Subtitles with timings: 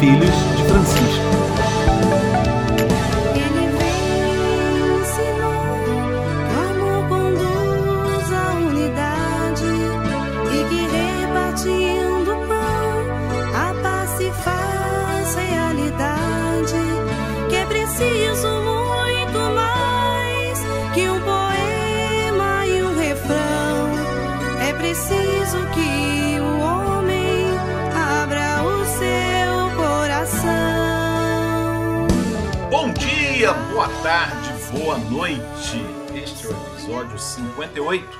[0.00, 0.53] Filhos
[38.04, 38.18] 58,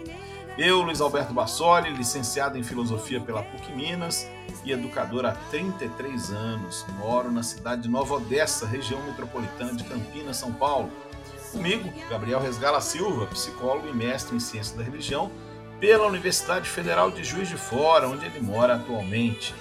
[0.57, 4.25] Eu, Luiz Alberto Bassoli, licenciado em Filosofia pela PUC Minas
[4.63, 6.85] e educador há 33 anos.
[6.97, 10.89] Moro na cidade de Nova Odessa, região metropolitana de Campinas, São Paulo.
[11.55, 15.31] Comigo, Gabriel Resgala Silva, psicólogo e mestre em Ciência da Religião
[15.79, 19.55] pela Universidade Federal de Juiz de Fora, onde ele mora atualmente.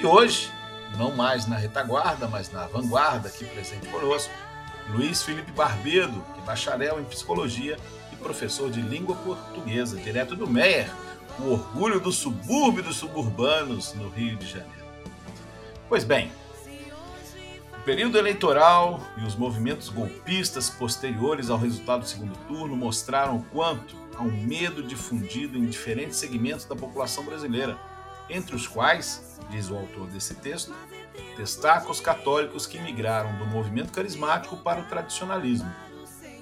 [0.00, 0.50] E hoje,
[0.96, 4.32] não mais na retaguarda, mas na vanguarda, aqui presente conosco,
[4.88, 7.76] Luiz Felipe Barbedo, que é bacharel em Psicologia
[8.10, 10.90] e professor de língua portuguesa, direto do Meier,
[11.40, 14.84] o orgulho do subúrbio dos suburbanos no Rio de Janeiro.
[15.90, 16.32] Pois bem,
[17.84, 23.94] período eleitoral e os movimentos golpistas posteriores ao resultado do segundo turno mostraram o quanto
[24.16, 27.76] há um medo difundido em diferentes segmentos da população brasileira,
[28.30, 30.74] entre os quais, diz o autor desse texto,
[31.36, 35.70] destaca os católicos que migraram do movimento carismático para o tradicionalismo.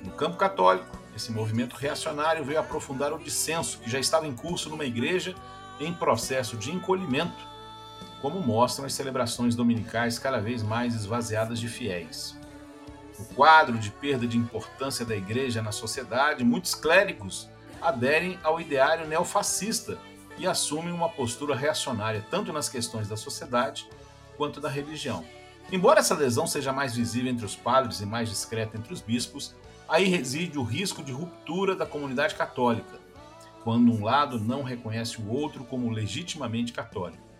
[0.05, 4.71] No campo católico, esse movimento reacionário veio aprofundar o dissenso que já estava em curso
[4.71, 5.35] numa igreja
[5.81, 7.52] em processo de encolhimento,
[8.23, 12.39] como mostram as celebrações dominicais cada vez mais esvaziadas de fiéis.
[13.19, 17.51] No quadro de perda de importância da igreja na sociedade, muitos clérigos
[17.81, 19.99] aderem ao ideário neofascista
[20.39, 23.91] e assumem uma postura reacionária tanto nas questões da sociedade
[24.37, 25.25] quanto da religião.
[25.71, 29.55] Embora essa adesão seja mais visível entre os padres e mais discreta entre os bispos,
[29.89, 33.01] aí reside o risco de ruptura da comunidade católica,
[33.65, 37.32] quando um lado não reconhece o outro como legitimamente católico.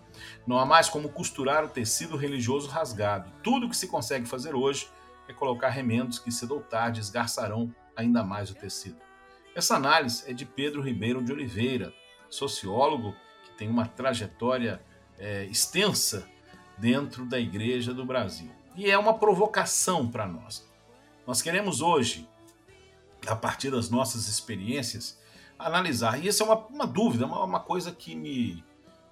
[0.47, 3.31] Não há mais como costurar o tecido religioso rasgado.
[3.43, 4.89] Tudo o que se consegue fazer hoje
[5.29, 8.97] é colocar remendos que cedo ou tarde esgarçarão ainda mais o tecido.
[9.55, 11.93] Essa análise é de Pedro Ribeiro de Oliveira,
[12.29, 14.83] sociólogo que tem uma trajetória
[15.19, 16.27] é, extensa
[16.79, 18.51] dentro da Igreja do Brasil.
[18.75, 20.67] E é uma provocação para nós.
[21.27, 22.29] Nós queremos hoje,
[23.27, 25.21] a partir das nossas experiências,
[25.59, 26.23] analisar.
[26.23, 28.65] E essa é uma, uma dúvida, uma, uma coisa que me,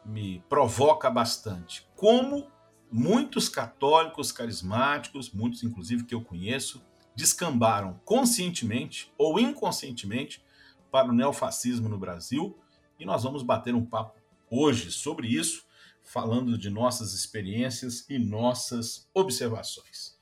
[0.04, 1.86] me provoca bastante.
[1.96, 2.46] Como
[2.90, 6.82] muitos católicos carismáticos, muitos inclusive que eu conheço,
[7.14, 10.42] descambaram conscientemente ou inconscientemente
[10.90, 12.58] para o neofascismo no Brasil.
[12.98, 14.18] E nós vamos bater um papo
[14.50, 15.64] hoje sobre isso
[16.02, 20.18] falando de nossas experiências e nossas observações.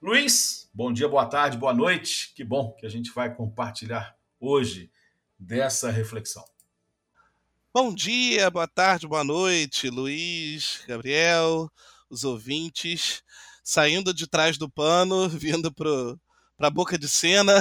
[0.00, 2.32] Luiz, bom dia, boa tarde, boa noite.
[2.34, 4.90] Que bom que a gente vai compartilhar hoje
[5.38, 6.44] dessa reflexão.
[7.78, 11.70] Bom dia, boa tarde, boa noite, Luiz, Gabriel,
[12.08, 13.22] os ouvintes,
[13.62, 16.16] saindo de trás do pano, vindo para
[16.58, 17.52] a boca de cena.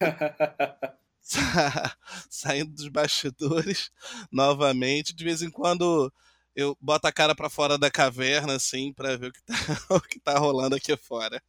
[2.30, 3.90] saindo dos bastidores
[4.30, 5.12] novamente.
[5.12, 6.08] De vez em quando
[6.54, 9.54] eu boto a cara para fora da caverna, assim, para ver o que, tá,
[9.90, 11.42] o que tá rolando aqui fora.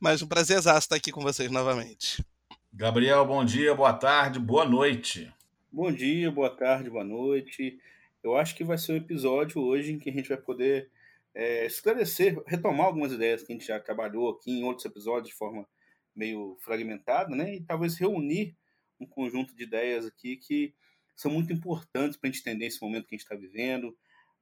[0.00, 2.24] Mas um prazer estar aqui com vocês novamente.
[2.72, 5.34] Gabriel, bom dia, boa tarde, boa noite.
[5.74, 7.80] Bom dia, boa tarde, boa noite.
[8.22, 10.88] Eu acho que vai ser um episódio hoje em que a gente vai poder
[11.34, 15.34] é, esclarecer, retomar algumas ideias que a gente já trabalhou aqui em outros episódios de
[15.34, 15.66] forma
[16.14, 17.56] meio fragmentada, né?
[17.56, 18.56] E talvez reunir
[19.00, 20.72] um conjunto de ideias aqui que
[21.16, 23.98] são muito importantes para a gente entender esse momento que a gente está vivendo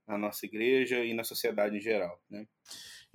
[0.07, 2.21] na nossa igreja e na sociedade em geral.
[2.29, 2.47] Né?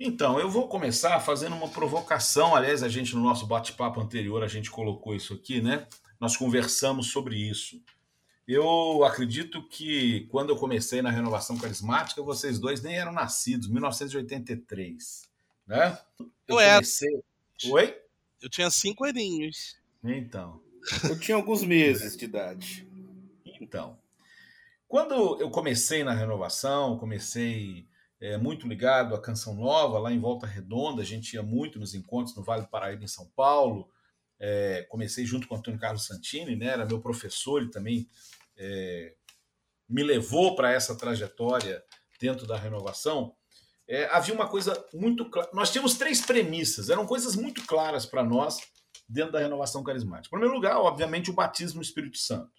[0.00, 2.56] Então, eu vou começar fazendo uma provocação.
[2.56, 5.86] Aliás, a gente, no nosso bate-papo anterior, a gente colocou isso aqui, né?
[6.20, 7.80] Nós conversamos sobre isso.
[8.48, 15.28] Eu acredito que quando eu comecei na renovação carismática, vocês dois nem eram nascidos, 1983,
[15.66, 15.98] né?
[16.18, 16.82] Eu, eu era.
[17.66, 18.00] Oi?
[18.40, 19.76] Eu tinha cinco aninhos.
[20.02, 20.62] Então.
[21.04, 22.88] Eu tinha alguns meses de idade.
[23.60, 23.98] Então.
[24.88, 27.86] Quando eu comecei na renovação, comecei
[28.18, 31.94] é, muito ligado à Canção Nova, lá em Volta Redonda, a gente ia muito nos
[31.94, 33.90] encontros no Vale do Paraíba, em São Paulo.
[34.40, 38.08] É, comecei junto com o Antônio Carlos Santini, né, era meu professor, ele também
[38.58, 39.14] é,
[39.88, 41.82] me levou para essa trajetória
[42.20, 43.34] dentro da renovação.
[43.86, 45.48] É, havia uma coisa muito clara.
[45.54, 48.58] Nós tínhamos três premissas, eram coisas muito claras para nós
[49.08, 50.28] dentro da renovação carismática.
[50.28, 52.52] Em primeiro lugar, obviamente, o batismo no Espírito Santo.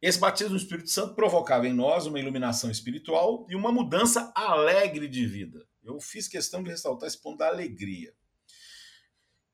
[0.00, 5.08] Esse batismo no Espírito Santo provocava em nós uma iluminação espiritual e uma mudança alegre
[5.08, 5.66] de vida.
[5.82, 8.14] Eu fiz questão de ressaltar esse ponto da alegria.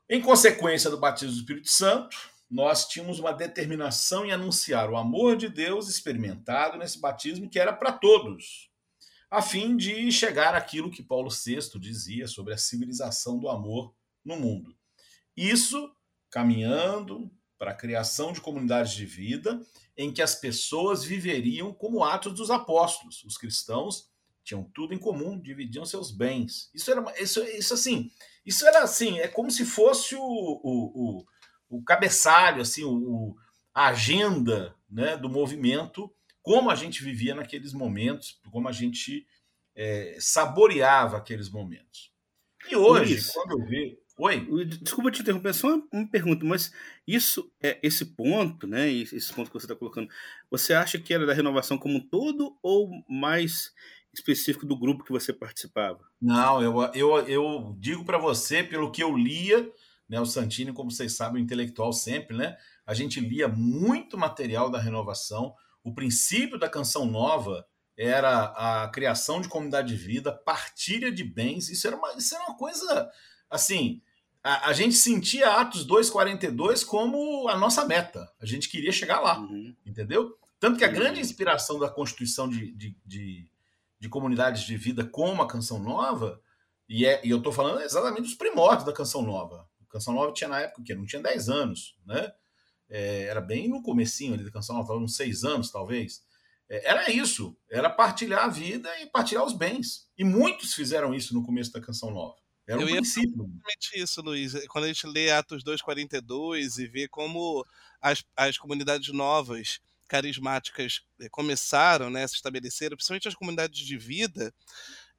[0.09, 2.17] Em consequência do batismo do Espírito Santo,
[2.51, 7.73] nós tínhamos uma determinação em anunciar o amor de Deus experimentado nesse batismo, que era
[7.73, 8.69] para todos,
[9.31, 13.95] a fim de chegar àquilo que Paulo VI dizia sobre a civilização do amor
[14.25, 14.75] no mundo.
[15.37, 15.95] Isso
[16.29, 19.61] caminhando para a criação de comunidades de vida
[19.97, 23.23] em que as pessoas viveriam como atos dos apóstolos.
[23.23, 24.11] Os cristãos
[24.43, 26.71] tinham tudo em comum, dividiam seus bens.
[26.75, 28.11] Isso era isso, isso assim,
[28.45, 31.27] isso era assim, é como se fosse o, o, o,
[31.71, 33.37] o cabeçalho, assim, o,
[33.73, 36.13] a agenda né, do movimento,
[36.43, 39.27] como a gente vivia naqueles momentos, como a gente
[39.75, 42.13] é, saboreava aqueles momentos.
[42.69, 43.97] E hoje, Luiz, quando eu vejo.
[44.19, 44.67] Oi?
[44.67, 46.75] Desculpa te interromper, só uma, uma, pergunta, mas
[47.07, 48.91] isso, é, esse ponto, né?
[48.91, 50.11] Esse ponto que você está colocando,
[50.51, 53.73] você acha que era da renovação como um todo ou mais
[54.13, 56.05] específico do grupo que você participava?
[56.21, 59.73] Não, eu, eu, eu digo para você, pelo que eu lia,
[60.11, 60.21] né?
[60.21, 62.57] O Santini, como vocês sabem, intelectual sempre, né?
[62.85, 65.55] A gente lia muito material da renovação.
[65.83, 67.65] O princípio da canção nova
[67.97, 71.71] era a criação de comunidade de vida, partilha de bens.
[71.71, 73.11] Isso era uma, isso era uma coisa
[73.49, 74.03] assim
[74.43, 78.31] a, a, gente sentia Atos 2,42 como a nossa meta.
[78.41, 79.75] A gente queria chegar lá, uhum.
[79.85, 80.37] entendeu?
[80.59, 81.21] Tanto que a grande uhum.
[81.21, 83.51] inspiração da constituição de, de, de,
[83.99, 86.41] de, comunidades de vida como a Canção Nova,
[86.89, 89.69] e, é, e eu estou falando exatamente dos primórdios da Canção Nova.
[89.91, 92.33] Canção Nova tinha na época que não tinha 10 anos, né?
[92.89, 96.25] É, era bem no comecinho ali da Canção Nova, uns 6 anos talvez.
[96.69, 100.09] É, era isso, era partilhar a vida e partilhar os bens.
[100.17, 102.37] E muitos fizeram isso no começo da Canção Nova.
[102.67, 103.45] Era um eu princípio.
[103.45, 104.67] exatamente isso, Luiz.
[104.69, 107.67] Quando a gente lê Atos 2,42 e vê como
[108.01, 114.55] as, as comunidades novas, carismáticas, eh, começaram né, se estabelecer, principalmente as comunidades de vida,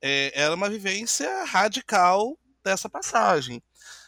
[0.01, 3.61] é, era uma vivência radical dessa passagem.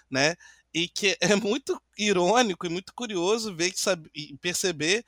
[0.10, 0.36] Né?
[0.74, 3.74] E que é muito irônico e muito curioso ver
[4.16, 5.04] e perceber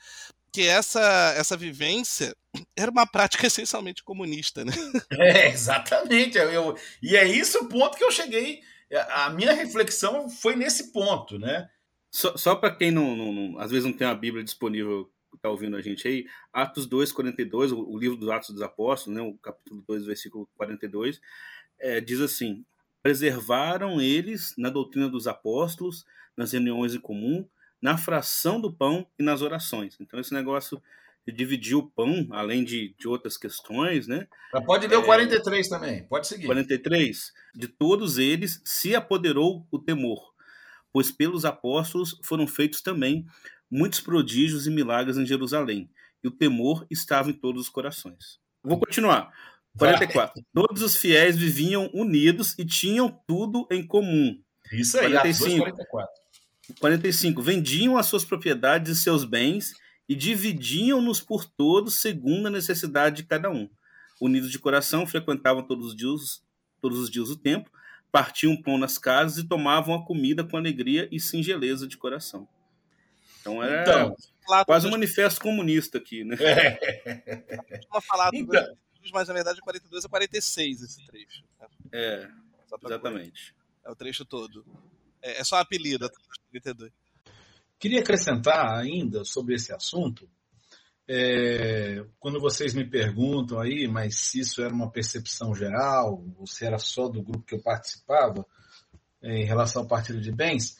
[0.55, 2.33] que essa, essa vivência
[2.77, 4.71] era uma prática essencialmente comunista, né?
[5.11, 6.37] É, exatamente.
[6.37, 8.61] Eu, eu, e é isso o ponto que eu cheguei.
[9.09, 11.69] A minha reflexão foi nesse ponto, né?
[12.09, 15.49] Só, só para quem não, não, não, às vezes não tem a Bíblia disponível, está
[15.49, 19.21] ouvindo a gente aí, Atos 2, 42, o, o livro dos Atos dos Apóstolos, né,
[19.21, 21.19] o capítulo 2, versículo 42,
[21.77, 22.65] é, diz assim:
[23.05, 26.03] Preservaram eles na doutrina dos apóstolos,
[26.35, 27.47] nas reuniões em comum,
[27.79, 29.95] na fração do pão e nas orações.
[30.01, 30.81] Então, esse negócio
[31.23, 34.27] de dividir o pão, além de, de outras questões, né?
[34.65, 36.47] pode ler o 43 é, também, pode seguir.
[36.47, 37.31] 43.
[37.53, 40.33] De todos eles se apoderou o temor,
[40.91, 43.23] pois pelos apóstolos foram feitos também
[43.69, 45.91] muitos prodígios e milagres em Jerusalém,
[46.23, 48.39] e o temor estava em todos os corações.
[48.63, 49.31] Vou continuar.
[49.77, 50.33] 44.
[50.35, 50.43] Vai.
[50.53, 54.39] Todos os fiéis viviam unidos e tinham tudo em comum.
[54.71, 55.59] Isso aí, 45.
[55.59, 56.13] 44.
[56.79, 57.41] 45.
[57.41, 59.73] Vendiam as suas propriedades e seus bens
[60.07, 63.69] e dividiam-nos por todos segundo a necessidade de cada um.
[64.19, 66.43] Unidos de coração, frequentavam todos os dias,
[66.81, 67.71] todos os dias o templo,
[68.11, 72.47] partiam pão nas casas e tomavam a comida com alegria e singeleza de coração.
[73.41, 74.15] Então era então,
[74.65, 76.35] quase um manifesto comunista aqui, né?
[76.39, 77.81] É.
[77.91, 78.01] Uma
[79.09, 81.43] então, mas na verdade é 42 a 46 esse trecho.
[81.59, 81.67] Né?
[81.91, 82.29] É,
[82.83, 83.55] exatamente.
[83.83, 84.65] É o trecho todo.
[85.21, 86.09] É, é só apelido,
[86.51, 86.91] 32.
[87.79, 90.29] Queria acrescentar ainda sobre esse assunto.
[91.07, 96.65] É, quando vocês me perguntam aí, mas se isso era uma percepção geral, ou se
[96.65, 98.45] era só do grupo que eu participava,
[99.21, 100.77] é, em relação ao partilho de bens,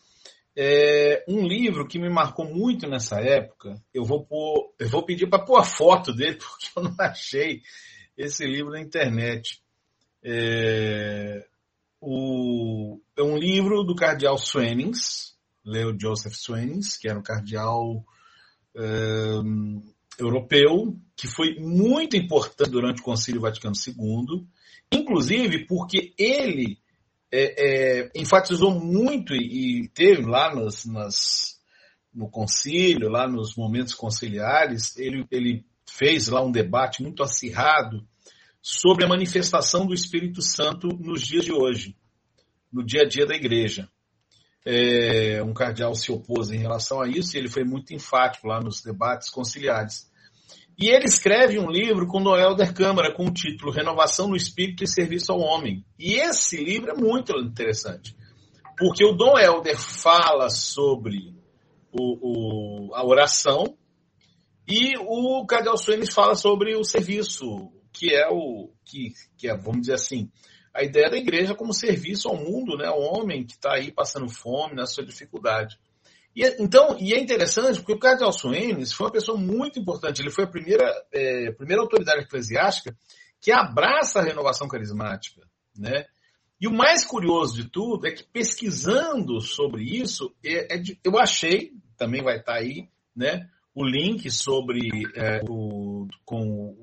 [0.58, 5.28] é, um livro que me marcou muito nessa época, eu vou, pôr, eu vou pedir
[5.28, 7.62] para pôr a foto dele, porque eu não achei
[8.18, 9.62] esse livro na internet.
[10.24, 11.46] É,
[12.02, 18.06] o, é um livro do cardeal Swenings, Leo Joseph Swenings, que era um cardeal
[18.76, 19.82] um,
[20.20, 24.46] europeu que foi muito importante durante o Concílio Vaticano II,
[24.92, 26.80] inclusive porque ele
[27.32, 31.60] é, é, enfatizou muito e, e teve lá nas, nas,
[32.14, 38.06] no concílio, lá nos momentos conciliares, ele, ele fez lá um debate muito acirrado
[38.62, 41.96] sobre a manifestação do Espírito Santo nos dias de hoje,
[42.72, 43.88] no dia a dia da igreja.
[44.66, 48.60] É, um cardeal se opôs em relação a isso e ele foi muito enfático lá
[48.60, 50.10] nos debates conciliares.
[50.78, 54.84] E ele escreve um livro com Noel Der Câmara com o título Renovação do Espírito
[54.84, 55.86] e Serviço ao Homem.
[55.98, 58.16] E esse livro é muito interessante,
[58.78, 61.34] porque o Dom Helder fala sobre
[61.94, 63.78] o, o, a oração
[64.68, 69.82] e o Cardeal Suenes fala sobre o serviço, que é o que, que é, vamos
[69.82, 70.30] dizer assim,
[70.74, 74.28] a ideia da igreja como serviço ao mundo, né, ao homem que está aí passando
[74.28, 75.78] fome, na sua dificuldade.
[76.36, 80.22] E, então, e é interessante porque o Cardeal Suenes foi uma pessoa muito importante.
[80.22, 82.96] Ele foi a primeira, é, primeira autoridade eclesiástica
[83.40, 85.42] que abraça a renovação carismática.
[85.78, 86.06] Né?
[86.60, 91.72] E o mais curioso de tudo é que pesquisando sobre isso, é, é eu achei,
[91.96, 96.74] também vai estar tá aí, né, o link sobre é, o, com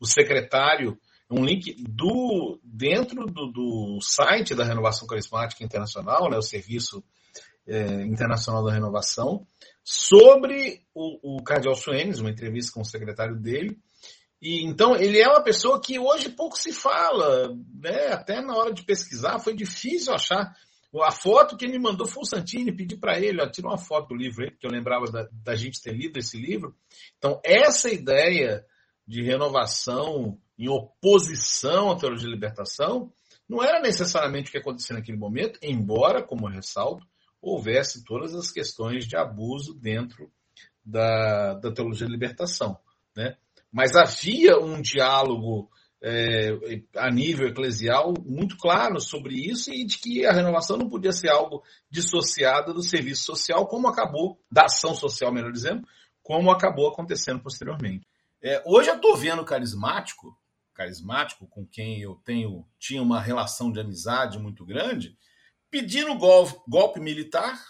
[0.00, 0.96] o, secretário,
[1.28, 7.02] um link do dentro do, do, site da Renovação Carismática Internacional, né, o serviço
[7.66, 9.44] é, Internacional da Renovação,
[9.82, 13.76] sobre o, o Cardeal Suenes, uma entrevista com o secretário dele.
[14.40, 18.08] E então ele é uma pessoa que hoje pouco se fala, né?
[18.08, 20.56] Até na hora de pesquisar foi difícil achar.
[21.02, 23.78] A foto que ele me mandou foi o Santini, pedi para ele, ó, tira uma
[23.78, 26.74] foto do livro aí, porque eu lembrava da, da gente ter lido esse livro.
[27.16, 28.66] Então, essa ideia
[29.06, 33.12] de renovação em oposição à teologia de libertação
[33.48, 37.06] não era necessariamente o que acontecia naquele momento, embora, como eu ressalto,
[37.40, 40.30] houvesse todas as questões de abuso dentro
[40.84, 42.78] da, da teologia da libertação.
[43.16, 43.36] Né?
[43.72, 45.70] Mas havia um diálogo
[46.02, 51.12] é, a nível eclesial muito claro sobre isso e de que a renovação não podia
[51.12, 55.86] ser algo dissociado do serviço social, como acabou, da ação social, melhor dizendo,
[56.22, 58.06] como acabou acontecendo posteriormente.
[58.42, 60.34] É, hoje eu estou vendo carismático,
[60.72, 65.16] carismático com quem eu tenho tinha uma relação de amizade muito grande,
[65.70, 67.60] pedindo golpe, golpe militar,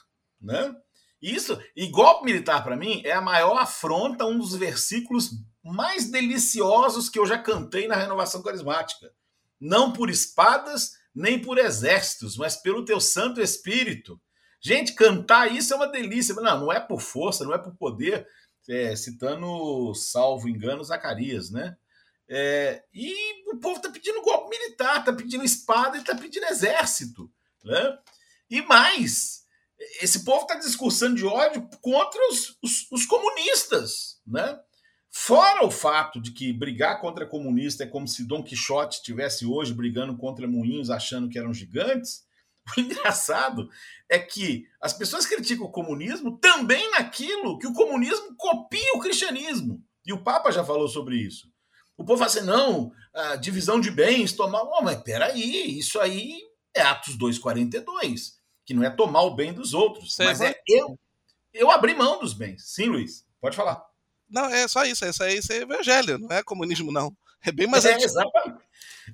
[0.40, 0.72] né?
[1.20, 7.08] Isso, e golpe militar para mim é a maior afronta, um dos versículos mais deliciosos
[7.08, 9.12] que eu já cantei na renovação carismática.
[9.60, 14.20] Não por espadas, nem por exércitos, mas pelo teu Santo Espírito.
[14.60, 16.34] Gente, cantar isso é uma delícia.
[16.34, 18.26] Não, não é por força, não é por poder.
[18.68, 21.76] É, citando, salvo engano, Zacarias, né?
[22.32, 23.12] É, e
[23.50, 27.28] o povo está pedindo golpe militar, está pedindo espada e está pedindo exército.
[27.64, 27.98] Né?
[28.48, 29.44] E mais,
[30.00, 34.20] esse povo está discursando de ódio contra os, os, os, comunistas.
[34.24, 34.56] Né?
[35.10, 39.74] Fora o fato de que brigar contra comunista é como se Dom Quixote estivesse hoje
[39.74, 42.28] brigando contra moinhos achando que eram gigantes.
[42.76, 43.68] O engraçado
[44.08, 49.82] é que as pessoas criticam o comunismo também naquilo que o comunismo copia o cristianismo.
[50.06, 51.50] E o Papa já falou sobre isso.
[51.96, 54.62] O povo fala assim: não, a divisão de bens, tomar.
[54.62, 56.38] Oh, mas peraí, isso aí
[56.74, 60.50] é Atos 2,42, que não é tomar o bem dos outros, Você mas vai...
[60.50, 60.98] é eu,
[61.52, 62.62] eu abrir mão dos bens.
[62.66, 63.89] Sim, Luiz, pode falar.
[64.30, 67.14] Não, é só isso, isso aí isso é evangelho, não é comunismo, não.
[67.44, 67.84] É bem mais.
[67.84, 68.62] É, exatamente.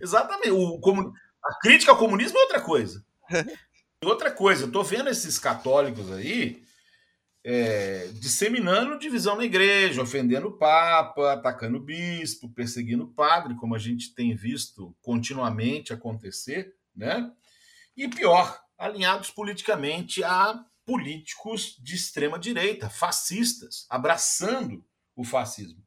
[0.00, 0.50] exatamente.
[0.50, 1.12] O, comun...
[1.44, 3.04] A crítica ao comunismo é outra coisa.
[4.04, 6.62] outra coisa, eu tô vendo esses católicos aí
[7.48, 13.72] é, disseminando divisão na igreja, ofendendo o Papa, atacando o bispo, perseguindo o padre, como
[13.72, 17.30] a gente tem visto continuamente acontecer, né?
[17.96, 24.84] E pior, alinhados politicamente a políticos de extrema direita, fascistas, abraçando
[25.16, 25.82] o fascismo.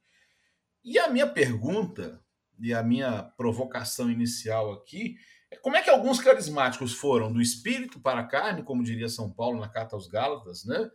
[0.84, 2.20] E a minha pergunta
[2.60, 5.16] e a minha provocação inicial aqui
[5.52, 9.32] é como é que alguns carismáticos foram do espírito para a carne, como diria São
[9.32, 10.90] Paulo na carta aos Gálatas, né?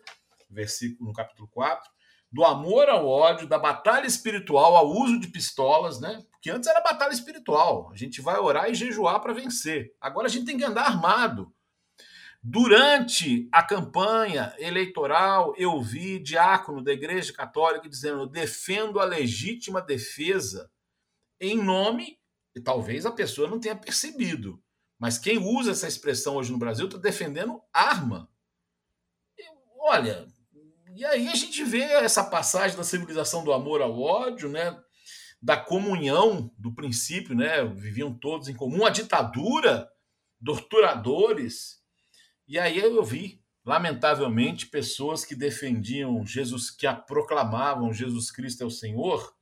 [0.50, 1.90] Versículo no capítulo 4,
[2.30, 6.20] do amor ao ódio, da batalha espiritual ao uso de pistolas, né?
[6.32, 7.90] Porque antes era batalha espiritual.
[7.92, 9.94] A gente vai orar e jejuar para vencer.
[10.00, 11.53] Agora a gente tem que andar armado.
[12.46, 20.70] Durante a campanha eleitoral, eu vi diácono da Igreja Católica dizendo: defendo a legítima defesa
[21.40, 22.18] em nome,
[22.54, 24.62] e talvez a pessoa não tenha percebido,
[24.98, 28.30] mas quem usa essa expressão hoje no Brasil está defendendo arma.
[29.78, 30.28] olha,
[30.94, 34.78] e aí a gente vê essa passagem da civilização do amor ao ódio, né?
[35.40, 37.64] Da comunhão do princípio, né?
[37.64, 39.88] Viviam todos em comum, a ditadura,
[40.44, 41.82] torturadores.
[42.46, 48.70] E aí eu vi lamentavelmente, pessoas que defendiam Jesus, que proclamavam Jesus Cristo é o
[48.70, 49.34] Senhor,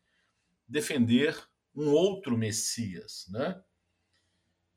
[0.66, 1.36] defender
[1.74, 3.60] um outro Messias, né?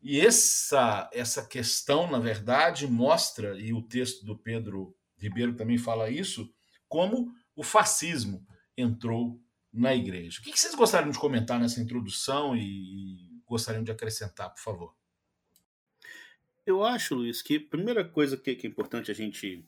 [0.01, 6.09] E essa essa questão, na verdade, mostra e o texto do Pedro Ribeiro também fala
[6.09, 6.51] isso,
[6.87, 9.39] como o fascismo entrou
[9.71, 10.39] na igreja.
[10.39, 14.95] O que vocês gostariam de comentar nessa introdução e gostariam de acrescentar, por favor?
[16.65, 19.63] Eu acho, Luiz, que a primeira coisa que, que é importante a gente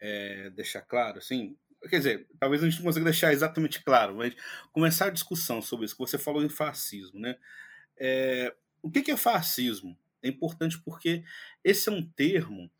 [0.00, 1.56] é, deixar claro, assim,
[1.88, 4.34] quer dizer, talvez a gente não consiga deixar exatamente claro, mas
[4.72, 7.36] começar a discussão sobre isso, que você falou em fascismo, né?
[7.96, 9.96] É, o que é fascismo?
[10.22, 11.22] É importante porque
[11.62, 12.70] esse é um termo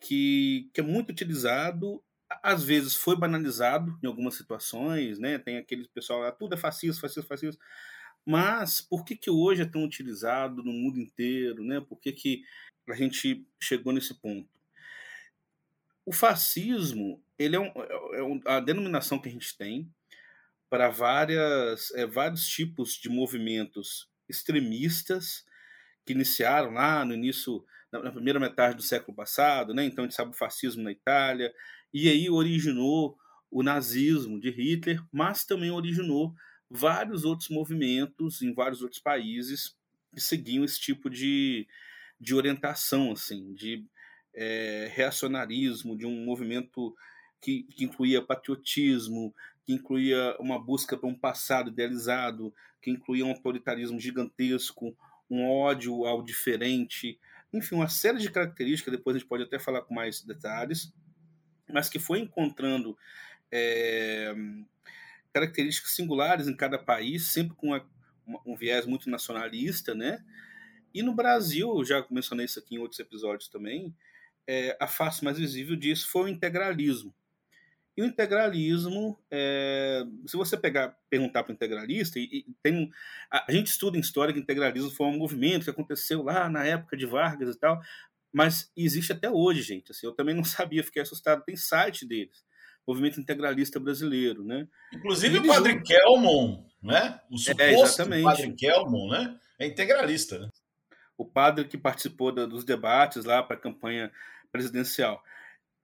[0.00, 2.02] que, que é muito utilizado,
[2.42, 5.38] às vezes foi banalizado em algumas situações, né?
[5.38, 7.62] Tem aquele pessoal, ah, tudo é fascista, fascista, fascista.
[8.24, 11.80] Mas por que, que hoje é tão utilizado no mundo inteiro, né?
[11.80, 12.42] Por que, que
[12.90, 14.48] a gente chegou nesse ponto.
[16.04, 17.72] O fascismo, ele é, um,
[18.14, 19.90] é um, a denominação que a gente tem
[20.68, 25.44] para várias, é, vários tipos de movimentos extremistas
[26.06, 29.84] que iniciaram lá no início, na, na, primeira metade do século passado, né?
[29.84, 31.52] Então a gente sabe o fascismo na Itália,
[31.92, 33.18] e aí originou
[33.50, 36.34] o nazismo de Hitler, mas também originou
[36.70, 39.76] vários outros movimentos em vários outros países
[40.14, 41.66] que seguiam esse tipo de,
[42.20, 43.84] de orientação, assim, de
[44.34, 46.94] é, reacionarismo, de um movimento
[47.40, 49.34] que, que, incluía patriotismo,
[49.64, 54.96] que incluía uma busca para um passado idealizado, que incluía um autoritarismo gigantesco,
[55.30, 57.18] um ódio ao diferente,
[57.52, 60.92] enfim, uma série de características, depois a gente pode até falar com mais detalhes,
[61.68, 62.96] mas que foi encontrando
[63.50, 64.32] é,
[65.32, 70.24] características singulares em cada país, sempre com uma, um viés muito nacionalista, né?
[70.94, 73.94] E no Brasil, já mencionei isso aqui em outros episódios também,
[74.46, 77.14] é, a face mais visível disso foi o integralismo.
[77.96, 82.90] E o integralismo, é, se você pegar, perguntar para o integralista, e, e tem
[83.30, 86.48] a, a, gente estuda em história que o integralismo foi um movimento que aconteceu lá
[86.48, 87.80] na época de Vargas e tal,
[88.32, 89.90] mas existe até hoje, gente.
[89.90, 91.44] Assim, eu também não sabia, fiquei assustado.
[91.44, 92.44] Tem site deles,
[92.86, 94.66] Movimento Integralista Brasileiro, né?
[94.92, 97.20] Inclusive o Padre Kelmon, né?
[97.30, 99.38] O é, suposto é, Padre Kelmon, né?
[99.58, 100.48] É integralista, né?
[101.20, 104.10] O padre que participou da, dos debates lá para a campanha
[104.50, 105.22] presidencial.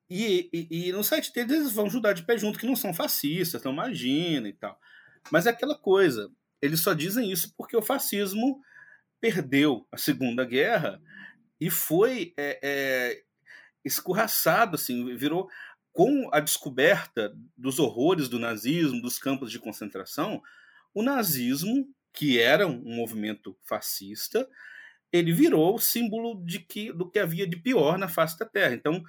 [0.09, 2.95] E, e, e, no site deles eles vão ajudar de pé junto que não são
[2.95, 4.81] fascistas, não imagina e tal.
[5.31, 6.31] Mas é aquela coisa,
[6.63, 8.63] eles só dizem isso porque o fascismo
[9.21, 11.03] perdeu a Segunda Guerra
[11.61, 13.23] e foi é, é,
[13.85, 15.51] escorraçado, assim, virou
[15.93, 20.43] com a descoberta dos horrores do nazismo, dos campos de concentração,
[20.95, 24.49] o nazismo, que era um movimento fascista,
[25.13, 28.75] ele virou o símbolo de que, do que havia de pior na face da Terra.
[28.75, 29.03] Então,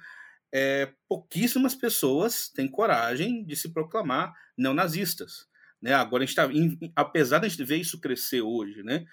[0.52, 5.46] é, pouquíssimas pessoas têm coragem de se proclamar neonazistas.
[5.80, 5.92] Né?
[5.92, 6.48] Agora, a gente tá,
[6.96, 9.04] apesar de a gente ver isso crescer hoje, né?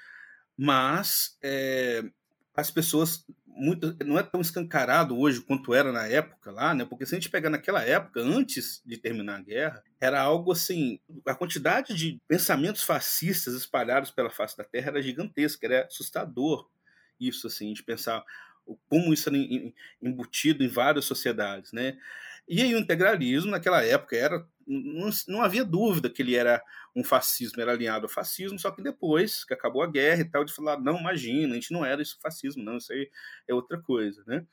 [0.57, 2.03] mas é,
[2.55, 6.83] as pessoas muito, não é tão escancarado hoje quanto era na época lá, né?
[6.83, 10.99] Porque se a gente pegar naquela época, antes de terminar a guerra, era algo assim,
[11.25, 16.69] a quantidade de pensamentos fascistas espalhados pela face da Terra era gigantesca, era assustador
[17.19, 18.23] isso, assim, de pensar
[18.89, 19.37] como isso era
[20.01, 21.97] embutido em várias sociedades, né?
[22.47, 26.61] E aí o integralismo naquela época era não, não, havia dúvida que ele era
[26.95, 30.43] um fascismo, era alinhado ao fascismo, só que depois que acabou a guerra e tal,
[30.43, 33.09] de falar, não, imagina, a gente não era isso fascismo, não, isso aí
[33.47, 34.45] é outra coisa, né?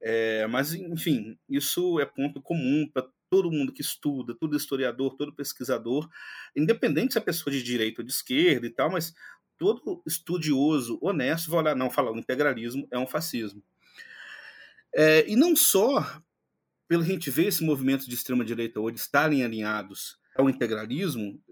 [0.00, 5.34] É, mas, enfim, isso é ponto comum para todo mundo que estuda, todo historiador, todo
[5.34, 6.08] pesquisador,
[6.54, 9.14] independente se é pessoa de direita ou de esquerda e tal, mas
[9.58, 13.62] todo estudioso honesto vai olhar, não, falar o integralismo é um fascismo.
[14.94, 16.22] É, e não só
[16.86, 21.42] pelo a gente ver esse movimento de extrema-direita hoje estarem alinhados ao integralismo,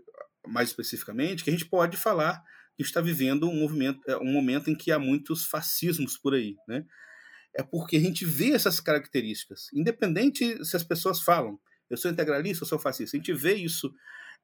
[0.46, 2.42] mais especificamente, que a gente pode falar
[2.76, 6.56] que está vivendo um movimento, é, um momento em que há muitos fascismos por aí,
[6.66, 6.84] né?
[7.54, 11.60] É porque a gente vê essas características, independente se as pessoas falam,
[11.90, 13.94] eu sou integralista, eu sou fascista, a gente vê isso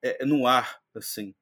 [0.02, 1.34] é, no ar, assim.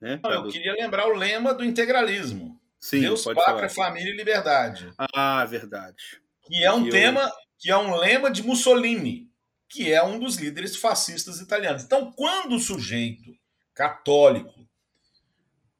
[0.00, 0.20] Né?
[0.22, 2.60] Não, eu queria lembrar o lema do integralismo.
[2.84, 4.92] Sim, Deus, Pátria, Família e Liberdade.
[5.14, 6.20] Ah, verdade.
[6.42, 9.30] Que é um tema, que é um lema de Mussolini,
[9.68, 11.82] que é um dos líderes fascistas italianos.
[11.82, 13.34] Então, quando o sujeito
[13.72, 14.68] católico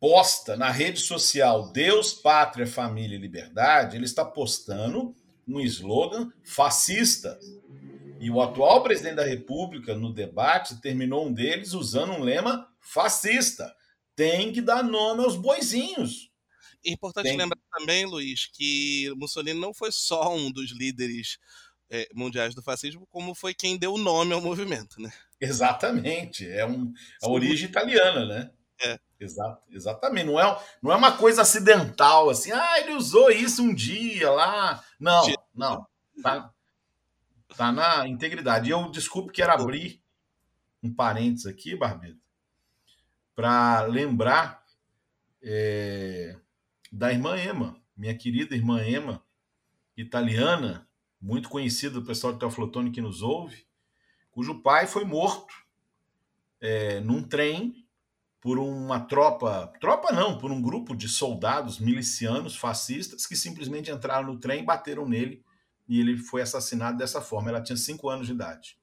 [0.00, 5.14] posta na rede social Deus, Pátria, Família e Liberdade, ele está postando
[5.46, 7.38] um slogan fascista.
[8.18, 13.74] E o atual presidente da República, no debate, terminou um deles usando um lema fascista
[14.14, 16.30] tem que dar nome aos boizinhos.
[16.84, 17.36] É importante tem.
[17.36, 21.38] lembrar também, Luiz, que Mussolini não foi só um dos líderes
[21.90, 25.12] é, mundiais do fascismo, como foi quem deu o nome ao movimento, né?
[25.40, 26.48] Exatamente.
[26.48, 28.50] É um, a origem italiana, né?
[28.82, 28.98] É.
[29.18, 30.26] Exato, exatamente.
[30.26, 34.84] Não é, não é uma coisa acidental, assim, ah, ele usou isso um dia lá.
[35.00, 35.24] Não,
[35.54, 35.86] não.
[36.22, 36.52] Tá,
[37.56, 38.68] tá na integridade.
[38.68, 40.02] E eu desculpe, quero abrir
[40.82, 42.18] um parênteses aqui, Barbeto,
[43.34, 44.64] para lembrar
[45.42, 46.36] é,
[46.92, 49.24] da irmã Emma, minha querida irmã Emma,
[49.96, 50.88] italiana,
[51.20, 53.66] muito conhecida do pessoal de Teoflotone que nos ouve,
[54.30, 55.54] cujo pai foi morto
[56.60, 57.84] é, num trem
[58.40, 64.26] por uma tropa, tropa não, por um grupo de soldados milicianos fascistas que simplesmente entraram
[64.26, 65.42] no trem, bateram nele
[65.88, 67.48] e ele foi assassinado dessa forma.
[67.48, 68.78] Ela tinha cinco anos de idade.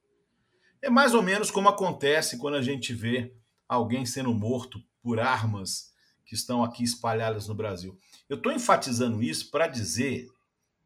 [0.82, 3.36] É mais ou menos como acontece quando a gente vê
[3.76, 5.94] alguém sendo morto por armas
[6.26, 7.98] que estão aqui espalhadas no Brasil.
[8.28, 10.30] Eu estou enfatizando isso para dizer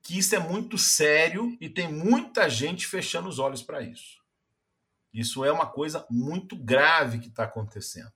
[0.04, 4.24] que isso é muito sério e tem muita gente fechando os olhos para isso.
[5.12, 8.12] Isso é uma coisa muito grave que está acontecendo.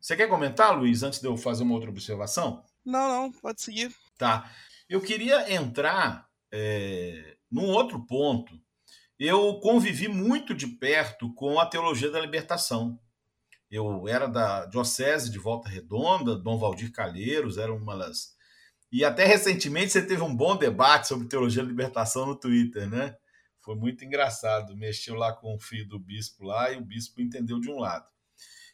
[0.00, 2.64] Você quer comentar, Luiz, antes de eu fazer uma outra observação?
[2.84, 3.92] Não, não, pode seguir.
[4.16, 4.48] Tá.
[4.88, 8.60] Eu queria entrar é, num outro ponto.
[9.18, 12.98] Eu convivi muito de perto com a teologia da libertação.
[13.70, 18.36] Eu era da Diocese de Volta Redonda, Dom Valdir Calheiros era uma das.
[18.90, 23.14] E até recentemente você teve um bom debate sobre teologia da libertação no Twitter, né?
[23.60, 24.74] Foi muito engraçado.
[24.76, 28.06] Mexeu lá com o filho do bispo lá e o bispo entendeu de um lado.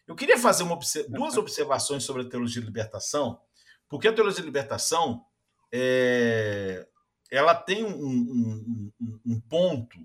[0.07, 0.79] Eu queria fazer uma,
[1.09, 3.41] duas observações sobre a teologia de libertação,
[3.89, 5.25] porque a teologia de libertação
[5.73, 6.87] é,
[7.31, 9.99] ela tem um, um, um, um, ponto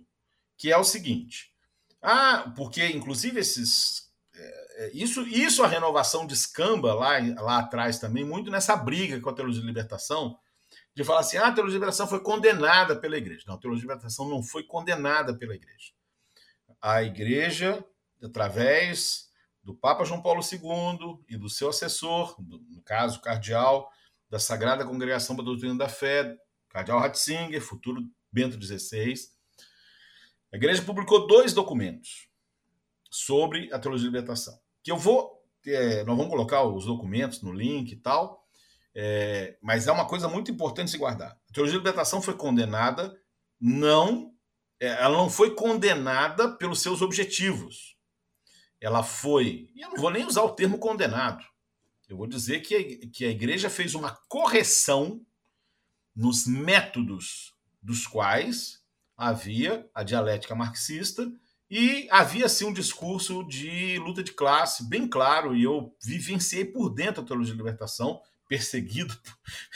[0.58, 1.54] que é o seguinte.
[2.02, 4.12] Ah, porque inclusive esses.
[4.34, 9.34] É, isso, isso a renovação descamba lá, lá atrás também, muito nessa briga com a
[9.34, 10.38] teologia de libertação,
[10.96, 13.44] de falar assim: ah, a teologia de libertação foi condenada pela igreja.
[13.48, 15.92] Não, a teologia de libertação não foi condenada pela igreja.
[16.82, 17.84] A igreja,
[18.24, 19.30] através
[19.62, 23.90] do Papa João Paulo II e do seu assessor, no caso, cardeal
[24.30, 26.38] da Sagrada Congregação para a Doutrina da Fé,
[26.70, 29.16] cardeal Ratzinger, futuro Bento XVI.
[30.52, 32.30] A igreja publicou dois documentos
[33.10, 37.52] sobre a teologia de libertação, que eu vou, é, nós vamos colocar os documentos no
[37.52, 38.46] link e tal,
[38.96, 41.32] é, mas é uma coisa muito importante se guardar.
[41.50, 43.16] A teologia de libertação foi condenada,
[43.60, 44.34] não,
[44.80, 48.00] é, ela não foi condenada pelos seus objetivos
[48.82, 51.44] ela foi, e eu não vou nem usar o termo condenado,
[52.08, 55.24] eu vou dizer que que a igreja fez uma correção
[56.16, 58.84] nos métodos dos quais
[59.16, 61.32] havia a dialética marxista
[61.70, 66.90] e havia sim um discurso de luta de classe bem claro, e eu vivenciei por
[66.90, 69.16] dentro a teologia de libertação, perseguido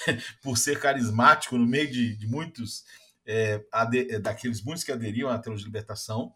[0.41, 2.83] por, ser carismático no meio de, de muitos,
[3.25, 6.33] é, ade, daqueles muitos que aderiam à teologia de libertação.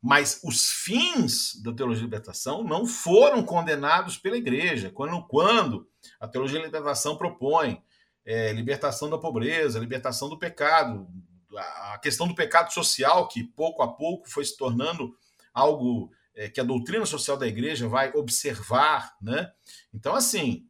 [0.00, 4.90] Mas os fins da teologia de libertação não foram condenados pela igreja.
[4.90, 5.88] Quando, quando
[6.20, 7.80] a teologia de libertação propõe
[8.24, 11.08] é, libertação da pobreza, libertação do pecado,
[11.56, 15.16] a questão do pecado social, que pouco a pouco foi se tornando
[15.52, 19.16] algo é, que a doutrina social da igreja vai observar.
[19.20, 19.50] Né?
[19.92, 20.66] Então, assim,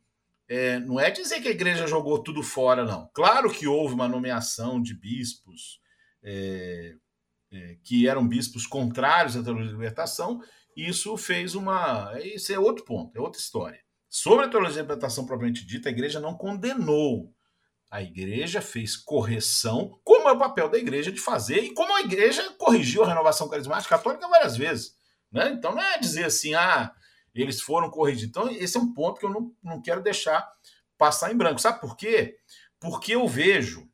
[0.48, 3.08] é, não é dizer que a igreja jogou tudo fora, não.
[3.14, 5.80] Claro que houve uma nomeação de bispos.
[6.24, 6.94] É,
[7.52, 10.40] é, que eram bispos contrários à teologia da libertação,
[10.74, 12.10] isso fez uma.
[12.20, 13.80] Isso é outro ponto, é outra história.
[14.08, 17.30] Sobre a teologia da libertação propriamente dita, a igreja não condenou.
[17.92, 22.00] A igreja fez correção, como é o papel da igreja de fazer, e como a
[22.00, 24.96] igreja corrigiu a renovação carismática católica várias vezes.
[25.30, 25.50] Né?
[25.50, 26.90] Então não é dizer assim, ah,
[27.34, 28.26] eles foram corrigir.
[28.26, 30.50] Então, esse é um ponto que eu não, não quero deixar
[30.96, 31.60] passar em branco.
[31.60, 32.38] Sabe por quê?
[32.80, 33.86] Porque eu vejo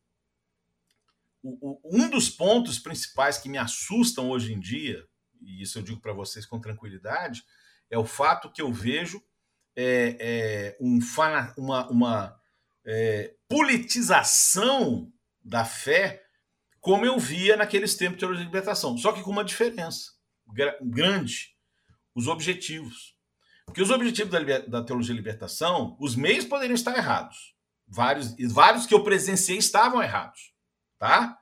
[1.43, 5.05] o, o, um dos pontos principais que me assustam hoje em dia,
[5.43, 7.43] e isso eu digo para vocês com tranquilidade,
[7.91, 9.21] é o fato que eu vejo
[9.75, 11.01] é, é, um,
[11.57, 12.41] uma, uma
[12.85, 16.23] é, politização da fé
[16.81, 20.13] como eu via naqueles tempos de teologia de libertação, só que com uma diferença
[20.83, 21.57] grande:
[22.15, 23.17] os objetivos.
[23.67, 27.55] Porque os objetivos da, da teologia de libertação, os meios poderiam estar errados.
[27.87, 30.53] Vários, vários que eu presenciei estavam errados
[30.99, 31.39] tá?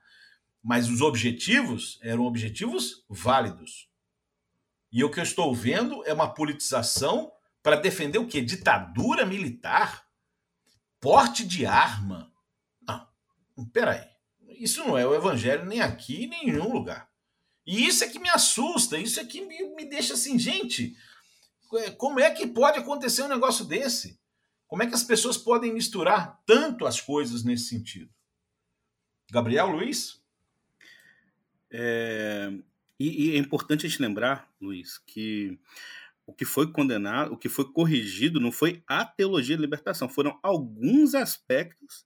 [0.63, 3.89] Mas os objetivos eram objetivos válidos.
[4.91, 8.41] E o que eu estou vendo é uma politização para defender o quê?
[8.41, 10.06] Ditadura militar?
[10.99, 12.31] Porte de arma?
[12.81, 13.07] Não,
[13.71, 14.07] peraí.
[14.59, 17.09] Isso não é o evangelho nem aqui, nem em nenhum lugar.
[17.65, 20.95] E isso é que me assusta, isso é que me, me deixa assim, gente,
[21.75, 24.19] é, como é que pode acontecer um negócio desse?
[24.67, 28.09] Como é que as pessoas podem misturar tanto as coisas nesse sentido?
[29.29, 30.21] Gabriel Luiz?
[31.69, 32.51] É,
[32.99, 35.59] e, e, é importante a gente lembrar, Luiz, que
[36.27, 40.37] o que foi condenado, o que foi corrigido não foi a teologia da libertação, foram
[40.43, 42.05] alguns aspectos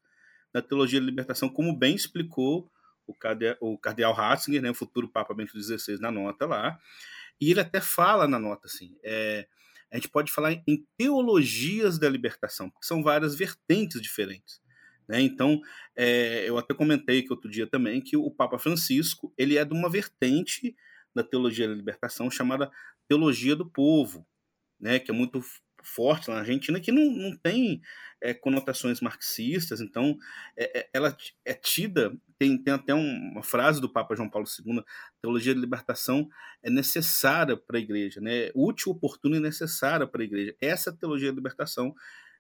[0.54, 2.72] da teologia da libertação, como bem explicou
[3.08, 6.80] o cardeal, o cardeal Ratzinger, né, o futuro Papa Bento XVI, na nota lá.
[7.40, 9.48] E ele até fala na nota assim: é,
[9.92, 14.62] a gente pode falar em teologias da libertação, porque são várias vertentes diferentes.
[15.08, 15.20] Né?
[15.22, 15.60] Então,
[15.96, 19.74] é, eu até comentei que outro dia também que o Papa Francisco ele é de
[19.74, 20.76] uma vertente
[21.14, 22.72] da teologia da libertação chamada
[23.12, 24.26] teologia do povo,
[24.80, 25.44] né, que é muito
[25.84, 27.82] forte na Argentina, que não, não tem
[28.22, 30.18] é, conotações marxistas, então
[30.56, 34.82] é, é, ela é tida, tem, tem até uma frase do Papa João Paulo II,
[35.22, 36.30] teologia da libertação
[36.64, 40.56] é necessária para a igreja, né, útil, oportuna e necessária para a igreja.
[40.62, 41.94] Essa teologia da libertação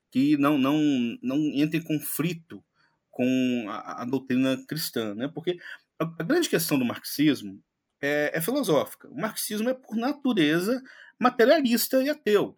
[0.09, 0.79] que não, não,
[1.21, 2.63] não entra em conflito
[3.09, 5.59] com a, a doutrina cristã, né, porque
[5.99, 7.61] a grande questão do marxismo
[8.01, 9.07] é, é filosófica.
[9.09, 10.81] O marxismo é, por natureza,
[11.19, 12.57] materialista e ateu.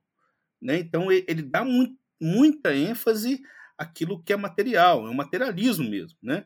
[0.61, 0.79] Né?
[0.79, 3.41] Então, ele, ele dá muito, muita ênfase
[3.77, 6.17] àquilo que é material, é o materialismo mesmo.
[6.21, 6.45] Né?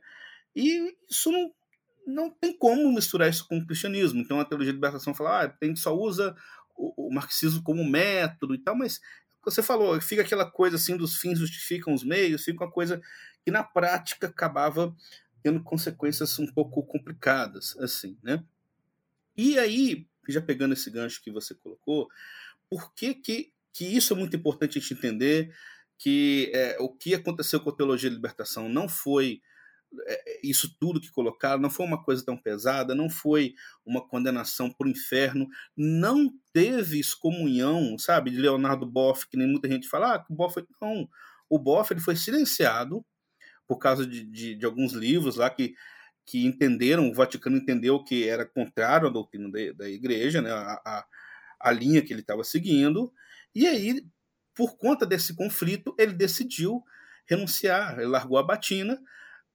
[0.56, 1.52] E isso não,
[2.08, 4.20] não tem como misturar isso com o cristianismo.
[4.20, 6.36] Então, a teologia de libertação fala ah, gente só usa
[6.76, 9.00] o, o marxismo como método e tal, mas
[9.44, 13.02] você falou, fica aquela coisa assim dos fins justificam os meios, fica uma coisa
[13.46, 14.94] que na prática acabava
[15.42, 18.44] tendo consequências um pouco complicadas, assim, né?
[19.38, 22.08] E aí, já pegando esse gancho que você colocou,
[22.69, 25.54] por que, que, que isso é muito importante a gente entender
[25.97, 29.41] que é, o que aconteceu com a teologia da libertação não foi
[30.06, 33.54] é, isso tudo que colocaram, não foi uma coisa tão pesada, não foi
[33.86, 39.88] uma condenação por inferno, não teve excomunhão, sabe, de Leonardo Boff, que nem muita gente
[39.88, 41.10] fala, ah, o Boff, não,
[41.50, 43.06] o Boff ele foi silenciado
[43.67, 45.73] por causa de, de, de alguns livros lá que
[46.28, 50.74] que entenderam, o Vaticano entendeu que era contrário à doutrina da, da igreja, né, a,
[50.86, 51.06] a,
[51.58, 53.12] a linha que ele estava seguindo,
[53.56, 54.06] e aí,
[54.54, 56.84] por conta desse conflito, ele decidiu
[57.26, 59.00] renunciar, ele largou a batina,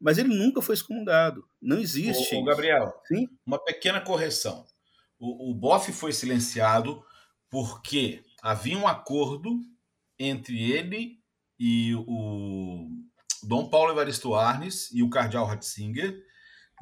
[0.00, 1.46] mas ele nunca foi excomungado.
[1.60, 2.34] Não existe.
[2.34, 3.28] O Gabriel, Sim?
[3.46, 4.66] uma pequena correção.
[5.18, 7.04] O, o Boff foi silenciado
[7.50, 9.60] porque havia um acordo
[10.18, 11.20] entre ele
[11.58, 12.88] e o
[13.42, 16.31] Dom Paulo Evaristo Arnes e o cardeal Ratzinger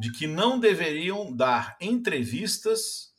[0.00, 3.12] de que não deveriam dar entrevistas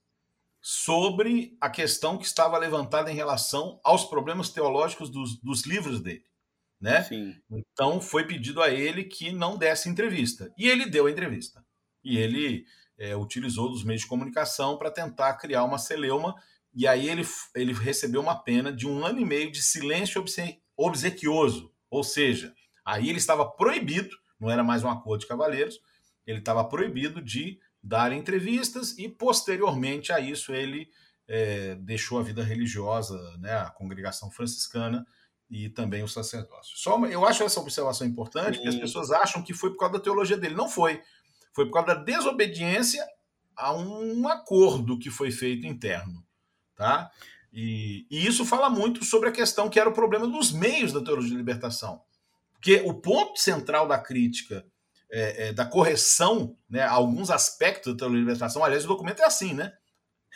[0.60, 6.26] sobre a questão que estava levantada em relação aos problemas teológicos dos, dos livros dele.
[6.80, 7.04] Né?
[7.04, 7.36] Sim.
[7.52, 10.52] Então foi pedido a ele que não desse entrevista.
[10.58, 11.64] E ele deu a entrevista.
[12.04, 12.66] E ele
[12.98, 16.34] é, utilizou dos meios de comunicação para tentar criar uma celeuma.
[16.74, 20.24] E aí ele, ele recebeu uma pena de um ano e meio de silêncio
[20.76, 21.72] obsequioso.
[21.92, 25.80] Ou seja, aí ele estava proibido, não era mais um acordo de cavaleiros,
[26.26, 30.90] ele estava proibido de dar entrevistas e, posteriormente a isso, ele
[31.28, 35.06] é, deixou a vida religiosa, né, a congregação franciscana
[35.50, 36.78] e também o sacerdócio.
[36.78, 40.00] Só eu acho essa observação importante, porque as pessoas acham que foi por causa da
[40.00, 40.56] teologia dele.
[40.56, 41.02] Não foi.
[41.54, 43.06] Foi por causa da desobediência
[43.56, 46.26] a um acordo que foi feito interno.
[46.76, 47.12] Tá?
[47.52, 51.04] E, e, isso fala muito sobre a questão que era o problema dos meios da
[51.04, 52.02] teologia de libertação.
[52.54, 54.66] Porque o ponto central da crítica
[55.12, 58.64] é, é, da correção né, alguns aspectos da libertação.
[58.64, 59.74] Aliás, o documento é assim, né?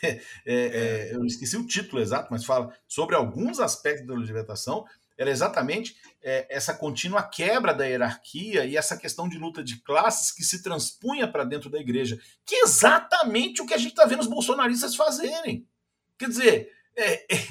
[0.46, 4.86] É, é, eu esqueci o título exato, mas fala sobre alguns aspectos da libertação.
[5.18, 10.32] Era exatamente é, essa contínua quebra da hierarquia e essa questão de luta de classes
[10.32, 14.06] que se transpunha para dentro da igreja, que é exatamente o que a gente está
[14.06, 15.66] vendo os bolsonaristas fazerem.
[16.20, 17.48] Quer dizer, é, é,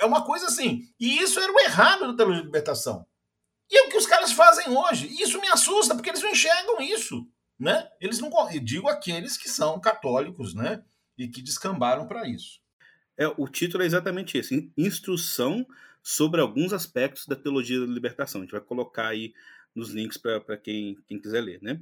[0.00, 0.88] é uma coisa assim.
[0.98, 3.06] E isso era o errado da libertação.
[3.72, 5.06] E é o que os caras fazem hoje.
[5.06, 7.26] E isso me assusta, porque eles não enxergam isso.
[7.58, 7.88] Né?
[7.98, 8.30] Eles não.
[8.52, 10.84] Eu digo aqueles que são católicos, né?
[11.16, 12.60] E que descambaram para isso.
[13.16, 15.66] É, o título é exatamente esse: Instrução
[16.02, 18.42] sobre alguns aspectos da teologia da libertação.
[18.42, 19.32] A gente vai colocar aí
[19.74, 21.80] nos links para quem, quem quiser ler, né?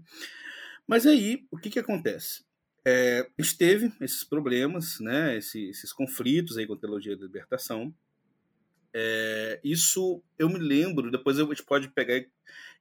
[0.87, 2.45] Mas aí, o que, que acontece?
[2.85, 7.27] É, a gente teve esses problemas, né, esses, esses conflitos aí com a teologia da
[7.27, 7.95] libertação,
[8.93, 12.29] é, isso eu me lembro, depois a gente pode pegar e,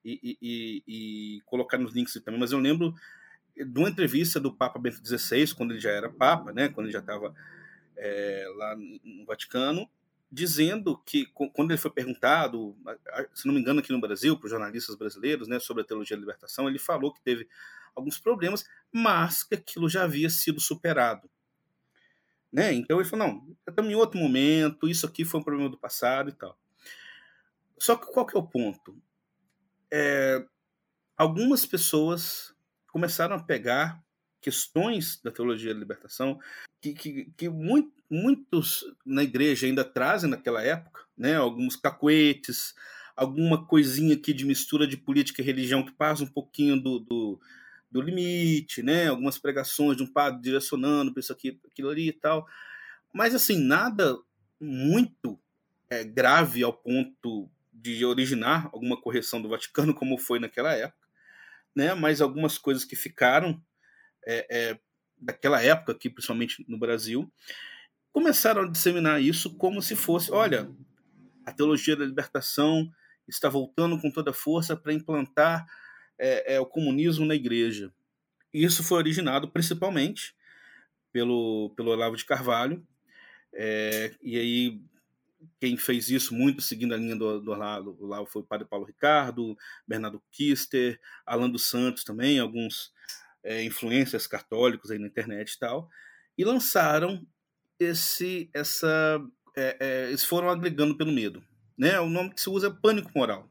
[0.06, 2.93] e, e, e, colocar nos links também, mas eu lembro
[3.56, 6.93] de uma entrevista do Papa Bento XVI, quando ele já era Papa, né, quando ele
[6.93, 7.36] já estava
[7.98, 9.89] é, lá no Vaticano,
[10.32, 12.76] dizendo que quando ele foi perguntado,
[13.34, 16.15] se não me engano aqui no Brasil, para os jornalistas brasileiros, né, sobre a teologia
[16.15, 17.48] da libertação, ele falou que teve
[17.95, 21.30] alguns problemas, mas que aquilo já havia sido superado.
[22.51, 22.73] Né?
[22.73, 26.29] Então ele falou, não, estamos em outro momento, isso aqui foi um problema do passado
[26.29, 26.57] e tal.
[27.77, 28.97] Só que qual que é o ponto?
[29.91, 30.43] É,
[31.15, 32.53] algumas pessoas
[32.88, 34.03] começaram a pegar
[34.41, 36.39] questões da teologia da libertação
[36.81, 41.35] que, que, que muito, muitos na igreja ainda trazem naquela época, né?
[41.35, 42.73] alguns cacuetes,
[43.15, 47.41] alguma coisinha aqui de mistura de política e religião que passa um pouquinho do, do,
[47.91, 49.08] do limite, né?
[49.08, 52.47] algumas pregações de um padre direcionando para isso aqui, aquilo ali e tal.
[53.13, 54.17] Mas assim, nada
[54.60, 55.39] muito
[55.89, 61.08] é, grave ao ponto de originar alguma correção do Vaticano, como foi naquela época,
[61.75, 61.93] né?
[61.93, 63.62] mas algumas coisas que ficaram
[64.25, 64.80] é, é,
[65.17, 67.32] daquela época aqui, principalmente no Brasil,
[68.12, 70.69] começaram a disseminar isso como se fosse, olha,
[71.45, 72.91] a teologia da libertação
[73.28, 75.65] está voltando com toda força para implantar
[76.19, 77.91] é, é, o comunismo na igreja.
[78.53, 80.36] Isso foi originado principalmente
[81.12, 82.86] pelo, pelo Olavo de Carvalho,
[83.53, 84.82] é, e aí
[85.60, 88.86] quem fez isso muito seguindo a linha do, do Olavo, Olavo foi o padre Paulo
[88.86, 92.91] Ricardo, Bernardo Kister, Alan dos Santos também, alguns
[93.43, 95.89] é, influências católicos aí na internet e tal,
[96.38, 97.25] e lançaram
[97.79, 99.21] esse, essa,
[99.55, 101.43] é, é, eles foram agregando pelo medo,
[101.77, 101.99] né?
[101.99, 103.48] O nome que se usa é pânico moral.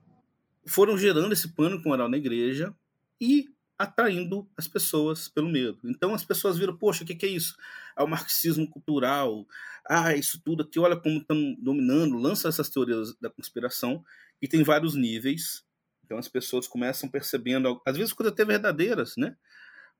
[0.69, 2.75] Foram gerando esse pânico moral na igreja
[3.21, 5.79] e atraindo as pessoas pelo medo.
[5.85, 7.57] Então as pessoas viram, poxa, o que, que, é isso?
[7.97, 9.47] É o marxismo cultural.
[9.89, 14.05] Ah, isso tudo aqui, olha como estão dominando, lança essas teorias da conspiração
[14.43, 15.65] e tem vários níveis.
[16.05, 19.37] Então as pessoas começam percebendo, às vezes coisas até verdadeiras, né?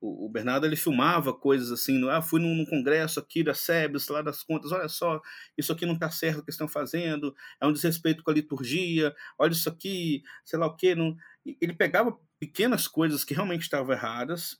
[0.01, 4.07] O, o Bernardo ele filmava coisas assim, ah, fui num, num congresso aqui da SEBS,
[4.07, 5.21] lá das contas, olha só,
[5.57, 9.13] isso aqui não está certo o que estão fazendo, é um desrespeito com a liturgia,
[9.37, 10.95] olha isso aqui, sei lá o quê.
[10.95, 11.15] Não...
[11.45, 14.59] Ele pegava pequenas coisas que realmente estavam erradas,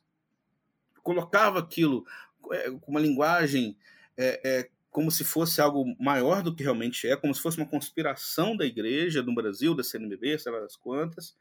[1.02, 2.06] colocava aquilo
[2.52, 3.78] é, com uma linguagem
[4.18, 7.66] é, é, como se fosse algo maior do que realmente é, como se fosse uma
[7.66, 11.36] conspiração da igreja do Brasil, da CNBB, sei lá das quantas,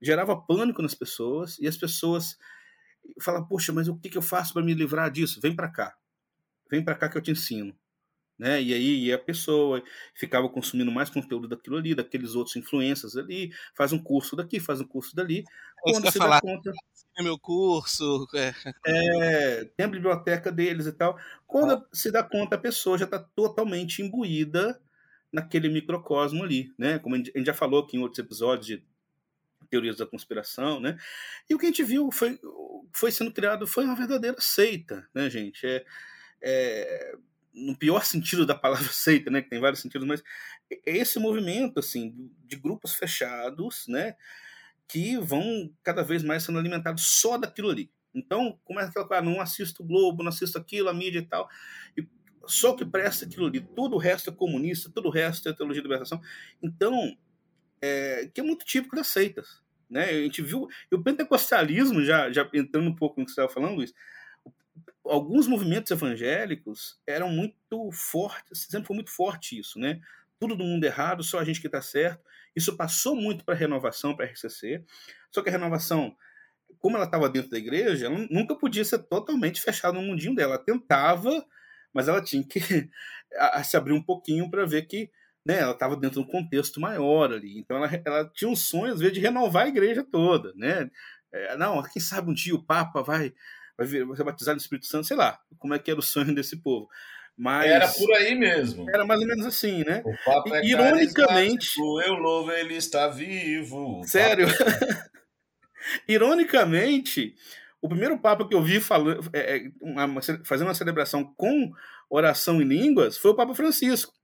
[0.00, 2.38] gerava pânico nas pessoas e as pessoas
[3.20, 5.40] fala, poxa, mas o que, que eu faço para me livrar disso?
[5.40, 5.96] Vem para cá.
[6.70, 7.74] Vem para cá que eu te ensino.
[8.38, 8.62] Né?
[8.62, 9.82] E aí e a pessoa
[10.14, 14.80] ficava consumindo mais conteúdo daquilo ali, daqueles outros influências ali, faz um curso daqui, faz
[14.80, 15.42] um curso dali.
[15.82, 16.72] Quando se falar, dá conta.
[17.18, 18.28] É meu curso.
[18.34, 18.54] É.
[18.86, 19.64] é.
[19.76, 21.18] tem a biblioteca deles e tal.
[21.48, 21.86] Quando ah.
[21.92, 24.80] se dá conta, a pessoa já está totalmente imbuída
[25.32, 27.00] naquele microcosmo ali, né?
[27.00, 28.84] Como a gente já falou aqui em outros episódios de
[29.68, 30.96] teorias da conspiração, né?
[31.48, 32.38] E o que a gente viu foi,
[32.92, 35.66] foi sendo criado foi uma verdadeira seita, né, gente?
[35.66, 35.84] É,
[36.40, 37.14] é,
[37.52, 39.42] no pior sentido da palavra seita, né?
[39.42, 40.22] Que tem vários sentidos, mas
[40.70, 44.14] é esse movimento, assim, de grupos fechados, né?
[44.86, 47.90] Que vão cada vez mais sendo alimentados só daquilo ali.
[48.14, 51.26] Então, começa aquela coisa, ah, não assisto o Globo, não assisto aquilo, a mídia e
[51.26, 51.48] tal.
[51.96, 52.06] E
[52.46, 53.60] só o que presta aquilo ali.
[53.60, 56.20] Tudo o resto é comunista, tudo o resto é teologia de libertação.
[56.62, 57.16] Então,
[57.80, 59.60] é, que é muito típico das seitas.
[59.88, 60.04] Né?
[60.04, 63.52] A gente viu, e o pentecostalismo, já, já entrando um pouco no que você estava
[63.52, 63.94] falando, Luiz,
[65.04, 70.00] alguns movimentos evangélicos eram muito fortes, sempre foi muito forte isso, né?
[70.38, 72.22] Tudo do mundo errado, só a gente que está certo.
[72.54, 74.84] Isso passou muito para a renovação, para a RCC.
[75.32, 76.14] Só que a renovação,
[76.78, 80.54] como ela estava dentro da igreja, ela nunca podia ser totalmente fechada no mundinho dela.
[80.54, 81.44] Ela tentava,
[81.92, 82.60] mas ela tinha que
[83.64, 85.10] se abrir um pouquinho para ver que
[85.44, 87.58] né, ela estava dentro de um contexto maior ali.
[87.58, 90.52] Então ela, ela tinha um sonho, às vezes, de renovar a igreja toda.
[90.54, 90.90] Né?
[91.32, 93.32] É, não, quem sabe um dia o Papa vai,
[93.76, 96.02] vai, vir, vai ser batizado no Espírito Santo, sei lá, como é que era o
[96.02, 96.88] sonho desse povo.
[97.36, 98.90] Mas era por aí mesmo.
[98.90, 100.02] Era mais ou menos assim, né?
[100.04, 104.02] O Papa é ironicamente, eu louvo, ele está vivo.
[104.04, 104.48] Sério?
[104.48, 105.10] Papa...
[106.08, 107.36] ironicamente,
[107.80, 111.70] o primeiro Papa que eu vi falando, é, é, uma, fazendo uma celebração com
[112.10, 114.17] oração em línguas foi o Papa Francisco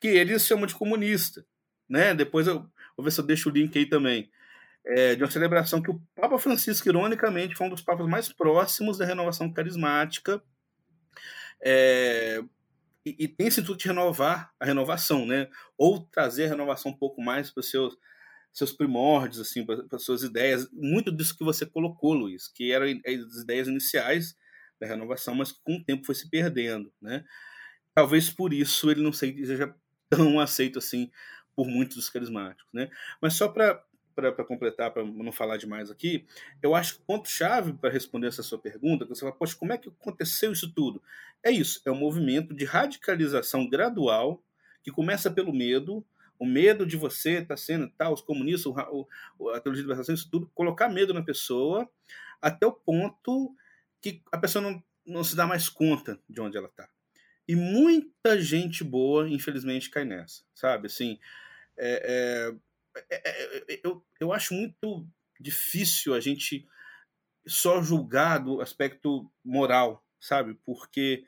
[0.00, 1.44] que eles chamam de comunista.
[1.88, 2.14] Né?
[2.14, 2.60] Depois eu
[2.96, 4.30] vou ver se eu deixo o link aí também.
[4.84, 8.96] É, de uma celebração que o Papa Francisco, ironicamente, foi um dos papas mais próximos
[8.96, 10.42] da renovação carismática.
[11.62, 12.42] É,
[13.04, 15.48] e, e, tem esse intuito de renovar a renovação, né?
[15.76, 17.96] Ou trazer a renovação um pouco mais para os seus,
[18.52, 20.68] seus primórdios, assim, para as suas ideias.
[20.72, 24.34] Muito disso que você colocou, Luiz, que eram as ideias iniciais
[24.80, 27.22] da renovação, mas que com o tempo foi se perdendo, né?
[27.94, 29.74] Talvez por isso ele não seja
[30.10, 31.10] tão aceito assim
[31.54, 32.90] por muitos dos carismáticos, né?
[33.20, 33.82] Mas só para
[34.14, 36.26] para completar, para não falar demais aqui,
[36.60, 39.72] eu acho que o ponto-chave para responder essa sua pergunta, que você fala, poxa, como
[39.72, 41.02] é que aconteceu isso tudo?
[41.42, 44.42] É isso, é um movimento de radicalização gradual
[44.82, 46.04] que começa pelo medo,
[46.38, 49.08] o medo de você estar tá sendo tal, os comunistas, o,
[49.38, 51.88] o, a teologia de libertação, isso tudo, colocar medo na pessoa
[52.42, 53.54] até o ponto
[54.00, 56.88] que a pessoa não, não se dá mais conta de onde ela está.
[57.50, 60.86] E muita gente boa, infelizmente, cai nessa, sabe?
[60.86, 61.18] Assim,
[61.76, 62.54] é,
[62.94, 65.04] é, é, é, eu, eu acho muito
[65.40, 66.64] difícil a gente
[67.44, 70.54] só julgar do aspecto moral, sabe?
[70.64, 71.24] Porque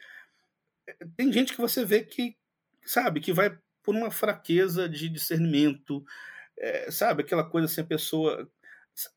[1.16, 2.36] tem gente que você vê que,
[2.86, 6.04] sabe, que vai por uma fraqueza de discernimento,
[6.56, 7.24] é, sabe?
[7.24, 8.48] Aquela coisa assim, a pessoa.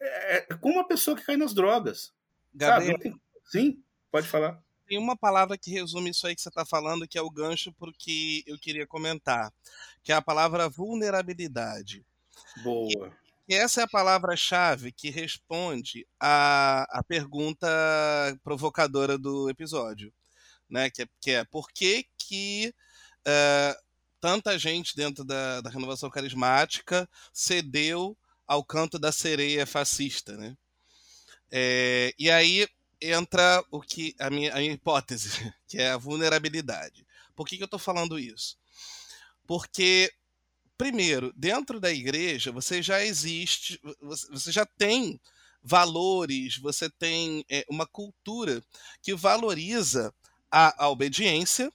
[0.02, 2.12] É, é como uma pessoa que cai nas drogas.
[2.52, 3.22] Gabriel, Sabe?
[3.44, 4.65] Sim, pode falar.
[4.88, 7.74] Tem uma palavra que resume isso aí que você está falando, que é o gancho
[7.74, 9.52] porque eu queria comentar,
[10.04, 12.06] que é a palavra vulnerabilidade.
[12.64, 13.12] Boa.
[13.48, 17.68] E essa é a palavra-chave que responde à, à pergunta
[18.44, 20.12] provocadora do episódio,
[20.70, 20.90] né?
[20.90, 22.74] Que é, que é por que, que
[23.26, 23.78] eh,
[24.20, 28.18] tanta gente dentro da, da renovação carismática cedeu
[28.48, 30.58] ao canto da sereia fascista, né?
[31.52, 32.68] É, e aí
[33.02, 35.30] entra o que a minha, a minha hipótese,
[35.68, 37.06] que é a vulnerabilidade.
[37.36, 38.58] Por que, que eu estou falando isso?
[39.46, 40.12] Porque
[40.78, 45.20] primeiro, dentro da igreja, você já existe, você já tem
[45.64, 48.62] valores, você tem é, uma cultura
[49.02, 50.14] que valoriza
[50.52, 51.72] a, a obediência,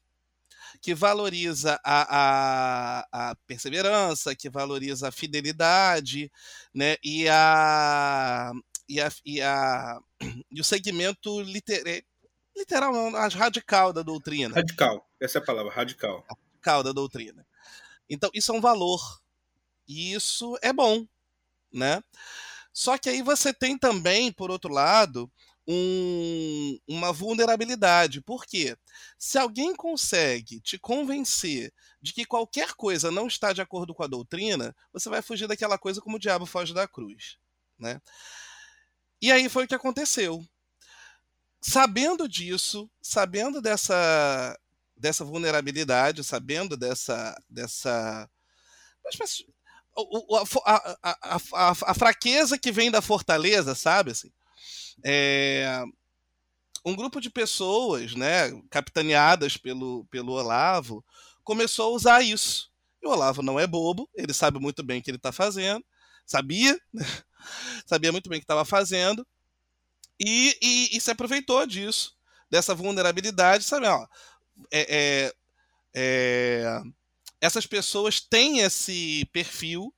[0.81, 6.31] que valoriza a, a, a, perseverança, que valoriza a fidelidade,
[6.73, 6.97] né?
[7.03, 8.53] E a
[8.91, 10.01] e, a, e, a,
[10.51, 12.05] e o segmento liter,
[12.57, 14.55] literal, não, radical da doutrina.
[14.55, 16.27] Radical, essa é a palavra, radical.
[16.29, 17.47] Radical da doutrina.
[18.09, 19.01] Então, isso é um valor.
[19.87, 21.07] E isso é bom,
[21.73, 22.03] né?
[22.73, 25.31] Só que aí você tem também, por outro lado,
[25.67, 28.21] um, uma vulnerabilidade.
[28.21, 28.77] Por quê?
[29.17, 31.73] Se alguém consegue te convencer
[32.03, 35.79] de que qualquer coisa não está de acordo com a doutrina, você vai fugir daquela
[35.79, 37.39] coisa como o diabo foge da cruz,
[37.79, 38.01] né?
[39.21, 40.45] E aí foi o que aconteceu.
[41.61, 44.59] Sabendo disso, sabendo dessa
[44.97, 48.29] dessa vulnerabilidade, sabendo dessa dessa
[50.65, 54.13] a, a, a, a, fraqueza que vem da fortaleza, sabe?
[54.13, 54.31] Assim,
[55.05, 55.83] é,
[56.85, 61.05] um grupo de pessoas, né, capitaneadas pelo, pelo Olavo,
[61.45, 62.71] começou a usar isso.
[63.03, 65.85] E o Olavo não é bobo, ele sabe muito bem o que ele está fazendo,
[66.27, 67.05] sabia, né?
[67.87, 69.27] Sabia muito bem o que estava fazendo,
[70.19, 72.15] e, e, e, se aproveitou disso,
[72.51, 73.87] dessa vulnerabilidade, sabe?
[73.87, 74.07] Ó,
[74.71, 75.35] é, é,
[75.95, 76.83] é,
[77.41, 79.95] essas pessoas têm esse perfil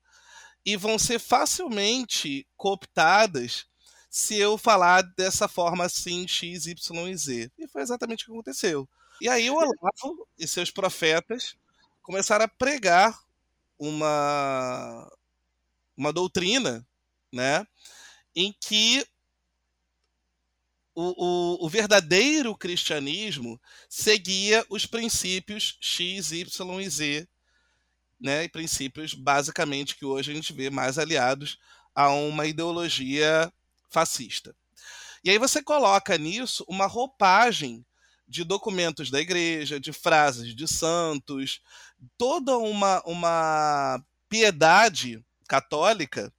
[0.65, 3.67] e vão ser facilmente cooptadas
[4.09, 7.51] se eu falar dessa forma assim, X, Y e Z.
[7.59, 8.89] E foi exatamente o que aconteceu.
[9.21, 11.57] E aí o Olavo e seus profetas
[12.03, 13.19] começaram a pregar
[13.79, 15.11] uma,
[15.97, 16.87] uma doutrina
[17.33, 17.67] né,
[18.35, 19.05] em que
[20.95, 27.29] o, o, o, verdadeiro cristianismo seguia os princípios X, Y e Z,
[28.21, 28.47] né?
[28.49, 31.59] princípios basicamente que hoje a gente vê mais aliados
[31.95, 33.51] a uma ideologia
[33.91, 34.55] fascista.
[35.25, 37.85] E aí você coloca nisso uma roupagem
[38.29, 41.61] de documentos da igreja, de frases de santos,
[42.17, 46.33] toda uma, uma piedade católica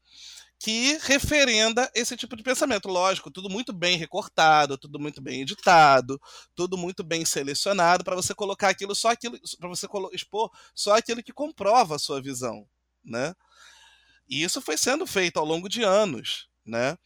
[0.63, 2.87] que referenda esse tipo de pensamento.
[2.87, 6.17] Lógico, tudo muito bem recortado, tudo muito bem editado,
[6.55, 11.21] tudo muito bem selecionado para você colocar aquilo só aquilo, para você expor só aquilo
[11.21, 12.65] que comprova a sua visão,
[13.03, 13.35] né?
[14.29, 16.97] E isso foi sendo feito ao longo de anos, né?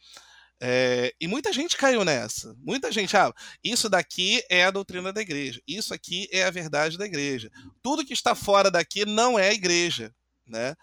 [0.60, 2.54] É, e muita gente caiu nessa.
[2.58, 3.32] Muita gente, ah,
[3.62, 7.50] isso daqui é a doutrina da igreja, isso aqui é a verdade da igreja.
[7.82, 10.14] Tudo que está fora daqui não é a igreja,
[10.46, 10.76] né?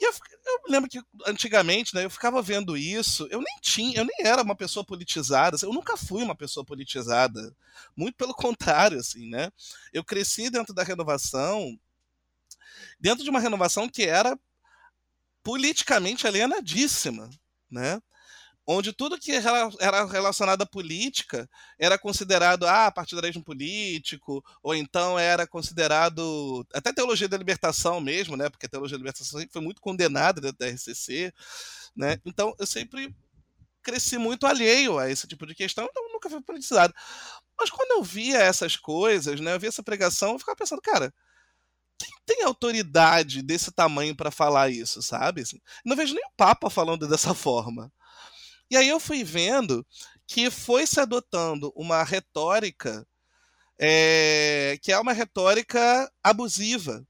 [0.00, 0.12] E eu,
[0.46, 4.42] eu lembro que antigamente, né, eu ficava vendo isso, eu nem tinha, eu nem era
[4.42, 7.54] uma pessoa politizada, assim, eu nunca fui uma pessoa politizada.
[7.94, 9.50] Muito pelo contrário, assim, né?
[9.92, 11.78] Eu cresci dentro da renovação,
[12.98, 14.38] dentro de uma renovação que era
[15.42, 17.28] politicamente alienadíssima,
[17.70, 18.00] né?
[18.72, 21.48] Onde tudo que era relacionado à política
[21.78, 28.48] era considerado ah, partidarismo político, ou então era considerado até teologia da libertação mesmo, né?
[28.48, 31.32] Porque a teologia da libertação foi muito condenada dentro da RCC,
[31.96, 32.18] né?
[32.24, 33.12] Então eu sempre
[33.82, 36.94] cresci muito alheio a esse tipo de questão, então nunca fui politizado.
[37.58, 41.12] Mas quando eu via essas coisas, né, eu via essa pregação, eu ficava pensando, cara,
[41.98, 45.42] quem tem autoridade desse tamanho para falar isso, sabe?
[45.42, 47.92] Assim, não vejo nem o Papa falando dessa forma.
[48.70, 49.84] E aí eu fui vendo
[50.26, 53.06] que foi se adotando uma retórica
[53.82, 57.02] é, que é uma retórica abusiva.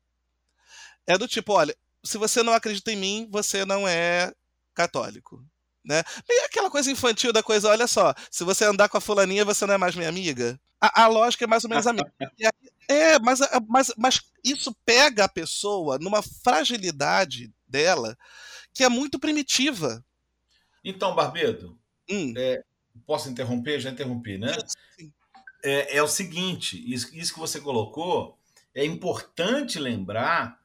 [1.07, 4.33] É do tipo, olha, se você não acredita em mim, você não é
[4.73, 5.45] católico.
[5.85, 6.03] Né?
[6.29, 9.67] E aquela coisa infantil da coisa, olha só, se você andar com a fulaninha, você
[9.67, 10.61] não é mais minha amiga.
[10.81, 12.13] A, a lógica é mais ou menos a mesma.
[12.89, 18.17] é, mas, mas, mas isso pega a pessoa numa fragilidade dela
[18.73, 20.05] que é muito primitiva.
[20.85, 21.79] Então, Barbedo,
[22.09, 22.35] Hum.
[22.37, 22.63] é,
[23.07, 23.81] Posso interromper?
[23.81, 24.57] Já interrompi, né?
[25.63, 28.39] É, é o seguinte: isso, isso que você colocou
[28.75, 30.59] é importante lembrar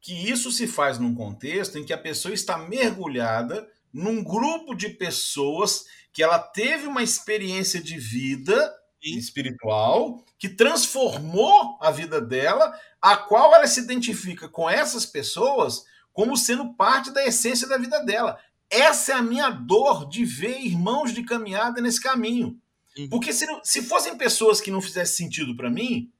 [0.00, 4.90] que isso se faz num contexto em que a pessoa está mergulhada num grupo de
[4.90, 9.16] pessoas que ela teve uma experiência de vida Sim.
[9.16, 16.36] espiritual que transformou a vida dela, a qual ela se identifica com essas pessoas como
[16.36, 18.38] sendo parte da essência da vida dela.
[18.70, 22.60] Essa é a minha dor de ver irmãos de caminhada nesse caminho.
[22.98, 23.08] Uhum.
[23.08, 26.10] Porque se, se fossem pessoas que não fizessem sentido para mim,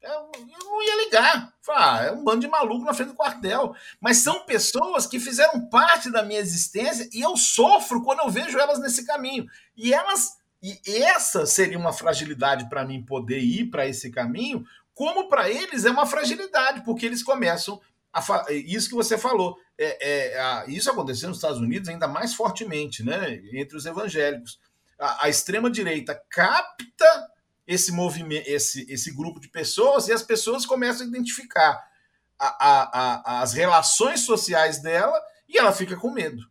[0.00, 1.52] eu, eu, não ia ligar.
[1.60, 3.74] Falar, ah, é um bando de maluco na frente do quartel.
[4.00, 8.58] Mas são pessoas que fizeram parte da minha existência e eu sofro quando eu vejo
[8.58, 9.46] elas nesse caminho.
[9.76, 10.36] E elas.
[10.62, 15.84] E essa seria uma fragilidade para mim poder ir para esse caminho, como para eles
[15.84, 17.80] é uma fragilidade, porque eles começam
[18.50, 23.02] isso que você falou, é, é, a, isso aconteceu nos Estados Unidos ainda mais fortemente,
[23.02, 24.58] né, entre os evangélicos.
[24.98, 27.28] A, a extrema-direita capta
[27.66, 31.84] esse movimento, esse, esse grupo de pessoas e as pessoas começam a identificar
[32.38, 36.42] a, as relações sociais dela e ela fica com medo.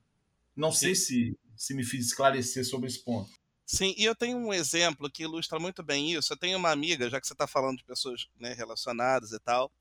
[0.56, 0.80] Não Sim.
[0.80, 3.30] sei se, se me fiz esclarecer sobre esse ponto.
[3.66, 6.32] Sim, e eu tenho um exemplo que ilustra muito bem isso.
[6.32, 9.72] Eu tenho uma amiga, já que você está falando de pessoas né, relacionadas e tal,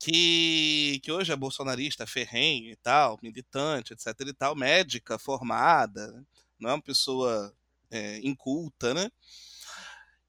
[0.00, 6.24] que, que hoje é bolsonarista, ferrenho e tal, militante, etc e tal, médica formada,
[6.58, 7.54] não é uma pessoa
[7.90, 9.10] é, inculta, né?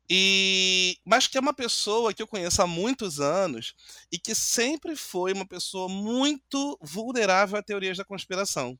[0.10, 3.74] E, mas que é uma pessoa que eu conheço há muitos anos
[4.12, 8.78] e que sempre foi uma pessoa muito vulnerável a teorias da conspiração.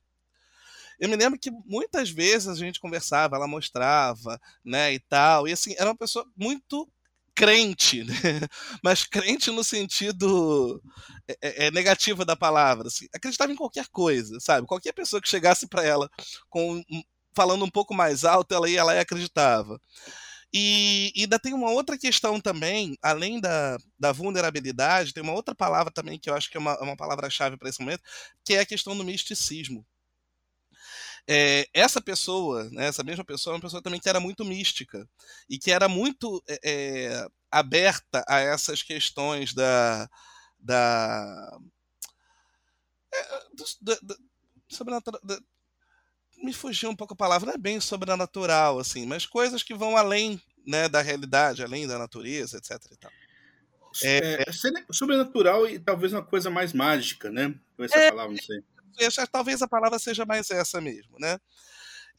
[1.00, 5.52] Eu me lembro que muitas vezes a gente conversava, ela mostrava, né, e tal, e
[5.52, 6.86] assim, era uma pessoa muito
[7.34, 8.14] crente, né?
[8.82, 10.82] mas crente no sentido
[11.28, 12.88] é, é, é, negativo da palavra.
[12.88, 13.06] Assim.
[13.14, 14.66] Acreditava em qualquer coisa, sabe?
[14.66, 16.10] Qualquer pessoa que chegasse para ela
[16.48, 16.82] com
[17.34, 19.80] falando um pouco mais alto, ela ia, ela acreditava.
[20.54, 25.54] E, e ainda tem uma outra questão também, além da, da vulnerabilidade, tem uma outra
[25.54, 28.02] palavra também que eu acho que é uma, uma palavra-chave para esse momento,
[28.44, 29.86] que é a questão do misticismo.
[31.26, 35.08] É, essa pessoa, né, essa mesma pessoa, é uma pessoa também que era muito mística
[35.48, 40.08] e que era muito é, aberta a essas questões da.
[40.58, 41.58] da
[43.54, 44.16] do, do,
[44.68, 45.20] sobrenatural,
[46.42, 49.96] me fugiu um pouco a palavra, não é bem sobrenatural, assim, mas coisas que vão
[49.96, 52.72] além né, da realidade, além da natureza, etc.
[52.90, 53.10] E tal.
[54.02, 54.52] É, é
[54.90, 57.54] sobrenatural e talvez uma coisa mais mágica, né?
[57.78, 58.62] Essa é, palavra, não sei
[59.30, 61.38] talvez a palavra seja mais essa mesmo, né?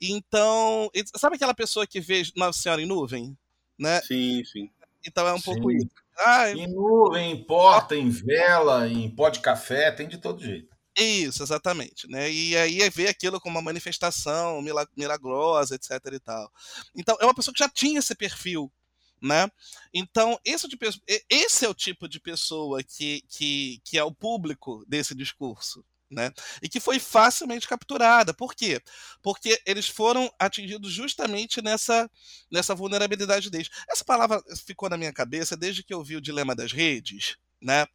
[0.01, 3.37] Então, sabe aquela pessoa que vê Nossa Senhora em nuvem?
[3.79, 4.01] Né?
[4.01, 4.69] Sim, sim.
[5.05, 5.45] Então é um sim.
[5.45, 5.89] pouco isso.
[6.17, 10.73] Ah, em nuvem, em porta, em vela, em pó de café, tem de todo jeito.
[10.95, 12.31] Isso, exatamente, né?
[12.31, 14.61] E aí é ver aquilo como uma manifestação
[14.95, 16.51] milagrosa, etc e tal.
[16.95, 18.71] Então, é uma pessoa que já tinha esse perfil,
[19.19, 19.49] né?
[19.91, 20.85] Então, esse, tipo,
[21.29, 25.83] esse é o tipo de pessoa que, que, que é o público desse discurso,
[26.13, 26.31] né?
[26.61, 28.33] E que foi facilmente capturada.
[28.33, 28.81] Por quê?
[29.21, 32.09] Porque eles foram atingidos justamente nessa,
[32.51, 33.69] nessa vulnerabilidade deles.
[33.89, 37.85] Essa palavra ficou na minha cabeça desde que eu vi o Dilema das Redes, né?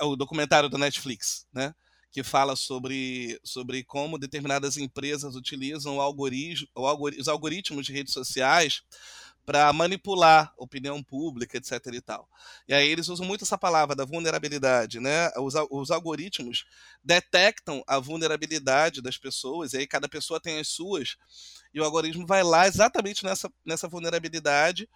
[0.00, 1.74] O documentário do Netflix, né?
[2.12, 6.68] que fala sobre, sobre como determinadas empresas utilizam algoritmo,
[7.18, 8.82] os algoritmos de redes sociais
[9.44, 11.72] para manipular opinião pública, etc.
[11.92, 12.28] e tal.
[12.68, 15.30] E aí eles usam muito essa palavra da vulnerabilidade, né?
[15.36, 16.64] Os, os algoritmos
[17.02, 21.16] detectam a vulnerabilidade das pessoas, e aí cada pessoa tem as suas,
[21.74, 24.88] e o algoritmo vai lá exatamente nessa, nessa vulnerabilidade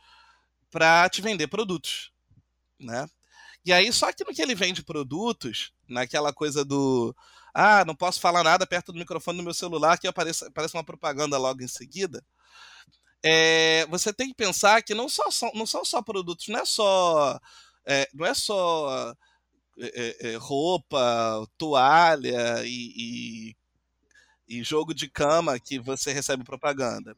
[0.70, 2.12] para te vender produtos,
[2.78, 3.08] né?
[3.64, 7.14] E aí, só que no que ele vende produtos, naquela coisa do
[7.52, 10.84] ah, não posso falar nada perto do microfone do meu celular que aparece, aparece uma
[10.84, 12.22] propaganda logo em seguida
[13.28, 17.40] é, você tem que pensar que não, só, não são só produtos, não é só.
[17.84, 19.12] É, não é só
[19.78, 23.56] é, roupa, toalha e, e,
[24.48, 27.16] e jogo de cama que você recebe propaganda.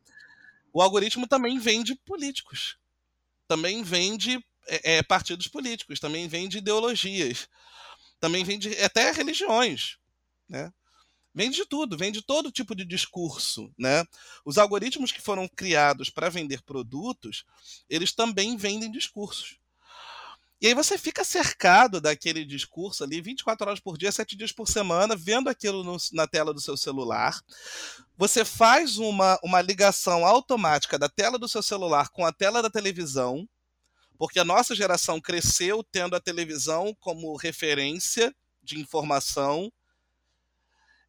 [0.72, 2.78] O algoritmo também vende políticos,
[3.46, 7.48] também vende é, partidos políticos, também vende ideologias,
[8.18, 9.98] também vende até religiões.
[10.48, 10.72] Né?
[11.34, 14.04] Vende de tudo, vende todo tipo de discurso, né?
[14.44, 17.44] Os algoritmos que foram criados para vender produtos,
[17.88, 19.58] eles também vendem discursos.
[20.60, 24.66] E aí você fica cercado daquele discurso ali 24 horas por dia, 7 dias por
[24.66, 27.40] semana, vendo aquilo no, na tela do seu celular.
[28.16, 32.68] Você faz uma, uma ligação automática da tela do seu celular com a tela da
[32.68, 33.48] televisão,
[34.18, 39.72] porque a nossa geração cresceu tendo a televisão como referência de informação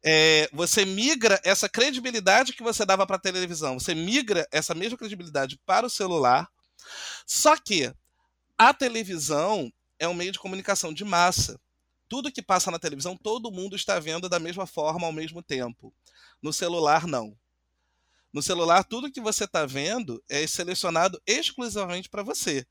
[0.02, 4.96] é, você migra essa credibilidade que você dava para a televisão, você migra essa mesma
[4.96, 6.48] credibilidade para o celular.
[7.26, 7.92] Só que
[8.56, 11.60] a televisão é um meio de comunicação de massa.
[12.08, 15.94] Tudo que passa na televisão, todo mundo está vendo da mesma forma ao mesmo tempo.
[16.42, 17.36] No celular, não.
[18.32, 22.66] No celular, tudo que você está vendo é selecionado exclusivamente para você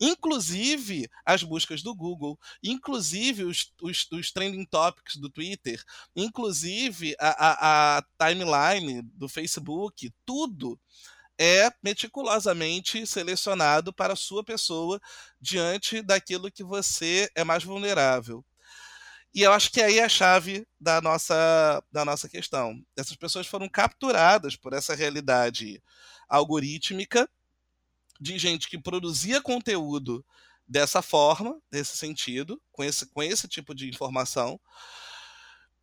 [0.00, 5.82] inclusive as buscas do Google, inclusive os, os, os trending topics do Twitter,
[6.16, 10.80] inclusive a, a, a timeline do Facebook, tudo
[11.38, 15.00] é meticulosamente selecionado para a sua pessoa
[15.40, 18.44] diante daquilo que você é mais vulnerável.
[19.32, 22.74] E eu acho que aí é a chave da nossa, da nossa questão.
[22.96, 25.82] Essas pessoas foram capturadas por essa realidade
[26.28, 27.28] algorítmica
[28.20, 30.24] de gente que produzia conteúdo
[30.68, 34.60] dessa forma, desse sentido, com esse, com esse tipo de informação.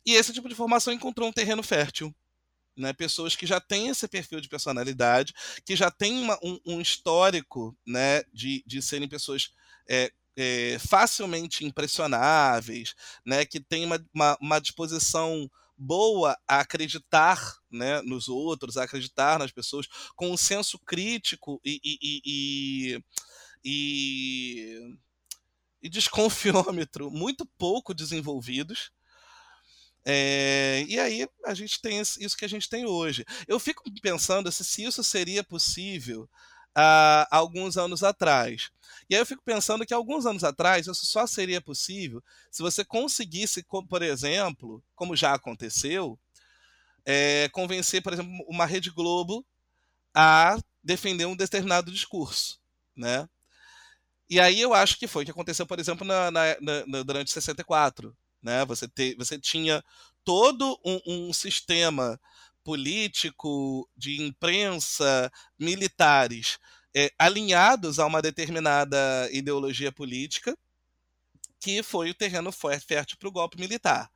[0.06, 2.14] E esse tipo de informação encontrou um terreno fértil.
[2.76, 5.34] Né, pessoas que já têm esse perfil de personalidade,
[5.66, 9.50] que já têm uma, um, um, histórico né, de, de serem pessoas
[9.90, 12.94] é, é, facilmente impressionáveis,
[13.26, 19.38] né, que têm uma, uma, uma disposição boa a acreditar né, nos outros, a acreditar
[19.38, 23.00] nas pessoas, com um senso crítico e, e,
[23.64, 24.94] e,
[25.82, 28.90] e, desconfiômetro muito pouco desenvolvidos.
[30.04, 33.24] É, e aí a gente tem isso que a gente tem hoje.
[33.46, 36.28] Eu fico pensando se, se isso seria possível
[36.80, 38.70] há alguns anos atrás.
[39.10, 42.84] E aí eu fico pensando que alguns anos atrás isso só seria possível se você
[42.84, 46.18] conseguisse, por exemplo, como já aconteceu,
[47.04, 49.44] é, convencer, por exemplo, uma Rede Globo
[50.14, 52.60] a defender um determinado discurso,
[52.94, 53.28] né?
[54.30, 56.42] E aí eu acho que foi o que aconteceu, por exemplo, na, na,
[56.86, 58.14] na, durante 64.
[58.42, 58.64] Né?
[58.66, 59.82] Você, te, você tinha
[60.22, 62.20] todo um, um sistema
[62.68, 66.58] político, de imprensa, militares,
[66.94, 68.98] é, alinhados a uma determinada
[69.32, 70.54] ideologia política,
[71.58, 74.10] que foi o terreno fértil para o golpe militar.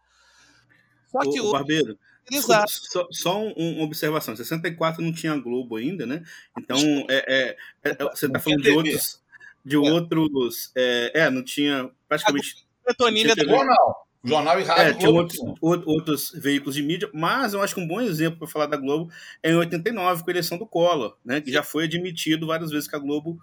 [1.11, 1.99] Só que o, o Barbeiro,
[2.31, 2.71] Exato.
[2.71, 6.23] Só, só uma observação: 64 não tinha Globo ainda, né?
[6.59, 6.77] Então,
[7.09, 9.23] é, é, é você está falando de outros.
[9.65, 10.71] De outros.
[10.77, 12.67] É, é, não tinha praticamente.
[12.87, 12.93] A
[13.35, 14.07] do jornal.
[14.25, 14.85] Jornal e rádio.
[14.85, 18.49] É, tinha outros, outros, veículos de mídia, mas eu acho que um bom exemplo para
[18.49, 19.11] falar da Globo
[19.43, 22.89] é em 89, com a eleição do Collor, né, que já foi admitido várias vezes
[22.89, 23.41] que a Globo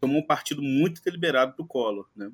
[0.00, 2.08] tomou um partido muito deliberado do Collor.
[2.16, 2.30] Né?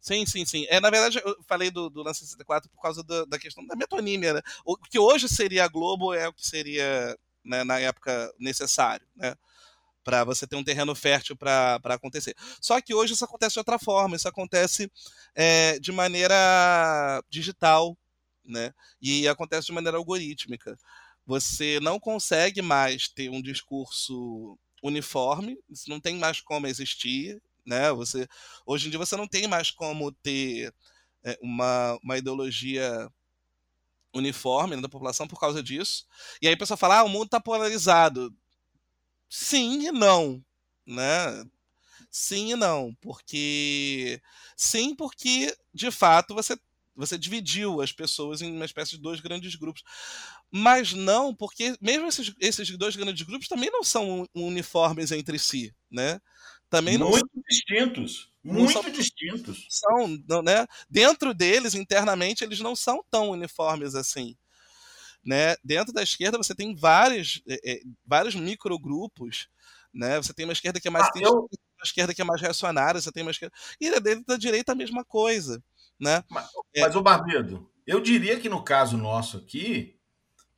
[0.00, 0.66] Sim, sim, sim.
[0.68, 3.76] É, na verdade, eu falei do, do lance 64 por causa do, da questão da
[3.76, 4.34] metonímia.
[4.34, 4.42] Né?
[4.64, 9.06] O que hoje seria a Globo é o que seria né, na época necessário.
[9.14, 9.34] Né?
[10.06, 12.32] Para você ter um terreno fértil para acontecer.
[12.60, 14.88] Só que hoje isso acontece de outra forma, isso acontece
[15.34, 17.98] é, de maneira digital,
[18.44, 18.72] né?
[19.02, 20.78] E acontece de maneira algorítmica.
[21.26, 27.90] Você não consegue mais ter um discurso uniforme, isso não tem mais como existir, né?
[27.90, 28.28] Você
[28.64, 30.72] hoje em dia você não tem mais como ter
[31.24, 33.10] é, uma, uma ideologia
[34.14, 36.06] uniforme né, da população por causa disso.
[36.40, 38.32] E aí a pessoa fala: ah, o mundo está polarizado.
[39.28, 40.42] Sim e não,
[40.86, 41.44] né?
[42.10, 44.20] Sim e não, porque
[44.56, 46.56] sim, porque de fato você
[46.96, 49.82] você dividiu as pessoas em uma espécie de dois grandes grupos.
[50.50, 55.74] Mas não, porque mesmo esses, esses dois grandes grupos também não são uniformes entre si,
[55.90, 56.20] né?
[56.70, 59.66] Também muito não distintos, muito são, distintos.
[59.68, 60.66] São, não, né?
[60.88, 64.36] Dentro deles, internamente, eles não são tão uniformes assim.
[65.26, 65.56] Né?
[65.64, 69.48] Dentro da esquerda você tem vários, é, vários microgrupos,
[69.92, 70.18] né?
[70.18, 71.32] Você tem uma esquerda que é mais ah, eu...
[71.40, 74.76] uma esquerda que é mais reacionária, você tem uma esquerda e dentro da direita a
[74.76, 75.60] mesma coisa,
[75.98, 76.22] né?
[76.30, 76.80] Mas, é...
[76.82, 79.98] mas o Barbedo, eu diria que no caso nosso aqui,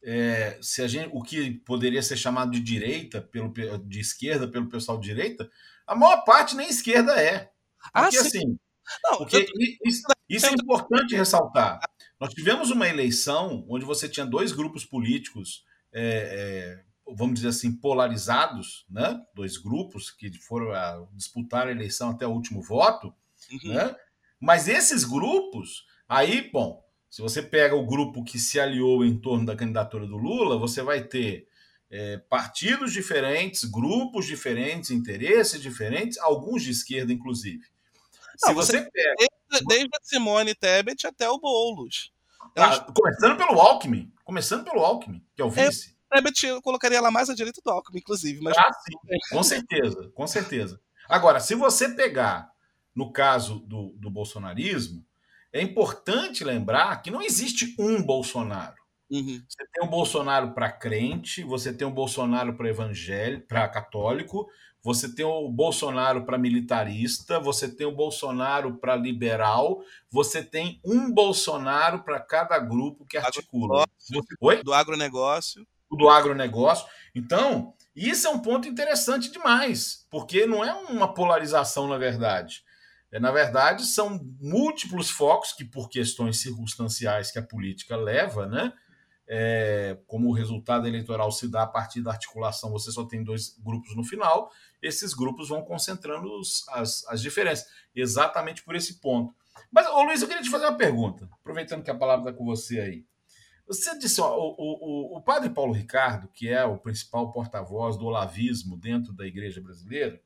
[0.04, 4.68] é, se a gente, o que poderia ser chamado de direita, pelo, de esquerda pelo
[4.68, 5.50] pessoal de direita,
[5.86, 7.50] a maior parte nem esquerda é.
[7.92, 8.58] Ah, porque ah, assim,
[9.04, 9.46] não, porque eu...
[9.84, 11.80] isso, isso é importante ressaltar.
[12.20, 17.72] Nós tivemos uma eleição onde você tinha dois grupos políticos, é, é, vamos dizer assim,
[17.72, 19.20] polarizados, né?
[19.34, 23.14] dois grupos que foram a disputar a eleição até o último voto,
[23.52, 23.72] uhum.
[23.72, 23.94] né?
[24.40, 29.46] mas esses grupos, aí, bom, se você pega o grupo que se aliou em torno
[29.46, 31.48] da candidatura do Lula, você vai ter
[31.90, 37.64] é, partidos diferentes, grupos diferentes, interesses diferentes, alguns de esquerda, inclusive.
[38.38, 39.14] Se você, você pega
[39.50, 42.12] desde, desde a Simone Tebet até o Boulos.
[42.56, 44.12] Ah, começando pelo Alckmin.
[44.24, 45.96] Começando pelo Alckmin, que é o vice.
[46.12, 48.40] É, Tebet eu colocaria lá mais à direita do Alckmin, inclusive.
[48.40, 48.56] Mas...
[48.56, 48.94] Ah, sim.
[49.30, 50.80] Com certeza, com certeza.
[51.08, 52.52] Agora, se você pegar
[52.94, 55.04] no caso do, do bolsonarismo,
[55.52, 58.76] é importante lembrar que não existe um Bolsonaro.
[59.10, 59.42] Uhum.
[59.48, 64.48] Você tem o Bolsonaro para crente, você tem o Bolsonaro para evangélico, para católico,
[64.82, 71.12] você tem o Bolsonaro para militarista, você tem o Bolsonaro para liberal, você tem um
[71.12, 73.84] Bolsonaro para cada grupo que articula.
[74.40, 74.62] Oi?
[74.62, 75.66] Do agronegócio.
[75.90, 76.86] O do agronegócio.
[77.14, 82.62] Então, isso é um ponto interessante demais, porque não é uma polarização, na verdade.
[83.10, 88.72] É, na verdade, são múltiplos focos que, por questões circunstanciais que a política leva, né?
[89.30, 93.58] É, como o resultado eleitoral se dá a partir da articulação, você só tem dois
[93.58, 94.50] grupos no final,
[94.80, 99.34] esses grupos vão concentrando os, as, as diferenças, exatamente por esse ponto.
[99.70, 102.44] Mas, ô Luiz, eu queria te fazer uma pergunta, aproveitando que a palavra está com
[102.44, 103.04] você aí.
[103.66, 108.06] Você disse, ó, o, o, o padre Paulo Ricardo, que é o principal porta-voz do
[108.06, 110.18] olavismo dentro da igreja brasileira,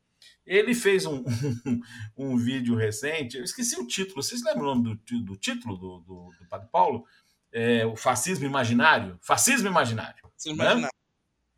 [0.47, 1.25] ele fez um,
[1.67, 1.81] um,
[2.17, 5.99] um, vídeo recente, eu esqueci o título, vocês lembram o nome do, do título do,
[6.01, 7.05] do, do Padre Paulo?
[7.53, 9.19] É, o Fascismo Imaginário?
[9.21, 10.23] Fascismo Imaginário.
[10.37, 10.89] Sim, né?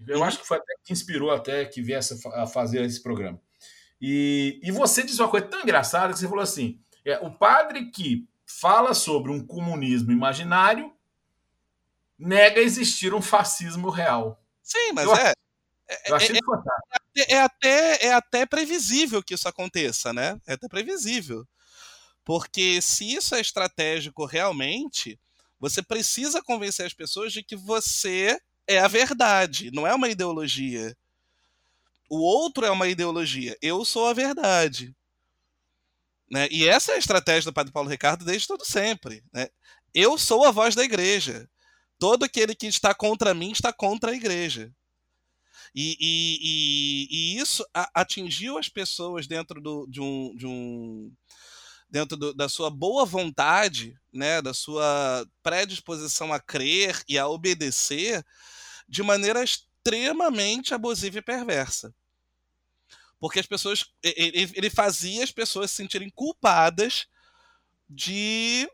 [0.07, 0.25] Eu uhum.
[0.25, 3.41] acho que foi até que inspirou até que viesse a fazer esse programa.
[4.01, 7.91] E, e você disse uma coisa tão engraçada que você falou assim: é, o padre
[7.91, 10.93] que fala sobre um comunismo imaginário
[12.19, 14.43] nega existir um fascismo real.
[14.63, 15.33] Sim, mas eu, é.
[16.07, 20.41] Eu achei é, é, é, até, é até previsível que isso aconteça, né?
[20.47, 21.47] É até previsível.
[22.25, 25.19] Porque se isso é estratégico realmente,
[25.65, 30.95] você precisa convencer as pessoas de que você é a verdade, não é uma ideologia.
[32.09, 33.57] O outro é uma ideologia.
[33.62, 34.95] Eu sou a verdade.
[36.31, 36.49] Né?
[36.51, 39.25] E essa é a estratégia do Padre Paulo Ricardo desde todo sempre.
[39.33, 39.49] Né?
[39.95, 41.49] Eu sou a voz da igreja.
[41.99, 44.71] Todo aquele que está contra mim está contra a igreja.
[45.75, 51.11] E, e, e, e isso atingiu as pessoas dentro do, de um, de um
[51.95, 58.27] dentro do, da sua boa vontade, né, da sua predisposição a crer e a obedecer
[58.89, 61.95] de maneira extremamente abusiva e perversa.
[63.21, 63.93] Porque as pessoas.
[64.03, 67.07] Ele, ele fazia as pessoas se sentirem culpadas
[67.89, 68.69] de,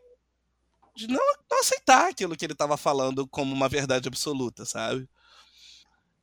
[0.95, 5.07] de não, não aceitar aquilo que ele estava falando como uma verdade absoluta, sabe?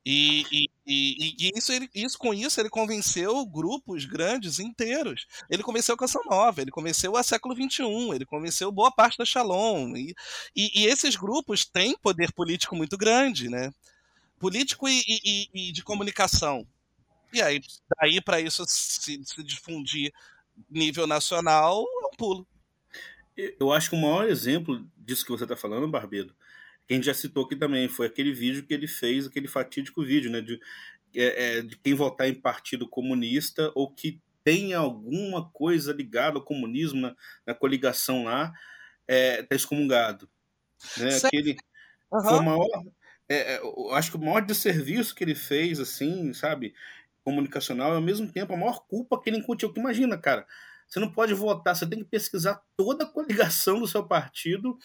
[0.04, 5.26] E, e, e, e, isso, ele, isso, com isso, ele convenceu grupos grandes inteiros.
[5.50, 9.24] Ele convenceu a Canção Nova, ele convenceu a Século XXI, ele convenceu boa parte da
[9.26, 9.94] Shalom.
[9.94, 10.14] E,
[10.56, 13.70] e, esses grupos têm poder político muito grande, né?
[14.38, 16.66] Político e, de comunicação.
[17.34, 17.60] E aí,
[18.00, 20.10] daí para isso se, se difundir
[20.70, 22.48] nível nacional, é um pulo.
[23.60, 26.34] Eu acho que o maior exemplo disso que você está falando, Barbedo,
[26.88, 30.02] que a gente já citou aqui também, foi aquele vídeo que ele fez, aquele fatídico
[30.02, 30.58] vídeo, né, de,
[31.14, 36.44] é, é, de quem votar em partido comunista ou que tenha alguma coisa ligada ao
[36.44, 37.14] comunismo na,
[37.46, 38.54] na coligação lá,
[39.06, 40.26] é, tá excomungado.
[40.96, 41.10] Né?
[41.22, 41.56] Aquele,
[42.10, 42.22] uhum.
[42.22, 42.84] foi o maior,
[43.28, 43.60] é, é
[43.92, 46.74] acho que o maior desserviço que ele fez, assim, sabe,
[47.22, 49.70] comunicacional, e ao mesmo tempo a maior culpa que ele incutiu.
[49.76, 50.46] Imagina, cara,
[50.88, 54.78] você não pode votar, você tem que pesquisar toda a coligação do seu partido.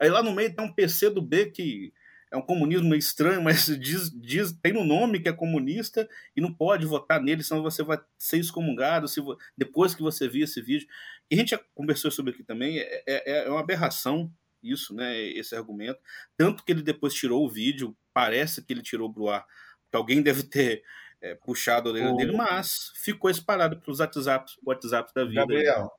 [0.00, 1.92] Aí lá no meio tem um PC do B que
[2.30, 6.52] é um comunismo estranho, mas diz, diz, tem no nome que é comunista e não
[6.52, 9.20] pode votar nele, senão você vai ser excomungado se,
[9.56, 10.88] depois que você vir esse vídeo.
[11.30, 14.32] E a gente já conversou sobre aqui também, é, é, é uma aberração
[14.62, 15.98] isso, né, esse argumento.
[16.36, 19.46] Tanto que ele depois tirou o vídeo, parece que ele tirou pro ar,
[19.90, 20.82] que alguém deve ter
[21.20, 22.16] é, puxado a orelha o...
[22.16, 25.40] dele, mas ficou espalhado para os WhatsApps, WhatsApps da vida.
[25.40, 25.92] Gabriel,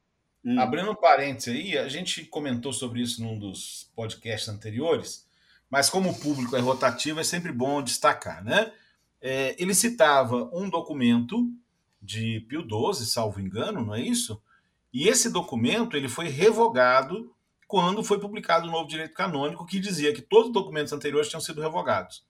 [0.44, 0.60] hum.
[0.60, 5.28] abrindo um parênteses aí, a gente comentou sobre isso num dos podcasts anteriores,
[5.70, 8.72] mas como o público é rotativo, é sempre bom destacar, né?
[9.22, 11.48] É, ele citava um documento
[12.02, 14.42] de Pio XII, salvo engano, não é isso?
[14.92, 17.34] E esse documento ele foi revogado
[17.68, 21.40] quando foi publicado o novo direito canônico, que dizia que todos os documentos anteriores tinham
[21.40, 22.26] sido revogados.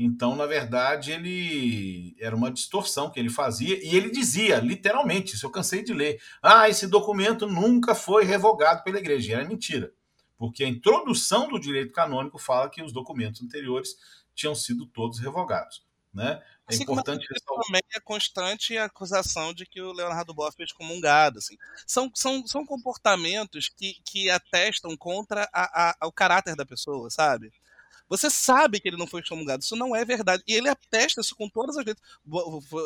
[0.00, 5.44] Então, na verdade, ele era uma distorção que ele fazia e ele dizia, literalmente, isso
[5.44, 9.32] eu cansei de ler, ah, esse documento nunca foi revogado pela igreja.
[9.32, 9.92] E era mentira,
[10.36, 13.96] porque a introdução do direito canônico fala que os documentos anteriores
[14.36, 15.84] tinham sido todos revogados.
[16.14, 16.40] Né?
[16.68, 20.72] É assim importante como também é constante a acusação de que o Leonardo Boff fez
[20.72, 21.38] comungado.
[21.38, 21.56] Assim.
[21.84, 27.52] São, são, são comportamentos que, que atestam contra a, a, o caráter da pessoa, sabe?
[28.08, 29.62] Você sabe que ele não foi excomungado.
[29.62, 30.42] Isso não é verdade.
[30.46, 32.06] E ele atesta isso com todas as letras.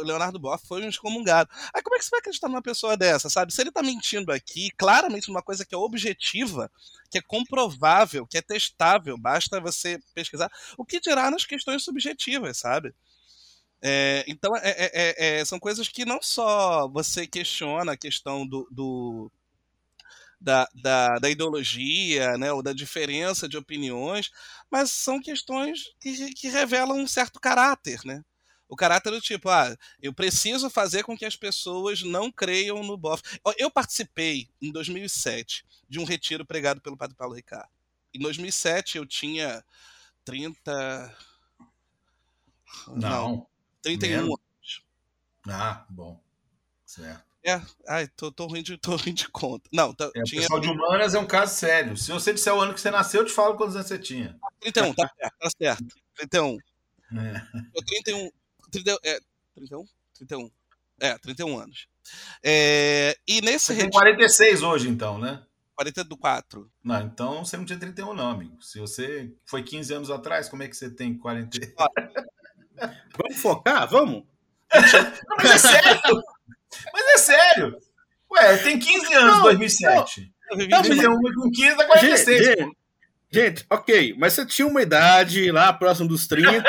[0.04, 1.48] Leonardo Boff foi um excomungado.
[1.74, 3.52] Aí como é que você vai acreditar numa pessoa dessa, sabe?
[3.52, 6.70] Se ele tá mentindo aqui, claramente numa coisa que é objetiva,
[7.10, 10.50] que é comprovável, que é testável, basta você pesquisar.
[10.76, 12.94] O que dirá nas questões subjetivas, sabe?
[13.80, 18.46] É, então, é, é, é, é são coisas que não só você questiona a questão
[18.46, 19.30] do, do
[20.42, 24.30] da, da, da, ideologia, né, ou da diferença de opiniões,
[24.70, 28.22] mas são questões que, que revelam um certo caráter, né?
[28.68, 32.96] O caráter do tipo, ah, eu preciso fazer com que as pessoas não creiam no
[32.96, 33.22] bofe.
[33.58, 37.68] Eu participei, em 2007, de um retiro pregado pelo Padre Paulo Ricardo.
[38.14, 39.62] Em 2007 eu tinha
[40.24, 41.16] 30.
[42.88, 42.96] Não.
[42.96, 43.46] não
[43.82, 44.84] 31 anos.
[45.46, 46.18] Ah, bom.
[46.86, 47.31] Certo.
[47.44, 49.68] É, ai, tô, tô, ruim, de, tô ruim de conta.
[49.72, 50.40] Não, tá, é, tinha...
[50.40, 51.96] O pessoal de humanas é um caso sério.
[51.96, 54.38] Se você disser o ano que você nasceu, eu te falo quantos anos você tinha.
[54.60, 55.96] 31, tá certo, tá certo.
[56.16, 56.58] 31.
[57.14, 57.46] É.
[57.74, 58.30] Eu 31.
[58.70, 59.20] 30, é,
[59.54, 59.84] 31?
[60.14, 60.50] 31.
[61.00, 61.88] É, 31 anos.
[62.42, 63.90] É, e nesse você retiro...
[63.90, 65.42] tem 46 hoje, então, né?
[65.74, 66.70] 44.
[66.82, 68.62] Não, então você não tinha 31, não, amigo.
[68.62, 71.58] Se você foi 15 anos atrás, como é que você tem 40?
[73.16, 73.88] vamos focar?
[73.88, 74.24] Vamos?
[75.28, 76.00] Não, mas é sério!
[76.92, 77.76] Mas é sério!
[78.30, 80.32] Ué, tem 15 anos, não, 2007.
[80.50, 82.44] Não, não, 21 com 15 dá 46.
[82.46, 82.76] Gente,
[83.30, 86.62] gente, ok, mas você tinha uma idade lá próximo dos 30.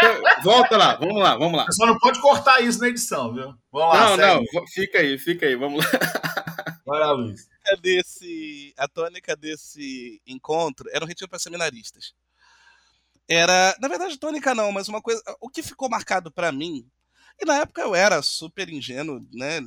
[0.43, 1.65] volta lá, vamos lá, vamos lá.
[1.65, 3.53] Você só não pode cortar isso na edição, viu?
[3.71, 4.47] Vamos lá, Não, segue.
[4.53, 5.91] não, fica aí, fica aí, vamos lá.
[6.85, 7.47] Vai lá, Luiz.
[7.81, 12.13] Desse, a tônica desse encontro era um retiro para seminaristas.
[13.27, 15.21] Era, na verdade, tônica não, mas uma coisa.
[15.39, 16.85] O que ficou marcado para mim,
[17.41, 19.61] e na época eu era super ingênuo, né?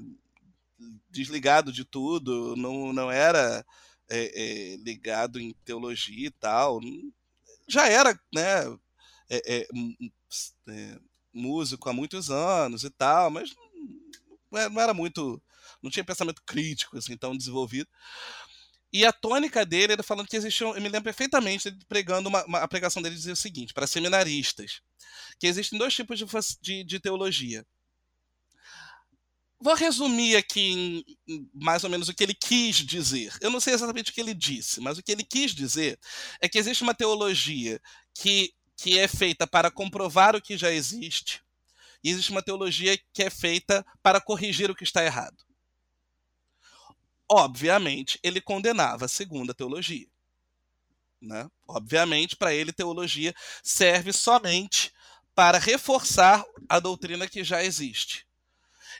[1.10, 3.64] Desligado de tudo, não, não era
[4.08, 6.80] é, é, ligado em teologia e tal.
[7.68, 8.64] Já era, né?
[9.28, 9.68] É, é,
[10.68, 10.98] é
[11.32, 13.54] músico há muitos anos e tal, mas
[14.50, 15.42] não era muito
[15.82, 17.88] não tinha pensamento crítico assim tão desenvolvido.
[18.92, 22.58] E a tônica dele era falando que existiam, eu me lembro perfeitamente pregando uma, uma,
[22.60, 24.80] a pregação dele dizia o seguinte, para seminaristas,
[25.38, 26.26] que existem dois tipos de,
[26.60, 27.66] de, de teologia.
[29.58, 33.36] Vou resumir aqui em, mais ou menos o que ele quis dizer.
[33.40, 35.98] Eu não sei exatamente o que ele disse, mas o que ele quis dizer
[36.40, 37.80] é que existe uma teologia
[38.14, 41.42] que, que é feita para comprovar o que já existe,
[42.04, 45.36] e existe uma teologia que é feita para corrigir o que está errado.
[47.28, 50.06] Obviamente, ele condenava a segunda teologia.
[51.20, 51.50] Né?
[51.66, 54.92] Obviamente, para ele, teologia serve somente
[55.34, 58.25] para reforçar a doutrina que já existe.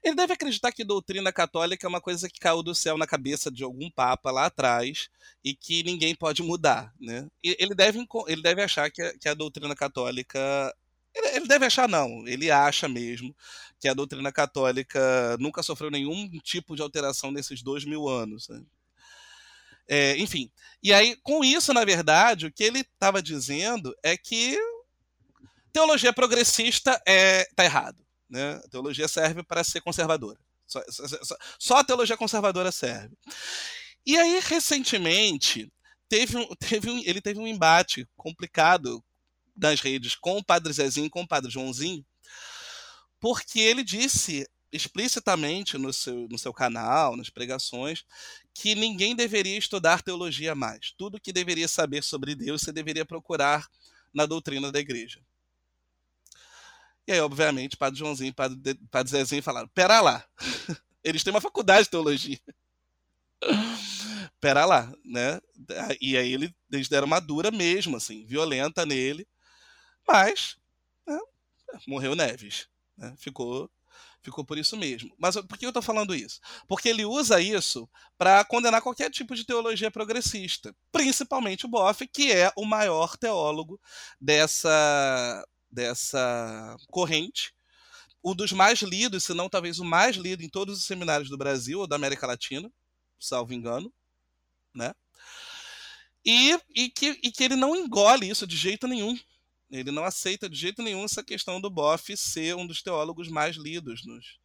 [0.07, 3.50] Ele deve acreditar que doutrina católica é uma coisa que caiu do céu na cabeça
[3.50, 5.09] de algum papa lá atrás
[5.44, 6.94] e que ninguém pode mudar.
[7.00, 7.26] Né?
[7.42, 10.72] Ele, deve, ele deve achar que a, que a doutrina católica
[11.12, 12.24] ele, deve achar, não.
[12.28, 13.34] Ele acha mesmo
[13.80, 18.48] que a doutrina católica nunca sofreu nenhum tipo de alteração nesses dois mil anos.
[18.48, 18.62] Né?
[19.88, 20.48] É, enfim.
[20.80, 24.57] E aí, com isso, na verdade, o que ele estava dizendo é que
[25.72, 28.05] teologia progressista é tá errado.
[28.29, 28.55] Né?
[28.64, 30.39] A teologia serve para ser conservadora.
[30.66, 33.16] Só, só, só, a teologia conservadora serve.
[34.05, 35.70] E aí, recentemente,
[36.09, 39.03] teve um, teve um, ele teve um embate complicado
[39.55, 42.05] das redes com o Padre Zezinho, com o Padre Joãozinho,
[43.20, 48.05] porque ele disse explicitamente no seu, no seu canal, nas pregações,
[48.53, 50.93] que ninguém deveria estudar teologia mais.
[50.99, 53.66] Tudo que deveria saber sobre Deus você deveria procurar
[54.12, 55.20] na doutrina da igreja.
[57.07, 60.24] E aí, obviamente, Padre Joãozinho e Padre, Padre Zezinho falaram: pera lá,
[61.04, 62.38] eles têm uma faculdade de teologia.
[64.40, 65.40] pera lá, né?
[66.00, 66.32] E aí
[66.72, 69.26] eles deram uma dura mesmo, assim, violenta nele.
[70.07, 70.57] Mas
[71.07, 71.18] né,
[71.86, 72.68] morreu Neves.
[72.96, 73.14] Né?
[73.18, 73.70] Ficou,
[74.22, 75.12] ficou por isso mesmo.
[75.18, 76.40] Mas por que eu estou falando isso?
[76.66, 82.32] Porque ele usa isso para condenar qualquer tipo de teologia progressista, principalmente o Boff, que
[82.32, 83.80] é o maior teólogo
[84.20, 87.53] dessa, dessa corrente.
[88.25, 91.39] Um dos mais lidos, se não talvez o mais lido em todos os seminários do
[91.39, 92.71] Brasil ou da América Latina,
[93.21, 93.93] salvo engano,
[94.75, 94.93] né?
[96.25, 99.17] E, e, que, e que ele não engole isso de jeito nenhum.
[99.71, 103.57] Ele não aceita de jeito nenhum essa questão do Boff ser um dos teólogos mais
[103.57, 104.39] lidos nos,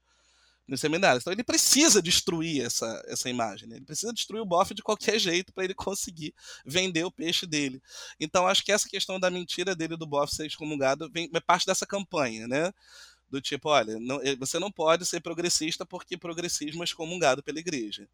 [0.71, 1.21] nos seminários.
[1.21, 3.67] Então ele precisa destruir essa, essa imagem.
[3.67, 3.75] Né?
[3.75, 6.33] Ele precisa destruir o Boff de qualquer jeito para ele conseguir
[6.65, 7.81] vender o peixe dele.
[8.19, 11.65] Então acho que essa questão da mentira dele do Boff ser excomungado vem, é parte
[11.65, 12.71] dessa campanha, né?
[13.31, 17.59] Do tipo, olha, não, eh, você não pode ser progressista porque progressismo é excomungado pela
[17.59, 18.09] igreja.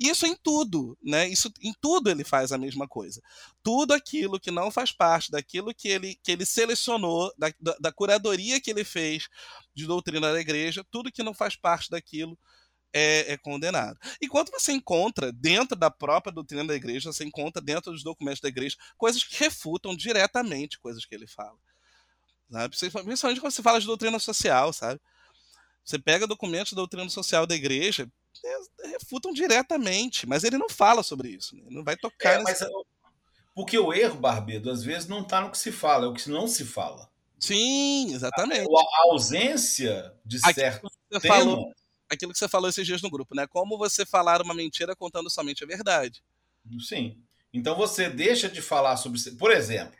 [0.00, 1.28] Isso em tudo, né?
[1.28, 3.22] Isso em tudo ele faz a mesma coisa.
[3.62, 7.92] Tudo aquilo que não faz parte daquilo que ele, que ele selecionou, da, da, da
[7.92, 9.28] curadoria que ele fez
[9.72, 12.36] de doutrina da igreja, tudo que não faz parte daquilo
[12.92, 13.98] é, é, condenado.
[14.20, 18.48] Enquanto você encontra dentro da própria doutrina da igreja, você encontra dentro dos documentos da
[18.48, 21.56] igreja coisas que refutam diretamente coisas que ele fala.
[22.50, 22.76] Sabe?
[22.76, 25.00] Principalmente quando você fala de doutrina social, sabe?
[25.84, 28.08] Você pega documentos da doutrina social da igreja,
[28.84, 31.62] refutam diretamente, mas ele não fala sobre isso, né?
[31.66, 32.40] ele não vai tocar.
[32.40, 32.58] É, mas,
[33.54, 36.28] porque o erro, Barbedo, às vezes não está no que se fala, é o que
[36.28, 37.08] não se fala.
[37.38, 38.68] Sim, exatamente.
[38.68, 40.90] A, a ausência de certo
[41.20, 41.20] tema...
[41.20, 41.72] Falou,
[42.08, 43.46] aquilo que você falou esses dias no grupo, né?
[43.46, 46.22] Como você falar uma mentira contando somente a verdade.
[46.80, 47.22] Sim.
[47.52, 49.18] Então você deixa de falar sobre.
[49.32, 49.96] Por exemplo,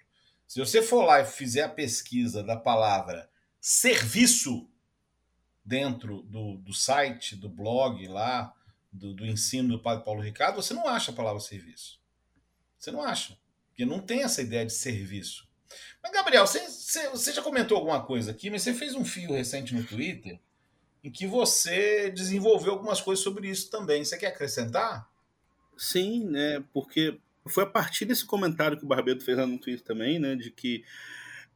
[0.47, 3.29] se você for lá e fizer a pesquisa da palavra
[3.61, 4.69] serviço
[5.65, 8.55] dentro do, do site, do blog lá,
[8.93, 12.01] do, do ensino do Padre Paulo Ricardo, você não acha a palavra serviço.
[12.79, 13.37] Você não acha.
[13.69, 15.47] Porque não tem essa ideia de serviço.
[16.03, 19.33] Mas, Gabriel, você, você, você já comentou alguma coisa aqui, mas você fez um fio
[19.33, 20.39] recente no Twitter
[21.03, 24.05] em que você desenvolveu algumas coisas sobre isso também.
[24.05, 25.11] Você quer acrescentar?
[25.77, 26.65] Sim, né?
[26.73, 30.35] Porque foi a partir desse comentário que o Barbeto fez lá no Twitter também, né?
[30.35, 30.85] De que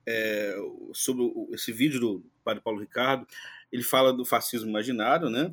[0.07, 0.57] é,
[0.93, 3.27] sobre esse vídeo do Padre Paulo Ricardo,
[3.71, 5.53] ele fala do fascismo imaginário, né?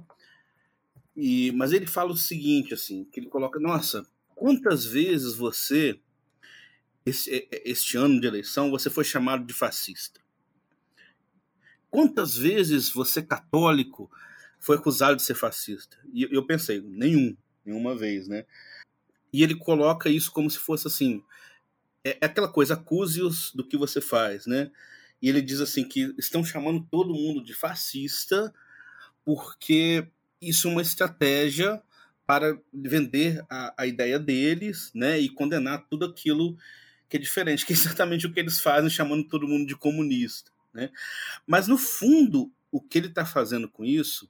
[1.15, 5.99] E, mas ele fala o seguinte, assim, que ele coloca, nossa, quantas vezes você
[7.05, 10.19] esse, este ano de eleição você foi chamado de fascista?
[11.89, 14.11] Quantas vezes você, católico,
[14.59, 15.97] foi acusado de ser fascista?
[16.13, 17.35] E eu pensei, nenhum,
[17.65, 18.45] nenhuma vez, né?
[19.37, 21.23] E ele coloca isso como se fosse assim:
[22.03, 24.71] é, é aquela coisa, acuse-os do que você faz, né?
[25.21, 28.51] E ele diz assim que estão chamando todo mundo de fascista
[29.23, 30.07] porque
[30.41, 31.79] isso é uma estratégia
[32.25, 35.19] para vender a, a ideia deles, né?
[35.19, 36.57] E condenar tudo aquilo
[37.07, 40.51] que é diferente, que é exatamente o que eles fazem, chamando todo mundo de comunista.
[40.73, 40.89] Né?
[41.45, 44.27] Mas, no fundo, o que ele está fazendo com isso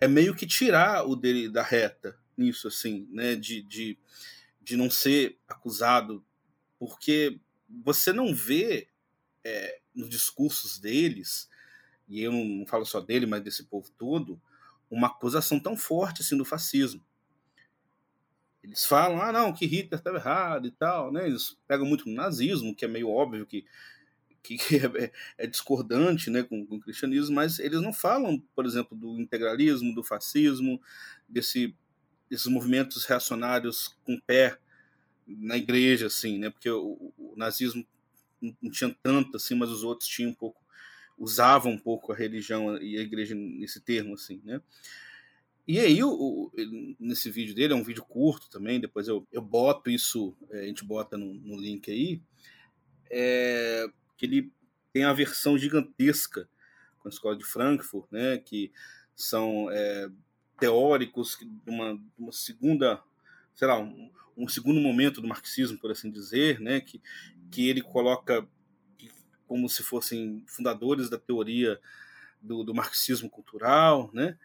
[0.00, 3.34] é meio que tirar o dele da reta nisso, assim, né?
[3.34, 3.98] de, de,
[4.60, 6.24] de não ser acusado,
[6.78, 8.88] porque você não vê
[9.44, 11.48] é, nos discursos deles,
[12.08, 14.40] e eu não falo só dele, mas desse povo todo,
[14.90, 17.04] uma acusação tão forte assim do fascismo.
[18.62, 21.26] Eles falam, ah, não, que Hitler estava errado e tal, né?
[21.26, 23.64] Eles pegam muito no nazismo, que é meio óbvio que,
[24.42, 28.96] que é, é discordante né, com, com, o cristianismo, mas eles não falam, por exemplo,
[28.96, 30.80] do integralismo, do fascismo,
[31.28, 31.74] desse,
[32.30, 34.58] desses movimentos reacionários com pé
[35.26, 36.50] na igreja, assim, né?
[36.50, 37.86] Porque o, o nazismo
[38.40, 40.62] não tinha tanto assim, mas os outros tinham um pouco,
[41.18, 44.60] usavam um pouco a religião e a igreja nesse termo, assim, né?
[45.66, 46.50] E aí, o,
[46.98, 50.66] nesse vídeo dele, é um vídeo curto também, depois eu, eu boto isso, é, a
[50.66, 52.22] gente bota no, no link aí,
[53.10, 54.50] é, que ele
[54.94, 56.48] tem a versão gigantesca
[57.00, 58.72] com a escola de Frankfurt, né, que
[59.14, 60.08] são é,
[60.58, 63.00] teóricos de uma, uma, segunda,
[63.54, 67.00] sei lá, um, um, segundo momento do marxismo, por assim dizer, né, que,
[67.50, 68.46] que ele coloca
[69.46, 71.80] como se fossem fundadores da teoria
[72.40, 74.36] do, do marxismo cultural, né,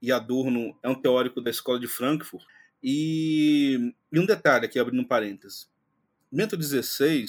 [0.00, 2.44] e Adorno é um teórico da escola de Frankfurt.
[2.82, 5.70] E, e um detalhe aqui, abrindo um parênteses.
[6.30, 7.24] Bento XVI,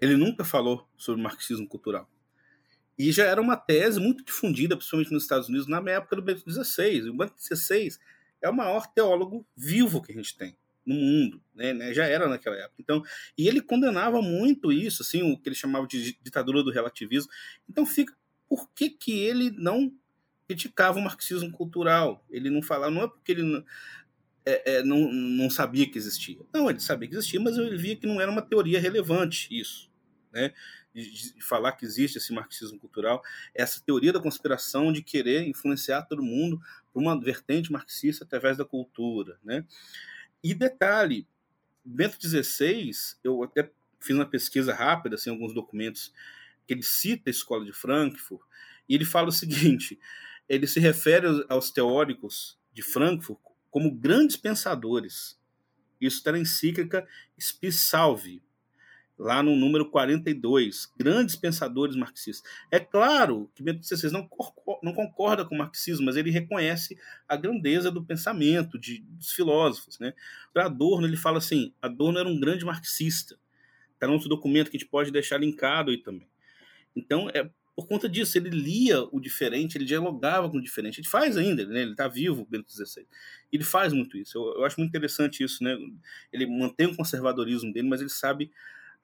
[0.00, 2.08] ele nunca falou sobre marxismo cultural.
[2.98, 6.50] E já era uma tese muito difundida, principalmente nos Estados Unidos, na época do Bento
[6.50, 7.10] XVI.
[7.10, 7.96] O Bento XVI
[8.40, 11.92] é o maior teólogo vivo que a gente tem no mundo, né, né?
[11.92, 12.76] Já era naquela época.
[12.78, 13.02] Então,
[13.36, 17.30] e ele condenava muito isso, assim, o que ele chamava de ditadura do relativismo.
[17.68, 18.14] Então, fica
[18.48, 19.92] por que que ele não
[20.46, 22.24] criticava o marxismo cultural.
[22.30, 23.64] Ele não falava, não é porque ele não,
[24.44, 26.38] é, é, não, não sabia que existia.
[26.54, 29.90] Não, ele sabia que existia, mas ele via que não era uma teoria relevante isso,
[30.32, 30.54] né?
[31.02, 33.22] De, falar que existe esse marxismo cultural,
[33.54, 36.58] essa teoria da conspiração de querer influenciar todo mundo
[36.90, 39.66] para uma vertente marxista através da cultura, né?
[40.42, 41.28] E detalhe,
[41.84, 42.90] Bento XVI,
[43.22, 43.70] eu até
[44.00, 46.14] fiz uma pesquisa rápida, assim, alguns documentos
[46.66, 48.42] que ele cita a escola de Frankfurt,
[48.88, 50.00] e ele fala o seguinte:
[50.48, 53.38] ele se refere aos teóricos de Frankfurt
[53.70, 55.38] como grandes pensadores.
[56.00, 57.06] Isso está na encíclica
[57.38, 58.42] Spisalvi,
[59.18, 62.48] lá no número 42, grandes pensadores marxistas.
[62.70, 64.28] É claro que Bento XVI não,
[64.82, 69.98] não concorda com o marxismo, mas ele reconhece a grandeza do pensamento de, dos filósofos.
[69.98, 70.12] Né?
[70.52, 73.38] Para Adorno, ele fala assim, Adorno era um grande marxista.
[73.94, 76.28] Está no outro documento que a gente pode deixar linkado aí também.
[76.94, 80.98] Então, é por conta disso, ele lia o diferente, ele dialogava com o diferente.
[80.98, 81.82] Ele faz ainda, né?
[81.82, 83.06] ele está vivo, Bento XVI.
[83.52, 84.38] Ele faz muito isso.
[84.38, 85.62] Eu, eu, acho muito interessante isso.
[85.62, 85.76] Né?
[86.32, 88.50] Ele mantém o conservadorismo dele, mas ele sabe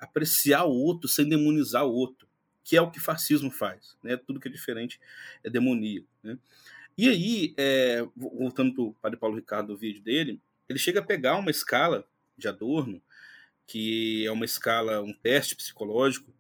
[0.03, 2.26] apreciar o outro sem demonizar o outro,
[2.64, 3.96] que é o que fascismo faz.
[4.03, 4.16] Né?
[4.16, 5.00] Tudo que é diferente
[5.44, 6.09] é demoníaco.
[6.24, 6.36] Né?
[6.98, 11.05] E aí, é, voltando para o Padre Paulo Ricardo, o vídeo dele, ele chega a
[11.05, 12.05] pegar uma escala
[12.36, 13.00] de Adorno,
[13.64, 16.34] que é uma escala, um teste psicológico,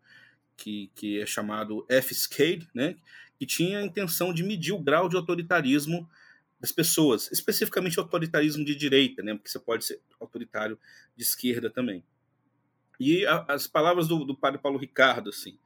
[0.56, 2.96] que, que é chamado F-Scale, né,
[3.38, 6.08] que tinha a intenção de medir o grau de autoritarismo
[6.60, 9.34] das pessoas, especificamente autoritarismo de direita, né?
[9.34, 10.78] porque você pode ser autoritário
[11.16, 12.04] de esquerda também.
[13.02, 15.58] E a, as palavras do, do padre Paulo Ricardo, assim,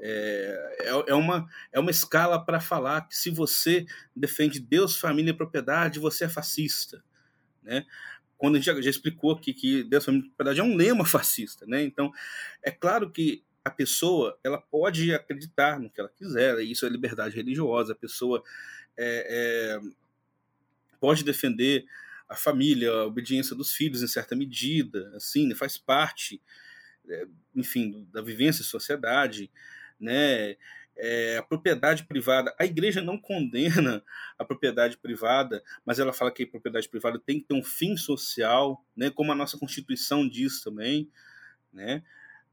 [0.00, 5.30] é, é, é uma, é uma escala para falar que se você defende Deus, família
[5.30, 7.02] e propriedade, você é fascista.
[7.62, 7.84] Né?
[8.36, 11.04] Quando a gente já, já explicou aqui que Deus, família e propriedade é um lema
[11.06, 11.66] fascista.
[11.66, 11.82] Né?
[11.82, 12.12] Então,
[12.62, 17.36] é claro que a pessoa ela pode acreditar no que ela quiser, isso é liberdade
[17.36, 18.42] religiosa, a pessoa
[18.96, 19.80] é, é,
[20.98, 21.84] pode defender
[22.28, 25.54] a família, a obediência dos filhos em certa medida, assim, né?
[25.54, 26.40] faz parte,
[27.54, 29.50] enfim, da vivência em sociedade,
[29.98, 30.56] né?
[31.00, 34.02] É, a propriedade privada, a igreja não condena
[34.36, 37.96] a propriedade privada, mas ela fala que a propriedade privada tem que ter um fim
[37.96, 39.08] social, né?
[39.10, 41.08] Como a nossa Constituição diz também,
[41.72, 42.02] né?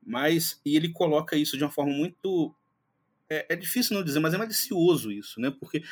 [0.06, 2.56] Mas e ele coloca isso de uma forma muito
[3.28, 5.50] é, é difícil não dizer, mas é malicioso isso, né?
[5.50, 5.84] Porque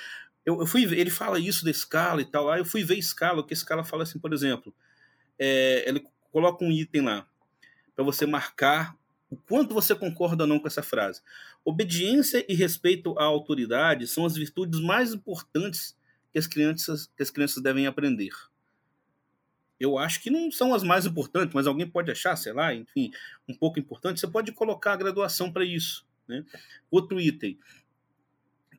[0.46, 3.42] eu, eu fui ele fala isso da escala e tal, aí eu fui ver escala,
[3.42, 4.76] o que escala fala assim, por exemplo,
[5.40, 7.28] é, ele coloca um item lá
[7.96, 8.96] para você marcar
[9.30, 11.22] o quanto você concorda ou não com essa frase.
[11.66, 15.98] Obediência e respeito à autoridade são as virtudes mais importantes
[16.32, 18.32] que as crianças, que as crianças devem aprender.
[19.80, 23.12] Eu acho que não são as mais importantes, mas alguém pode achar, sei lá, enfim,
[23.48, 24.20] um pouco importante.
[24.20, 26.06] Você pode colocar a graduação para isso.
[26.28, 26.46] Né?
[26.90, 27.60] Outro item.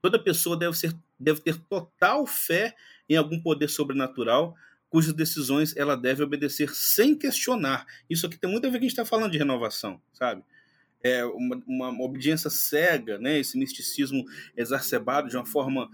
[0.01, 2.77] Toda pessoa deve, ser, deve ter total fé
[3.09, 4.57] em algum poder sobrenatural
[4.95, 7.85] cujas decisões ela deve obedecer sem questionar.
[8.09, 10.45] Isso aqui tem muito a ver com a gente está falando de renovação, sabe?
[11.03, 13.41] É uma, uma, obediência cega, né?
[13.41, 14.25] esse misticismo
[14.57, 15.91] exacerbado de uma forma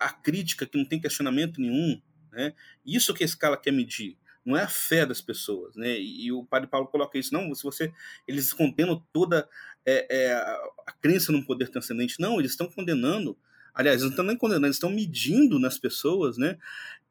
[0.00, 2.02] acrítica, que não tem questionamento nenhum.
[2.32, 2.54] Né?
[2.84, 5.96] Isso que a escala quer medir não é a fé das pessoas, né?
[6.00, 7.92] E, o padre Paulo coloca isso, não, se você
[8.26, 9.48] eles condenam toda
[9.86, 13.38] é, é, a crença num poder transcendente, não, eles estão condenando
[13.78, 16.58] aliás, não estão nem condenando, eles estão medindo nas pessoas né,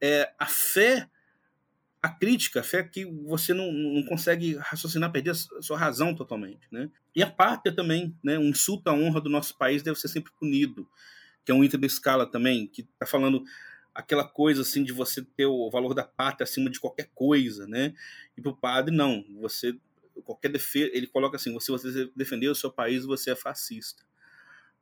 [0.01, 1.09] é, a fé,
[2.03, 6.67] a crítica, a fé que você não, não consegue raciocinar, perder a sua razão totalmente.
[6.69, 6.89] Né?
[7.15, 10.33] E a pátria também, né, um insulto à honra do nosso país deve ser sempre
[10.37, 10.85] punido,
[11.45, 13.45] que é um item da escala também, que está falando
[13.95, 17.95] aquela coisa assim de você ter o valor da pátria acima de qualquer coisa, né?
[18.37, 19.25] E para o padre, não.
[19.39, 19.75] Você
[20.23, 24.03] qualquer defesa, ele coloca assim: se você defender o seu país, você é fascista.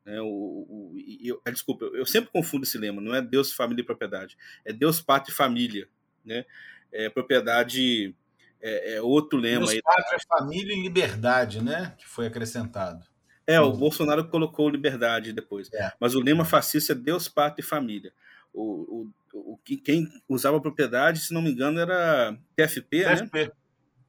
[0.05, 0.21] Né?
[0.21, 3.85] O, o, eu, é, desculpa, eu sempre confundo esse lema, não é Deus, família e
[3.85, 5.89] propriedade, é Deus, pátria e família.
[6.23, 6.45] Né?
[6.91, 8.15] É, propriedade
[8.61, 9.65] é, é outro lema.
[9.65, 11.95] Deus, pátria, família e liberdade, né?
[11.97, 13.05] que foi acrescentado.
[13.47, 15.69] É, o Bolsonaro colocou liberdade depois.
[15.73, 15.91] É.
[15.99, 18.11] Mas o lema fascista é Deus, pátria e família.
[18.51, 23.45] O, o, o, quem usava propriedade, se não me engano, era TFP, TFP.
[23.45, 23.51] né?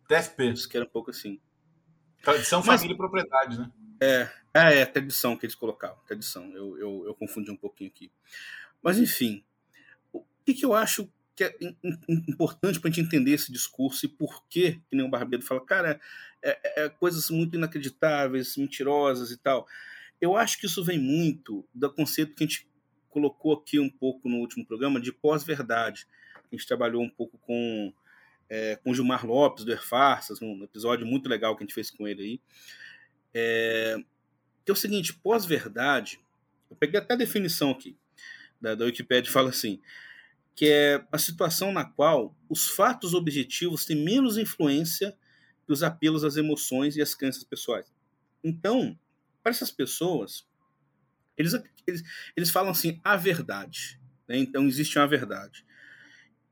[0.08, 0.44] TFP.
[0.52, 1.38] Isso que era um pouco assim.
[2.22, 3.70] Tradição, Mas, família e propriedade, né?
[4.00, 6.50] É, é, é tradição que eles colocavam, tradição.
[6.52, 8.10] Eu, eu, eu confundi um pouquinho aqui.
[8.82, 9.44] Mas, enfim,
[10.12, 11.54] o que, que eu acho que é
[12.26, 15.60] importante para a gente entender esse discurso e por que, que nem o Barbeiro fala,
[15.64, 16.00] cara,
[16.42, 19.66] é, é, é, coisas muito inacreditáveis, mentirosas e tal.
[20.18, 22.66] Eu acho que isso vem muito do conceito que a gente
[23.10, 26.06] colocou aqui um pouco no último programa de pós-verdade.
[26.50, 27.92] A gente trabalhou um pouco com,
[28.48, 32.08] é, com Gilmar Lopes, do Erfarsas, um episódio muito legal que a gente fez com
[32.08, 32.40] ele aí.
[33.38, 33.98] É,
[34.64, 36.18] que é o seguinte, pós-verdade,
[36.70, 37.94] eu peguei até a definição aqui
[38.58, 39.78] da, da Wikipedia, fala assim,
[40.54, 45.14] que é a situação na qual os fatos objetivos têm menos influência
[45.66, 47.92] que os apelos às emoções e às crenças pessoais.
[48.42, 48.98] Então,
[49.42, 50.46] para essas pessoas,
[51.36, 51.52] eles,
[51.86, 52.02] eles,
[52.34, 54.00] eles falam assim, a verdade.
[54.26, 54.38] Né?
[54.38, 55.62] Então, existe uma verdade.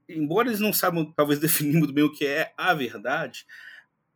[0.07, 3.47] Embora eles não saibam, talvez, definir muito bem o que é a verdade,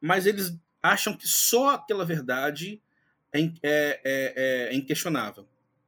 [0.02, 2.80] mas eles acham que só aquela verdade
[3.32, 5.46] é, é, é, é inquestionável.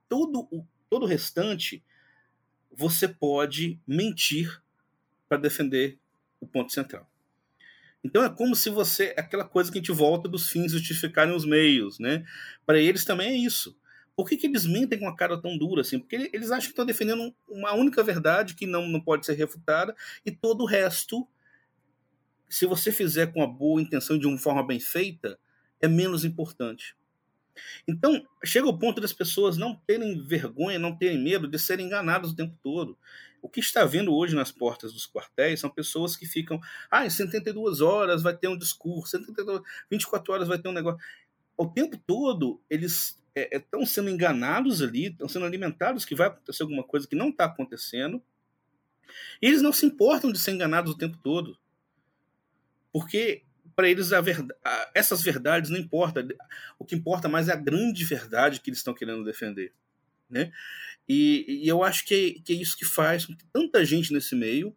[0.08, 1.82] Todo o, todo o restante
[2.70, 4.60] você pode mentir
[5.28, 5.98] para defender
[6.40, 7.08] o ponto central.
[8.02, 9.14] Então é como se você.
[9.16, 12.24] aquela coisa que a gente volta dos fins justificarem os meios, né?
[12.64, 13.76] Para eles também é isso.
[14.16, 15.98] Por que, que eles mentem com a cara tão dura assim?
[15.98, 19.94] Porque eles acham que estão defendendo uma única verdade que não, não pode ser refutada
[20.24, 21.26] e todo o resto
[22.50, 25.38] se você fizer com a boa intenção de uma forma bem feita,
[25.80, 26.96] é menos importante.
[27.86, 32.30] Então, chega o ponto das pessoas não terem vergonha, não terem medo de serem enganadas
[32.30, 32.98] o tempo todo.
[33.42, 36.60] O que está vendo hoje nas portas dos quartéis são pessoas que ficam,
[36.90, 41.00] ah, em 72 horas vai ter um discurso, 72, 24 horas vai ter um negócio.
[41.56, 46.26] O tempo todo eles estão é, é sendo enganados ali, estão sendo alimentados que vai
[46.26, 48.22] acontecer alguma coisa que não está acontecendo.
[49.40, 51.58] E eles não se importam de ser enganados o tempo todo.
[52.92, 53.44] Porque
[53.74, 54.52] para eles verdade,
[54.94, 56.28] essas verdades não importam.
[56.78, 59.72] O que importa mais é a grande verdade que eles estão querendo defender.
[60.28, 60.52] né?
[61.08, 64.12] E, e eu acho que é, que é, isso que faz com que tanta gente
[64.12, 64.76] nesse meio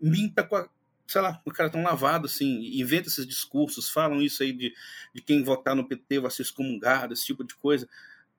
[0.00, 0.68] minta com a,
[1.06, 4.74] sei lá, o cara tão lavado assim, inventa esses discursos, falam isso aí de,
[5.14, 7.88] de quem votar no PT vai ser excomungado, esse tipo de coisa.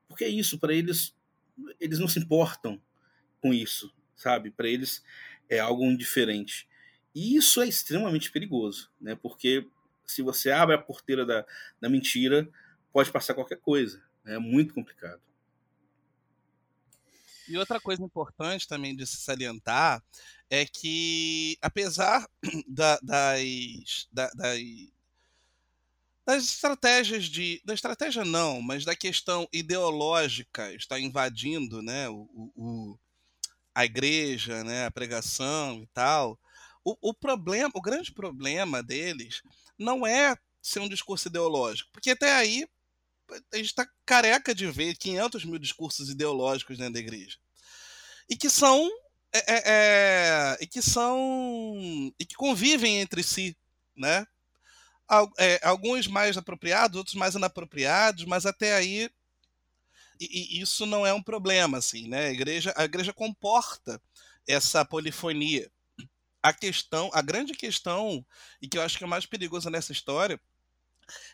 [0.07, 1.15] Porque é isso, para eles,
[1.79, 2.81] eles não se importam
[3.41, 4.51] com isso, sabe?
[4.51, 5.03] Para eles
[5.49, 6.67] é algo indiferente.
[7.15, 9.15] E isso é extremamente perigoso, né?
[9.15, 9.65] Porque
[10.05, 11.45] se você abre a porteira da,
[11.79, 12.47] da mentira,
[12.91, 14.03] pode passar qualquer coisa.
[14.23, 14.35] Né?
[14.35, 15.21] É muito complicado.
[17.47, 20.03] E outra coisa importante também de se salientar
[20.49, 22.27] é que, apesar
[22.67, 24.59] da, das, da, das,
[26.25, 27.61] das estratégias de.
[27.63, 32.99] Da estratégia não, mas da questão ideológica está invadindo né, o, o,
[33.73, 36.39] a igreja, né, a pregação e tal.
[36.85, 39.41] O, o problema, o grande problema deles
[39.77, 42.65] não é ser um discurso ideológico, porque até aí
[43.51, 47.37] a gente está careca de ver 500 mil discursos ideológicos dentro da igreja
[48.29, 48.89] e que são
[49.33, 53.57] é, é, é, e que são e que convivem entre si,
[53.95, 54.25] né?
[55.37, 59.09] É, alguns mais apropriados, outros mais inapropriados, mas até aí
[60.19, 62.27] e, e isso não é um problema, assim, né?
[62.27, 64.01] A igreja, a igreja comporta
[64.47, 65.69] essa polifonia.
[66.45, 68.23] A questão, a grande questão
[68.61, 70.39] e que eu acho que é mais perigosa nessa história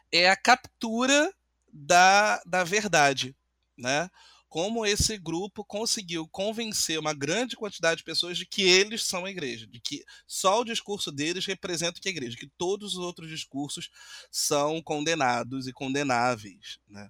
[0.09, 1.33] é a captura
[1.69, 3.35] da, da verdade,
[3.77, 4.09] né?
[4.47, 9.29] Como esse grupo conseguiu convencer uma grande quantidade de pessoas de que eles são a
[9.29, 12.93] igreja, de que só o discurso deles representa o que é a igreja, que todos
[12.93, 13.89] os outros discursos
[14.31, 17.09] são condenados e condenáveis, né?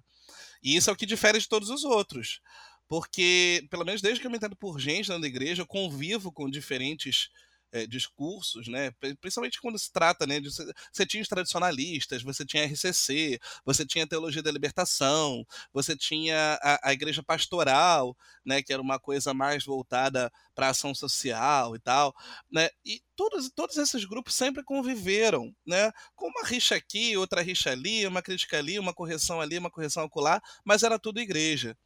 [0.60, 2.40] E isso é o que difere de todos os outros.
[2.88, 6.32] Porque, pelo menos desde que eu me entendo por gente dentro da igreja, eu convivo
[6.32, 7.30] com diferentes
[7.72, 8.90] é, discursos, né?
[9.20, 10.48] principalmente quando se trata, né, de,
[10.92, 15.96] você tinha os tradicionalistas, você tinha a RCC, você tinha a teologia da libertação, você
[15.96, 21.74] tinha a, a igreja pastoral, né, que era uma coisa mais voltada para ação social
[21.74, 22.14] e tal,
[22.50, 22.68] né?
[22.84, 25.92] E todos, todos esses grupos sempre conviveram, né?
[26.14, 30.04] Com uma rixa aqui, outra rixa ali, uma crítica ali, uma correção ali, uma correção
[30.04, 31.76] acolá, mas era tudo igreja.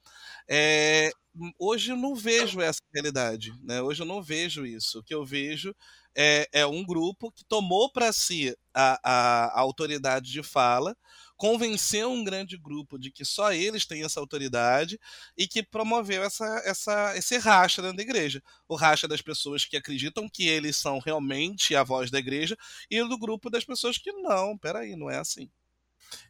[0.49, 1.11] É,
[1.59, 3.83] hoje eu não vejo essa realidade, né?
[3.83, 5.01] Hoje eu não vejo isso.
[5.01, 5.75] O que eu vejo
[6.17, 10.97] é, é um grupo que tomou para si a, a, a, autoridade de fala,
[11.37, 14.99] convenceu um grande grupo de que só eles têm essa autoridade
[15.37, 18.43] e que promoveu essa, essa, esse racha dentro da igreja.
[18.69, 22.57] O racha das pessoas que acreditam que eles são realmente a voz da igreja
[22.91, 25.51] e do grupo das pessoas que não, peraí, não é assim.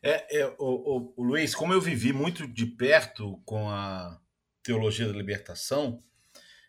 [0.03, 4.19] É, é o, o, o Luiz, como eu vivi muito de perto com a
[4.63, 6.03] teologia da libertação,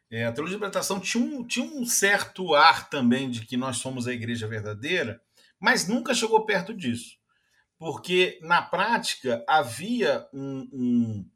[0.09, 3.77] é, a teologia da libertação tinha um, tinha um certo ar também de que nós
[3.77, 5.21] somos a igreja verdadeira,
[5.59, 7.16] mas nunca chegou perto disso.
[7.77, 11.29] Porque, na prática, havia um, um,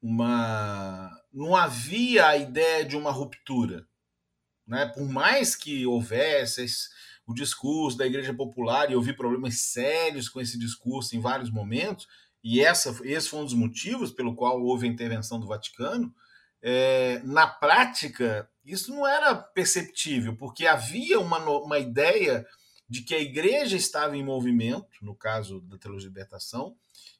[0.00, 1.10] uma.
[1.32, 3.86] Não havia a ideia de uma ruptura.
[4.66, 4.86] Né?
[4.86, 6.64] Por mais que houvesse
[7.26, 11.50] o discurso da igreja popular, e eu vi problemas sérios com esse discurso em vários
[11.50, 12.06] momentos,
[12.42, 16.14] e essa, esse foi um dos motivos pelo qual houve a intervenção do Vaticano,
[16.62, 22.46] é, na prática, isso não era perceptível, porque havia uma, uma ideia
[22.90, 26.74] de que a igreja estava em movimento, no caso da teologia de libertação,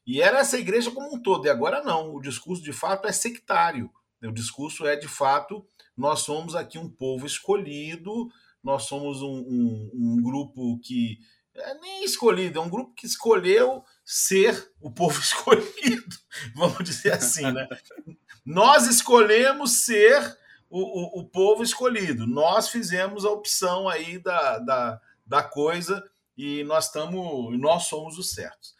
[0.05, 1.45] e era essa igreja como um todo.
[1.45, 3.89] E agora não, o discurso de fato é sectário.
[4.21, 5.65] O discurso é de fato:
[5.95, 8.29] nós somos aqui um povo escolhido,
[8.61, 11.19] nós somos um, um, um grupo que
[11.55, 16.17] é nem escolhido, é um grupo que escolheu ser o povo escolhido,
[16.53, 17.65] vamos dizer assim, né?
[18.45, 20.37] Nós escolhemos ser
[20.69, 22.27] o, o, o, povo escolhido.
[22.27, 25.01] Nós fizemos a opção aí da, da,
[25.31, 26.03] da coisa
[26.37, 28.75] e nós estamos, nós somos os certos.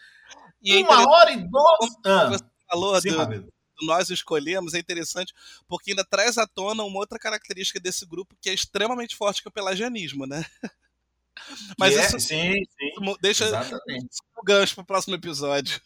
[0.61, 1.97] E Uma hora e doze.
[2.05, 3.53] Ah, você falou sim, do,
[3.83, 5.33] nós escolhemos é interessante
[5.65, 9.47] porque ainda traz à tona uma outra característica desse grupo que é extremamente forte que
[9.47, 10.45] é o pelagianismo, né?
[11.79, 14.17] Mas é, isso sim, sim, deixa exatamente.
[14.35, 15.81] o gancho para o próximo episódio.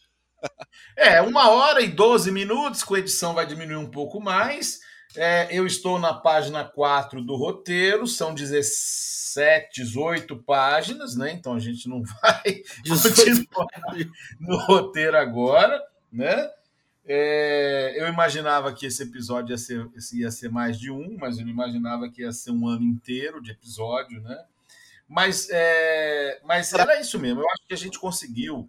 [0.97, 4.79] É, uma hora e 12 minutos, com edição vai diminuir um pouco mais.
[5.15, 11.31] É, eu estou na página 4 do roteiro, são 17, 18 páginas, né?
[11.31, 13.67] Então a gente não vai continuar
[14.39, 15.81] no roteiro agora,
[16.11, 16.49] né?
[17.07, 21.45] É, eu imaginava que esse episódio ia ser, ia ser mais de um, mas eu
[21.45, 24.43] não imaginava que ia ser um ano inteiro de episódio, né?
[25.07, 27.41] Mas, é, mas era isso mesmo.
[27.41, 28.67] Eu acho que a gente conseguiu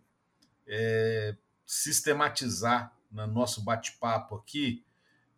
[0.66, 4.84] é, sistematizar no nosso bate-papo aqui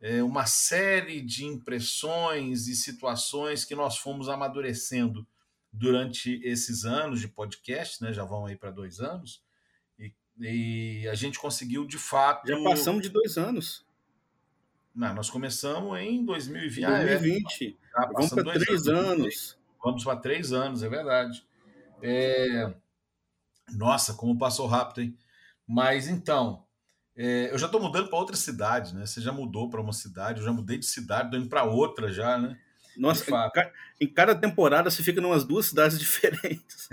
[0.01, 5.27] é, uma série de impressões e situações que nós fomos amadurecendo
[5.73, 8.13] durante esses anos de podcast, né?
[8.13, 9.43] Já vão aí para dois anos.
[9.99, 12.47] E, e, a gente conseguiu de fato.
[12.47, 13.87] Já passamos de dois anos.
[14.95, 16.87] Não, nós começamos em 2020.
[16.87, 17.79] 2020.
[17.95, 18.13] Ah, é.
[18.13, 19.11] Vamos para três anos.
[19.11, 19.59] anos.
[19.83, 21.47] Vamos para três anos, é verdade.
[22.03, 22.73] É...
[23.71, 25.17] Nossa, como passou rápido, hein?
[25.67, 26.65] Mas então,
[27.19, 27.53] é...
[27.53, 29.05] eu já estou mudando para outra cidade, né?
[29.05, 32.11] Você já mudou para uma cidade, eu já mudei de cidade, estou indo para outra
[32.11, 32.57] já, né?
[32.99, 33.25] Nossa,
[34.01, 36.89] em cada temporada você fica em umas duas cidades diferentes.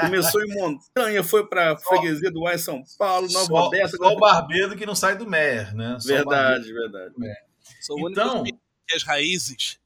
[0.00, 3.96] Começou em Montanha, foi para freguesia do Ar em São Paulo, Nova só, Odessa.
[3.96, 5.98] Só o Barbedo que não sai do Mer, né?
[6.00, 7.14] Só verdade, verdade.
[7.80, 8.42] São então,
[8.94, 9.78] as raízes.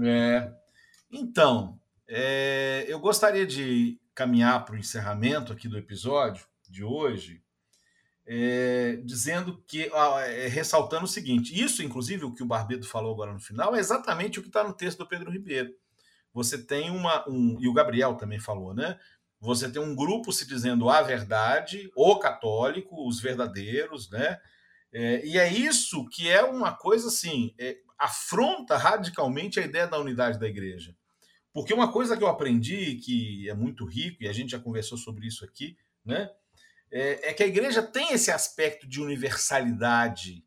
[0.00, 0.50] É,
[1.10, 1.78] então,
[2.08, 7.42] é, eu gostaria de caminhar para o encerramento aqui do episódio de hoje,
[8.26, 9.90] é, dizendo que,
[10.26, 13.78] é, ressaltando o seguinte: isso, inclusive, o que o Barbedo falou agora no final, é
[13.78, 15.72] exatamente o que está no texto do Pedro Ribeiro.
[16.32, 17.28] Você tem uma.
[17.28, 18.98] Um, e o Gabriel também falou, né?
[19.40, 24.38] Você tem um grupo se dizendo a verdade, o católico, os verdadeiros, né?
[24.92, 29.98] É, e é isso que é uma coisa assim, é, afronta radicalmente a ideia da
[29.98, 30.94] unidade da igreja.
[31.52, 34.96] Porque uma coisa que eu aprendi, que é muito rico, e a gente já conversou
[34.96, 36.30] sobre isso aqui, né?
[36.92, 40.44] É, é que a igreja tem esse aspecto de universalidade,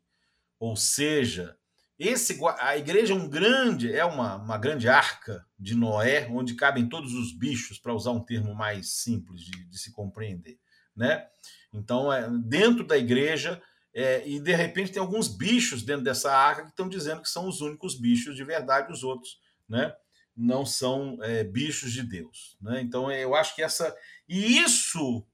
[0.60, 1.56] ou seja,
[1.98, 6.88] esse, a igreja é um grande, é uma, uma grande arca de Noé, onde cabem
[6.88, 10.58] todos os bichos, para usar um termo mais simples de, de se compreender,
[10.94, 11.26] né?
[11.72, 13.60] Então, é, dentro da igreja
[13.94, 17.48] é, e de repente tem alguns bichos dentro dessa arca que estão dizendo que são
[17.48, 19.94] os únicos bichos de verdade, os outros, né?
[20.36, 22.82] Não são é, bichos de Deus, né?
[22.82, 23.96] Então eu acho que essa
[24.28, 25.26] e isso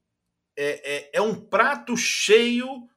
[0.57, 2.87] é, é, é um prato cheio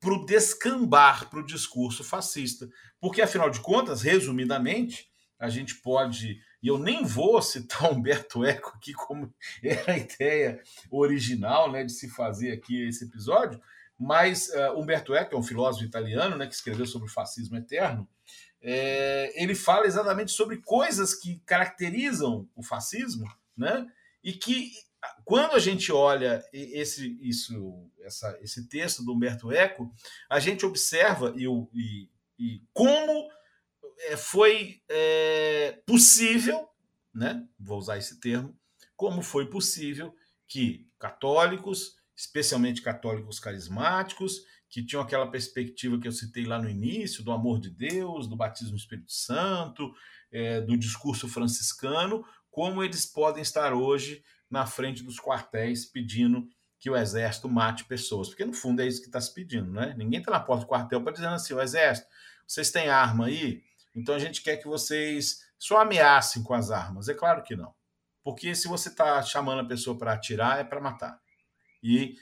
[0.00, 2.68] para o descambar, para o discurso fascista,
[3.00, 5.08] porque afinal de contas, resumidamente,
[5.38, 10.62] a gente pode e eu nem vou citar Humberto Eco aqui como era a ideia
[10.90, 13.60] original, né, de se fazer aqui esse episódio,
[13.98, 18.08] mas uh, Umberto Eco, é um filósofo italiano né, que escreveu sobre o fascismo eterno,
[18.62, 23.26] é, ele fala exatamente sobre coisas que caracterizam o fascismo,
[23.56, 23.86] né?
[24.22, 24.70] E que
[25.24, 29.92] quando a gente olha esse, isso, essa, esse texto do Humberto Eco,
[30.28, 33.28] a gente observa e, e, e como
[34.08, 36.68] é, foi é, possível,
[37.14, 37.46] né?
[37.58, 38.56] Vou usar esse termo,
[38.96, 40.14] como foi possível
[40.46, 47.24] que católicos, especialmente católicos carismáticos, que tinham aquela perspectiva que eu citei lá no início,
[47.24, 49.92] do amor de Deus, do batismo no Espírito Santo,
[50.30, 56.48] é, do discurso franciscano, como eles podem estar hoje na frente dos quartéis pedindo
[56.78, 58.28] que o exército mate pessoas.
[58.28, 59.94] Porque no fundo é isso que está se pedindo, né?
[59.96, 62.08] Ninguém está na porta do quartel para dizer assim: o exército,
[62.46, 63.62] vocês têm arma aí?
[63.94, 67.08] Então a gente quer que vocês só ameacem com as armas.
[67.08, 67.74] É claro que não.
[68.24, 71.20] Porque se você está chamando a pessoa para atirar, é para matar.
[71.82, 72.16] E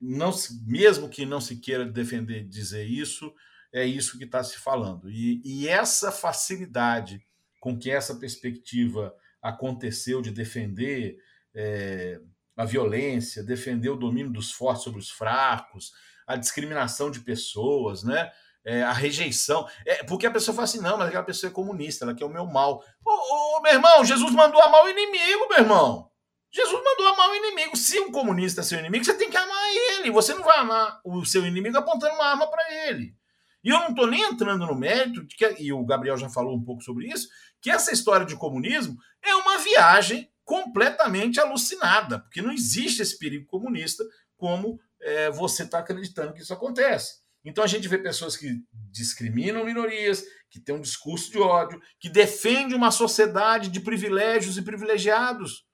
[0.00, 0.30] não
[0.66, 3.32] mesmo que não se queira defender dizer isso,
[3.72, 5.10] é isso que está se falando.
[5.10, 7.24] E, e, essa facilidade
[7.60, 11.18] com que essa perspectiva aconteceu de defender
[11.56, 12.20] é,
[12.56, 15.92] a violência, defender o domínio dos fortes sobre os fracos,
[16.26, 18.30] a discriminação de pessoas, né?
[18.64, 19.66] É, a rejeição.
[19.86, 22.30] É, porque a pessoa fala assim: não, mas aquela pessoa é comunista, ela quer o
[22.30, 22.84] meu mal.
[23.04, 26.10] Ô, ô, meu irmão, Jesus mandou amar o inimigo, meu irmão.
[26.52, 27.76] Jesus mandou amar o inimigo.
[27.76, 30.10] Se um comunista é seu inimigo, você tem que amar ele.
[30.10, 33.14] Você não vai amar o seu inimigo apontando uma arma para ele.
[33.62, 36.56] E eu não estou nem entrando no mérito, de que, e o Gabriel já falou
[36.56, 37.28] um pouco sobre isso,
[37.60, 43.44] que essa história de comunismo é uma viagem completamente alucinada, porque não existe esse perigo
[43.46, 44.04] comunista
[44.36, 47.18] como é, você está acreditando que isso acontece.
[47.44, 48.62] Então a gente vê pessoas que
[48.92, 54.62] discriminam minorias, que têm um discurso de ódio, que defendem uma sociedade de privilégios e
[54.62, 55.66] privilegiados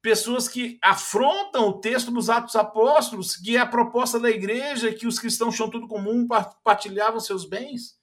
[0.00, 5.06] pessoas que afrontam o texto dos Atos Apóstolos, que é a proposta da igreja, que
[5.06, 6.26] os cristãos tinham tudo comum,
[6.64, 7.98] partilhavam seus bens,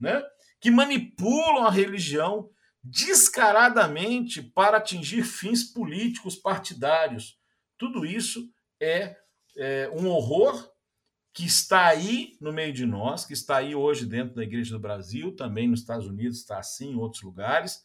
[0.00, 0.22] né?
[0.60, 2.50] que manipulam a religião
[2.88, 7.38] descaradamente para atingir fins políticos partidários.
[7.76, 8.48] Tudo isso
[8.80, 9.16] é,
[9.56, 10.70] é um horror
[11.34, 14.80] que está aí no meio de nós, que está aí hoje dentro da Igreja do
[14.80, 17.82] Brasil, também nos Estados Unidos está assim, em outros lugares,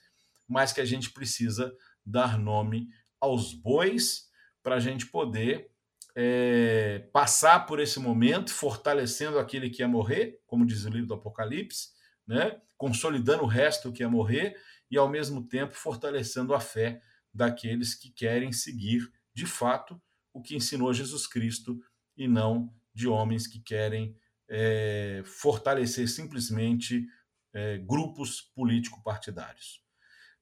[0.47, 1.75] mas que a gente precisa
[2.05, 2.87] dar nome
[3.19, 4.29] aos bois
[4.63, 5.69] para a gente poder
[6.15, 11.13] é, passar por esse momento, fortalecendo aquele que ia morrer, como diz o livro do
[11.15, 11.89] Apocalipse,
[12.27, 12.61] né?
[12.77, 14.55] consolidando o resto que ia morrer
[14.91, 17.01] e, ao mesmo tempo, fortalecendo a fé
[17.33, 19.99] daqueles que querem seguir, de fato,
[20.33, 21.81] o que ensinou Jesus Cristo
[22.17, 24.15] e não de homens que querem
[24.49, 27.07] é, fortalecer simplesmente
[27.53, 29.81] é, grupos político-partidários.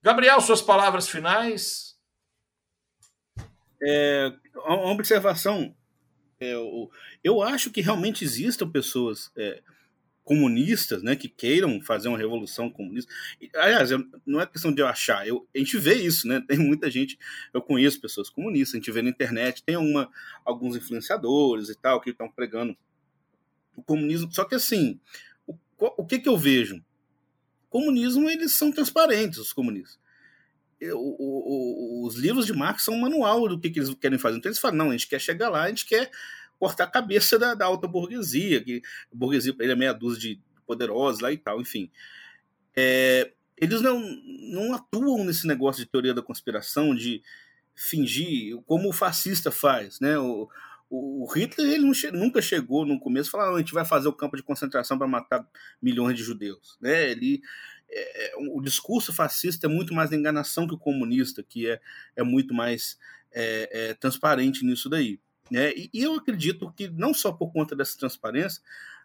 [0.01, 1.95] Gabriel, suas palavras finais.
[3.81, 5.75] É, uma observação.
[6.39, 6.53] É,
[7.23, 9.61] eu acho que realmente existam pessoas é,
[10.29, 13.11] comunistas, né, que queiram fazer uma revolução comunista.
[13.55, 16.39] Aliás, eu, não é questão de eu achar, eu, a gente vê isso, né?
[16.47, 17.17] Tem muita gente,
[17.51, 20.07] eu conheço pessoas comunistas, a gente vê na internet, tem uma,
[20.45, 22.77] alguns influenciadores e tal que estão pregando
[23.75, 24.31] o comunismo.
[24.31, 24.99] Só que assim,
[25.47, 26.79] o, o que que eu vejo?
[27.67, 29.99] comunismo eles são transparentes, os comunistas.
[30.79, 34.19] Eu, o, o, os livros de Marx são um manual do que, que, eles querem
[34.19, 34.37] fazer.
[34.37, 36.11] Então eles falam, não, a gente quer chegar lá, a gente quer
[36.59, 38.81] cortar a cabeça da, da alta burguesia, que
[39.11, 41.89] burguesia ele é meia dúzia de poderosos lá e tal, enfim.
[42.75, 43.99] É, eles não,
[44.51, 47.21] não atuam nesse negócio de teoria da conspiração, de
[47.75, 50.17] fingir, como o fascista faz, né?
[50.19, 50.49] O,
[50.89, 54.35] o Hitler ele nunca chegou no começo falou: ah, a gente vai fazer o campo
[54.35, 55.47] de concentração para matar
[55.81, 56.77] milhões de judeus.
[56.81, 57.11] Né?
[57.11, 57.41] Ele,
[57.89, 61.79] é, é, o discurso fascista é muito mais enganação que o comunista, que é,
[62.15, 62.97] é muito mais
[63.31, 65.19] é, é, transparente nisso daí.
[65.51, 65.71] Né?
[65.73, 68.61] E, e, eu acredito que não só por conta dessa transparência,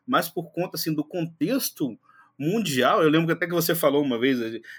[0.07, 1.99] mas por conta assim, do contexto
[2.39, 3.03] mundial.
[3.03, 4.39] Eu lembro até que você falou uma vez,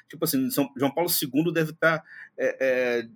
[0.09, 2.03] tipo assim, São João Paulo II deve estar
[2.37, 3.09] é, é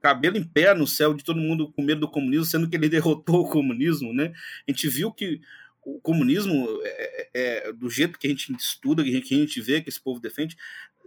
[0.00, 2.88] cabelo em pé no céu de todo mundo com medo do comunismo, sendo que ele
[2.90, 4.34] derrotou o comunismo, né?
[4.68, 5.40] A gente viu que
[5.82, 6.66] o comunismo,
[7.34, 10.56] é, do jeito que a gente estuda, que a gente vê, que esse povo defende,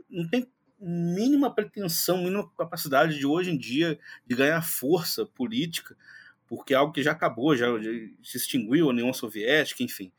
[0.10, 0.48] não tem
[0.80, 5.96] mínima pretensão, mínima capacidade de hoje em dia de ganhar força política,
[6.48, 7.92] porque é algo que já acabou, já, já
[8.24, 10.12] se extinguiu a União Soviética, enfim.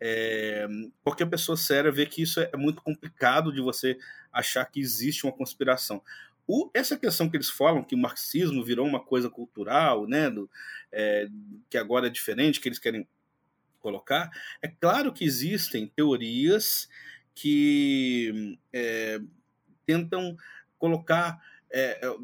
[0.00, 0.66] É,
[1.02, 3.98] qualquer pessoa séria vê que isso é muito complicado de você
[4.32, 6.02] achar que existe uma conspiração.
[6.46, 10.50] O, essa questão que eles falam, que o marxismo virou uma coisa cultural, né, do,
[10.92, 11.28] é,
[11.70, 13.06] que agora é diferente, que eles querem
[13.80, 14.30] colocar,
[14.60, 16.88] é claro que existem teorias
[17.34, 19.20] que é,
[19.86, 20.36] tentam
[20.78, 21.40] colocar,
[21.70, 22.16] é, é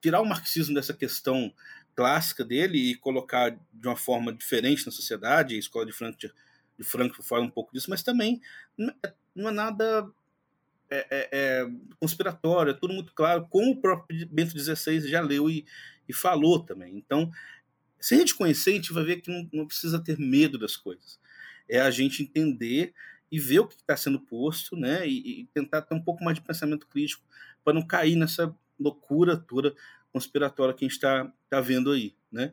[0.00, 1.52] tirar o marxismo dessa questão
[1.98, 6.32] clássica dele e colocar de uma forma diferente na sociedade, a escola de Frankfurt,
[6.78, 8.40] de Frankfurt fala um pouco disso, mas também
[8.78, 10.08] não é, é nada
[10.88, 15.50] é, é, é, conspiratório, é tudo muito claro, como o próprio Bento XVI já leu
[15.50, 15.66] e,
[16.08, 16.96] e falou também.
[16.96, 17.32] Então,
[17.98, 20.76] se a gente conhecer, a gente vai ver que não, não precisa ter medo das
[20.76, 21.18] coisas.
[21.68, 22.94] É a gente entender
[23.28, 25.04] e ver o que está sendo posto, né?
[25.04, 27.24] E, e, tentar ter um pouco mais de pensamento crítico
[27.64, 29.74] para não cair nessa loucura toda
[30.12, 32.52] conspiratória que a gente está tá vendo aí, né?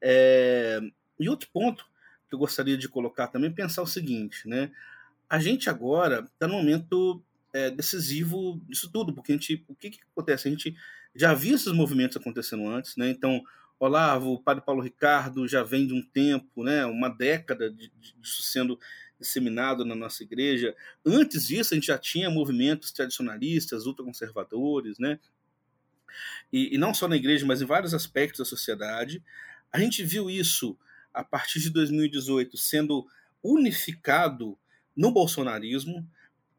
[0.00, 0.80] É,
[1.18, 1.84] e outro ponto
[2.28, 4.70] que eu gostaria de colocar também, pensar o seguinte, né?
[5.28, 9.90] A gente agora está no momento é, decisivo disso tudo, porque a gente, o que,
[9.90, 10.48] que acontece?
[10.48, 10.76] A gente
[11.14, 13.08] já viu esses movimentos acontecendo antes, né?
[13.08, 13.42] Então,
[13.78, 16.84] Olavo, o padre Paulo Ricardo já vem de um tempo, né?
[16.86, 17.90] Uma década de,
[18.20, 18.78] disso sendo
[19.18, 20.74] disseminado na nossa igreja.
[21.04, 25.18] Antes disso, a gente já tinha movimentos tradicionalistas, ultraconservadores, né?
[26.52, 29.22] E, e não só na igreja, mas em vários aspectos da sociedade.
[29.72, 30.78] A gente viu isso
[31.12, 33.06] a partir de 2018 sendo
[33.42, 34.58] unificado
[34.96, 36.06] no bolsonarismo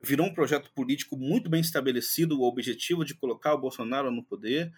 [0.02, 4.72] virou um projeto político muito bem estabelecido, o objetivo de colocar o Bolsonaro no poder,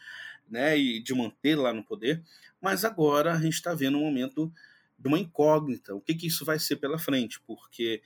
[0.49, 2.23] né, e de manter lá no poder,
[2.61, 4.51] mas agora a gente está vendo um momento
[4.97, 8.01] de uma incógnita, o que, que isso vai ser pela frente, porque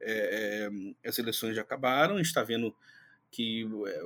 [0.00, 0.70] é,
[1.04, 2.74] as eleições já acabaram, a gente está vendo
[3.30, 4.02] que é,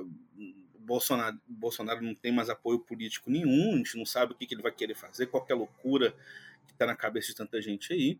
[0.87, 4.55] Bolsonaro, Bolsonaro não tem mais apoio político nenhum, a gente não sabe o que, que
[4.55, 6.11] ele vai querer fazer, qualquer loucura
[6.65, 8.17] que está na cabeça de tanta gente aí,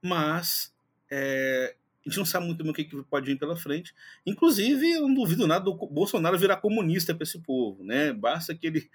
[0.00, 0.74] mas
[1.10, 1.76] é,
[2.06, 3.94] a gente não sabe muito bem o que, pode vir pela frente.
[4.24, 8.12] Inclusive, eu não duvido nada do Bolsonaro virar comunista para esse povo, né?
[8.14, 8.90] Basta que ele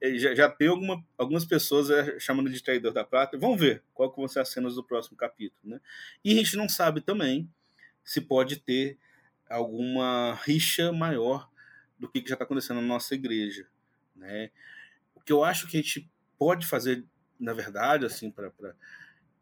[0.00, 3.36] eh, já, já tem alguma, algumas pessoas é, chamando de traidor da prata.
[3.36, 5.80] Vamos ver qual que vão ser as cenas do próximo capítulo, né?
[6.24, 7.46] E a gente não sabe também
[8.02, 8.96] se pode ter
[9.48, 11.50] alguma rixa maior
[12.04, 13.66] do que, que já está acontecendo na nossa igreja,
[14.14, 14.50] né?
[15.14, 16.08] O que eu acho que a gente
[16.38, 17.04] pode fazer,
[17.40, 18.52] na verdade, assim, para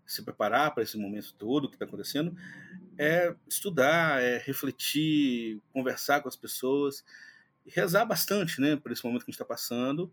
[0.07, 2.37] se preparar para esse momento todo que está acontecendo,
[2.97, 7.05] é estudar, é refletir, conversar com as pessoas,
[7.67, 10.13] rezar bastante, né, por esse momento que a gente está passando.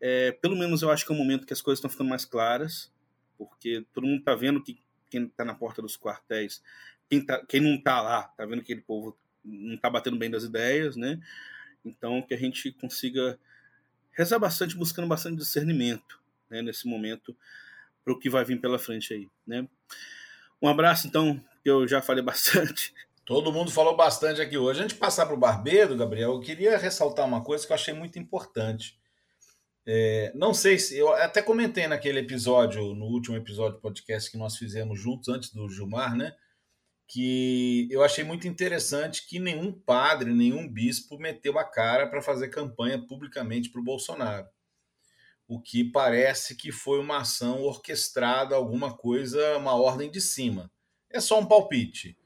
[0.00, 2.24] É, pelo menos eu acho que é um momento que as coisas estão ficando mais
[2.24, 2.90] claras,
[3.36, 4.80] porque todo mundo está vendo que
[5.10, 6.62] quem está na porta dos quartéis,
[7.10, 10.30] quem, tá, quem não está lá, está vendo que aquele povo não está batendo bem
[10.30, 11.20] das ideias, né?
[11.84, 13.38] Então que a gente consiga
[14.12, 17.36] rezar bastante, buscando bastante discernimento, né, nesse momento
[18.04, 19.66] para o que vai vir pela frente aí, né?
[20.60, 22.94] Um abraço, então, que eu já falei bastante.
[23.24, 24.82] Todo mundo falou bastante aqui hoje.
[24.82, 27.94] Antes de passar para o Barbeiro, Gabriel, eu queria ressaltar uma coisa que eu achei
[27.94, 28.98] muito importante.
[29.86, 30.96] É, não sei se.
[30.96, 35.50] Eu até comentei naquele episódio, no último episódio do podcast que nós fizemos juntos, antes
[35.50, 36.34] do Gilmar, né?
[37.14, 42.48] Que eu achei muito interessante que nenhum padre, nenhum bispo meteu a cara para fazer
[42.48, 44.48] campanha publicamente para o Bolsonaro
[45.46, 50.70] o que parece que foi uma ação orquestrada, alguma coisa, uma ordem de cima.
[51.10, 52.16] É só um palpite.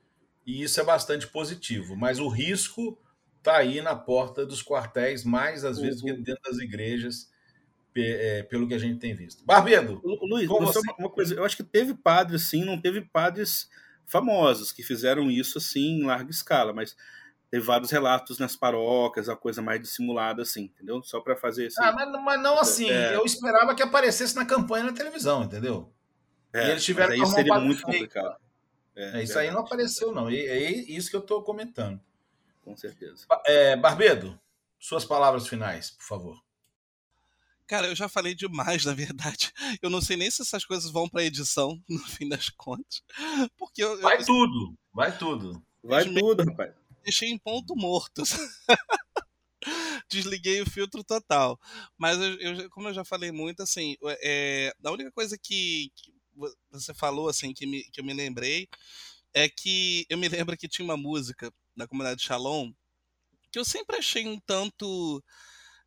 [0.47, 1.94] e isso é bastante positivo.
[1.97, 2.98] Mas o risco
[3.39, 6.23] está aí na porta dos quartéis, mais às vezes Uhum.
[6.23, 7.28] dentro das igrejas,
[7.97, 9.44] é, pelo que a gente tem visto.
[9.44, 10.48] Barbedo, Lu- Luiz,
[10.98, 13.69] uma coisa, eu acho que teve padres, sim, não teve padres
[14.09, 16.97] famosos que fizeram isso assim em larga escala, mas
[17.51, 21.03] teve vários relatos nas paróquias, a coisa mais dissimulada assim, entendeu?
[21.03, 21.81] Só para fazer esse.
[21.81, 22.91] ah, mas, mas não assim.
[22.91, 23.15] É.
[23.15, 25.93] Eu esperava que aparecesse na campanha na televisão, entendeu?
[26.53, 28.37] É, e eles tiveram mas aí seria um muito complicado.
[28.97, 30.31] É, É, isso aí não apareceu, não.
[30.31, 32.01] E é isso que eu estou comentando.
[32.65, 33.27] Com certeza.
[33.47, 34.39] É, Barbedo,
[34.79, 36.48] suas palavras finais, por favor.
[37.69, 39.53] Cara, eu já falei demais, na verdade.
[39.82, 43.03] Eu não sei nem se essas coisas vão pra edição, no fim das contas.
[43.57, 45.62] Porque eu, eu Vai tudo, vai tudo.
[45.85, 46.74] Vai tudo, rapaz.
[47.05, 48.23] deixei em ponto morto.
[50.11, 51.59] Desliguei o filtro total.
[51.97, 56.12] Mas eu, eu- como eu já falei muito, assim, é, a única coisa que, que
[56.35, 58.69] vo- você falou, assim, que, me- que eu me lembrei,
[59.35, 62.73] é que eu me lembro que tinha uma música da comunidade Shalom
[63.51, 65.23] que eu sempre achei um tanto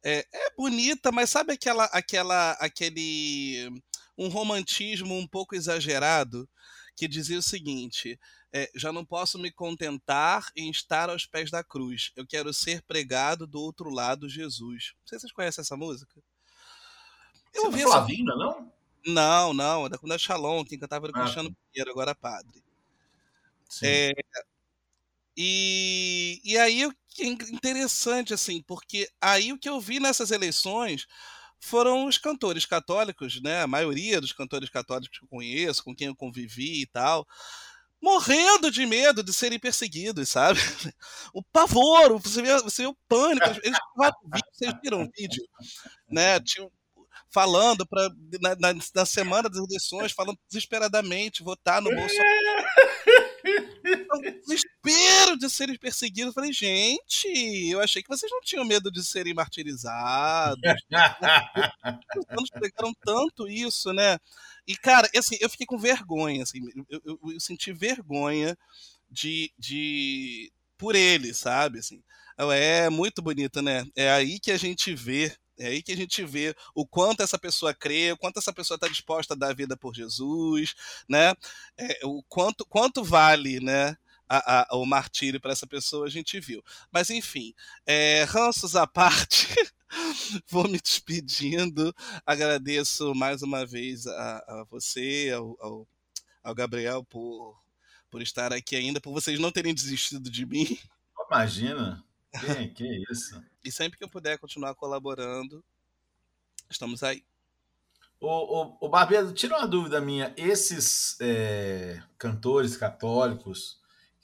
[0.03, 3.69] é, é bonita, mas sabe aquela aquela aquele
[4.17, 6.47] um romantismo um pouco exagerado
[6.95, 8.19] que dizia o seguinte:
[8.53, 12.11] é, já não posso me contentar em estar aos pés da cruz.
[12.15, 14.93] Eu quero ser pregado do outro lado, Jesus.
[14.99, 16.21] Não sei se vocês conhecem essa música.
[17.53, 17.97] Eu Você ouvi não essa...
[17.97, 18.71] Flavinho, não?
[19.05, 22.63] Não, não, é da Shalom, quem cantava era Ah, Cristiano Pinheiro, agora padre.
[23.81, 24.11] É,
[25.37, 30.31] e, e aí o que é interessante, assim, porque aí o que eu vi nessas
[30.31, 31.05] eleições
[31.59, 33.61] foram os cantores católicos, né?
[33.61, 37.27] A maioria dos cantores católicos que eu conheço, com quem eu convivi e tal,
[38.01, 40.59] morrendo de medo de serem perseguidos, sabe?
[41.33, 43.47] O pavor, você vê, você vê o pânico.
[43.63, 43.77] Eles
[44.51, 45.43] vocês viram o vídeo,
[46.09, 46.39] né?
[46.39, 46.69] Tinham
[47.29, 48.09] falando para
[48.41, 52.50] na, na, na semana das eleições, falando desesperadamente votar no Bolsonaro
[54.41, 56.27] desespero de serem perseguidos.
[56.27, 57.27] Eu falei, gente,
[57.69, 60.59] eu achei que vocês não tinham medo de serem martirizados.
[62.17, 64.17] Os anos pregaram tanto isso, né?
[64.67, 66.59] E, cara, assim, eu fiquei com vergonha, assim,
[66.89, 68.57] eu, eu, eu senti vergonha
[69.09, 71.79] de, de por ele, sabe?
[71.79, 72.01] Assim,
[72.37, 73.85] é muito bonito, né?
[73.95, 77.37] É aí que a gente vê é aí que a gente vê o quanto essa
[77.37, 80.73] pessoa crê, o quanto essa pessoa está disposta a dar a vida por Jesus,
[81.07, 81.35] né?
[81.77, 83.95] É, o quanto, quanto vale, né?
[84.27, 86.63] A, a, o martírio para essa pessoa a gente viu.
[86.91, 87.53] Mas enfim,
[87.85, 89.47] é, ranços à parte,
[90.49, 91.93] vou me despedindo.
[92.25, 95.87] Agradeço mais uma vez a, a você, ao, ao,
[96.43, 97.61] ao Gabriel, por,
[98.09, 100.75] por estar aqui ainda, por vocês não terem desistido de mim.
[101.29, 102.03] Imagina.
[102.39, 103.50] Que, que isso?
[103.63, 105.63] E sempre que eu puder continuar colaborando,
[106.69, 107.23] estamos aí.
[108.19, 110.33] O, o, o Barbeiro, tira uma dúvida minha.
[110.37, 113.79] Esses é, cantores católicos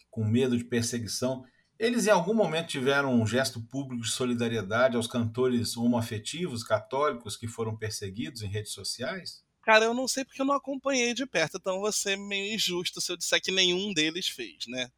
[0.09, 1.45] com medo de perseguição,
[1.77, 7.47] eles em algum momento tiveram um gesto público de solidariedade aos cantores homoafetivos católicos que
[7.47, 9.43] foram perseguidos em redes sociais?
[9.61, 13.11] Cara, eu não sei porque eu não acompanhei de perto, então ser meio injusto se
[13.11, 14.89] eu disser que nenhum deles fez, né?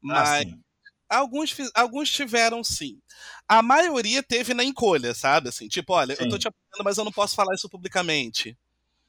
[0.00, 0.58] Mas Ah,
[1.12, 2.98] alguns, alguns tiveram sim.
[3.46, 5.48] A maioria teve na encolha, sabe?
[5.48, 6.24] Assim, tipo, olha, sim.
[6.24, 8.56] eu tô te apoiando, mas eu não posso falar isso publicamente.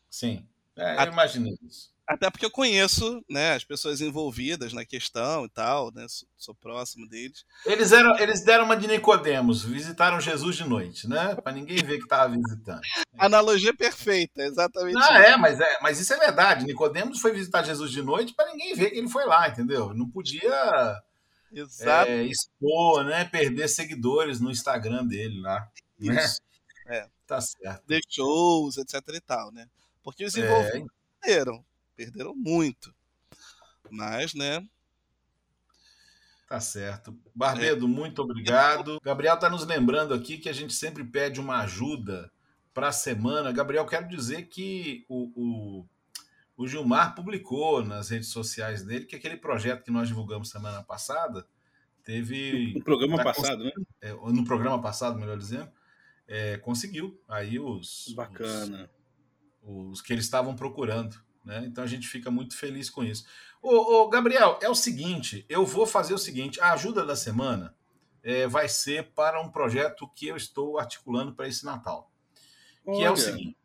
[0.09, 1.93] Sim, é, eu imaginei isso.
[2.05, 6.05] Até porque eu conheço né, as pessoas envolvidas na questão e tal, né?
[6.09, 7.45] Sou, sou próximo deles.
[7.65, 11.35] Eles, eram, eles deram uma de Nicodemos, visitaram Jesus de noite, né?
[11.35, 12.81] Para ninguém ver que estava visitando.
[13.17, 14.97] Analogia perfeita, exatamente.
[15.01, 16.65] Ah, é mas, é, mas isso é verdade.
[16.65, 19.93] Nicodemos foi visitar Jesus de noite para ninguém ver que ele foi lá, entendeu?
[19.93, 21.01] Não podia
[22.07, 23.25] é, expor, né?
[23.25, 25.69] Perder seguidores no Instagram dele lá.
[25.99, 26.41] Isso.
[26.85, 26.97] Né?
[26.97, 27.09] É.
[27.25, 27.83] Tá certo.
[27.87, 29.67] De shows, etc e tal, né?
[30.03, 30.89] Porque os envolvidos
[31.23, 31.25] é.
[31.25, 31.65] perderam.
[31.95, 32.93] Perderam muito.
[33.89, 34.65] Mas, né?
[36.47, 37.17] Tá certo.
[37.33, 37.89] Barbedo, é.
[37.89, 38.99] muito obrigado.
[39.01, 42.31] Gabriel tá nos lembrando aqui que a gente sempre pede uma ajuda
[42.73, 43.51] para a semana.
[43.51, 45.85] Gabriel, quero dizer que o, o,
[46.57, 51.47] o, Gilmar publicou nas redes sociais dele que aquele projeto que nós divulgamos semana passada
[52.03, 52.73] teve.
[52.75, 53.71] No programa tá passado, né?
[54.01, 55.71] É, no programa passado, melhor dizendo,
[56.27, 58.13] é, conseguiu aí os.
[58.15, 58.89] Bacana.
[59.61, 61.15] Os, os que eles estavam procurando.
[61.43, 61.63] Né?
[61.65, 63.25] Então a gente fica muito feliz com isso.
[63.61, 67.75] Ô, ô, Gabriel, é o seguinte: eu vou fazer o seguinte: a ajuda da semana
[68.21, 72.11] é, vai ser para um projeto que eu estou articulando para esse Natal.
[72.85, 72.97] Olha.
[72.97, 73.57] Que é o seguinte: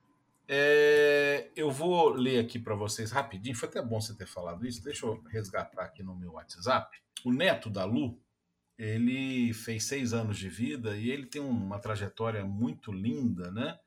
[0.49, 3.55] é, eu vou ler aqui para vocês rapidinho.
[3.55, 4.83] Foi até bom você ter falado isso.
[4.83, 6.99] Deixa eu resgatar aqui no meu WhatsApp.
[7.25, 8.21] O neto da Lu,
[8.77, 13.79] ele fez seis anos de vida e ele tem uma trajetória muito linda, né?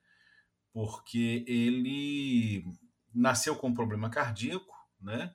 [0.72, 2.66] Porque ele
[3.14, 5.34] nasceu com um problema cardíaco, né?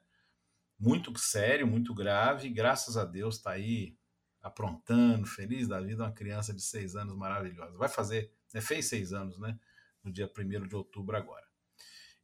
[0.79, 2.49] muito sério, muito grave.
[2.49, 3.97] Graças a Deus está aí
[4.43, 7.77] aprontando, feliz da vida, uma criança de seis anos maravilhosa.
[7.79, 9.59] Vai fazer, né, fez seis anos, né?
[10.07, 11.45] No dia 1 de outubro agora.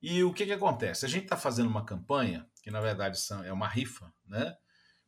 [0.00, 1.04] E o que, que acontece?
[1.04, 4.56] A gente está fazendo uma campanha, que na verdade são, é uma rifa, né?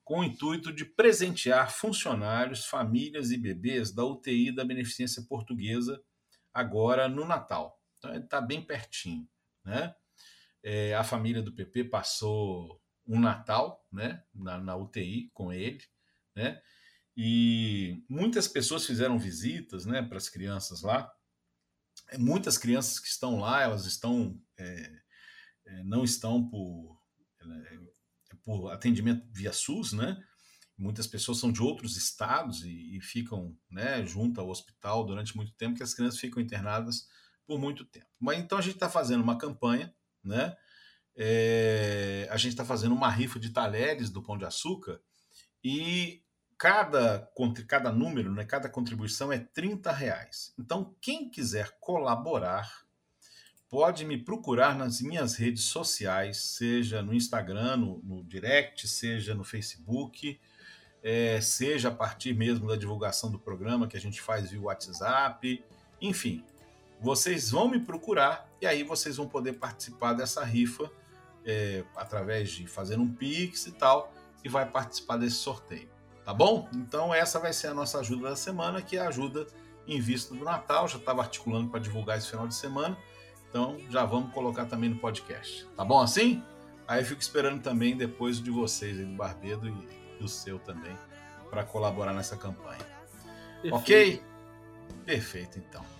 [0.02, 6.02] Com o intuito de presentear funcionários, famílias e bebês da UTI da Beneficência Portuguesa
[6.52, 7.80] agora no Natal.
[7.98, 9.28] Então está bem pertinho,
[9.64, 9.94] né?
[10.62, 15.82] É, a família do PP passou um Natal, né, na, na UTI com ele,
[16.34, 16.60] né?
[17.16, 21.13] E muitas pessoas fizeram visitas, né, para as crianças lá.
[22.10, 25.04] É, muitas crianças que estão lá, elas estão é,
[25.66, 26.98] é, não estão por,
[27.40, 27.78] é,
[28.42, 30.16] por atendimento via SUS, né?
[30.76, 35.54] Muitas pessoas são de outros estados e, e ficam, né, junto ao hospital durante muito
[35.54, 37.06] tempo, que as crianças ficam internadas
[37.46, 38.08] por muito tempo.
[38.18, 40.56] Mas então a gente está fazendo uma campanha, né?
[41.16, 45.00] É, a gente está fazendo uma rifa de talheres do Pão de Açúcar
[45.62, 46.23] e
[46.64, 47.30] cada,
[47.68, 50.54] cada número, né, cada contribuição é 30 reais.
[50.58, 52.86] Então, quem quiser colaborar,
[53.68, 59.44] pode me procurar nas minhas redes sociais, seja no Instagram, no, no direct, seja no
[59.44, 60.40] Facebook,
[61.02, 65.62] é, seja a partir mesmo da divulgação do programa que a gente faz via WhatsApp,
[66.00, 66.42] enfim.
[66.98, 70.90] Vocês vão me procurar e aí vocês vão poder participar dessa rifa
[71.44, 75.93] é, através de fazer um Pix e tal, e vai participar desse sorteio.
[76.24, 76.68] Tá bom?
[76.72, 79.46] Então essa vai ser a nossa ajuda da semana, que é a ajuda
[79.86, 80.88] em vista do Natal.
[80.88, 82.96] Já estava articulando para divulgar esse final de semana.
[83.48, 85.66] Então já vamos colocar também no podcast.
[85.76, 86.42] Tá bom assim?
[86.88, 90.96] Aí eu fico esperando também depois de vocês aí do Barbedo e do seu também
[91.50, 92.84] para colaborar nessa campanha.
[93.62, 93.74] Perfeito.
[93.74, 94.22] Ok?
[95.04, 95.93] Perfeito então.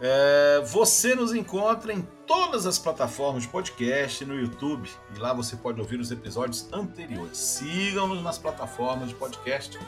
[0.00, 5.56] É, você nos encontra em todas as plataformas de podcast, no YouTube, e lá você
[5.56, 7.38] pode ouvir os episódios anteriores.
[7.38, 9.78] Sigam-nos nas plataformas de podcast,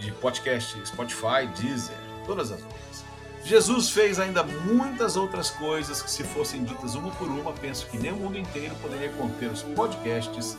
[0.00, 1.96] de podcast Spotify, Deezer,
[2.26, 3.04] todas as outras.
[3.44, 7.98] Jesus fez ainda muitas outras coisas que, se fossem ditas uma por uma, penso que
[7.98, 10.56] nem o mundo inteiro poderia conter os podcasts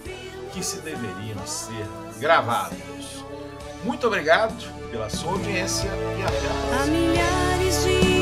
[0.52, 1.88] que se deveriam ser
[2.20, 3.24] gravados.
[3.86, 4.56] Muito obrigado
[4.92, 8.13] pela sua audiência e até a próxima.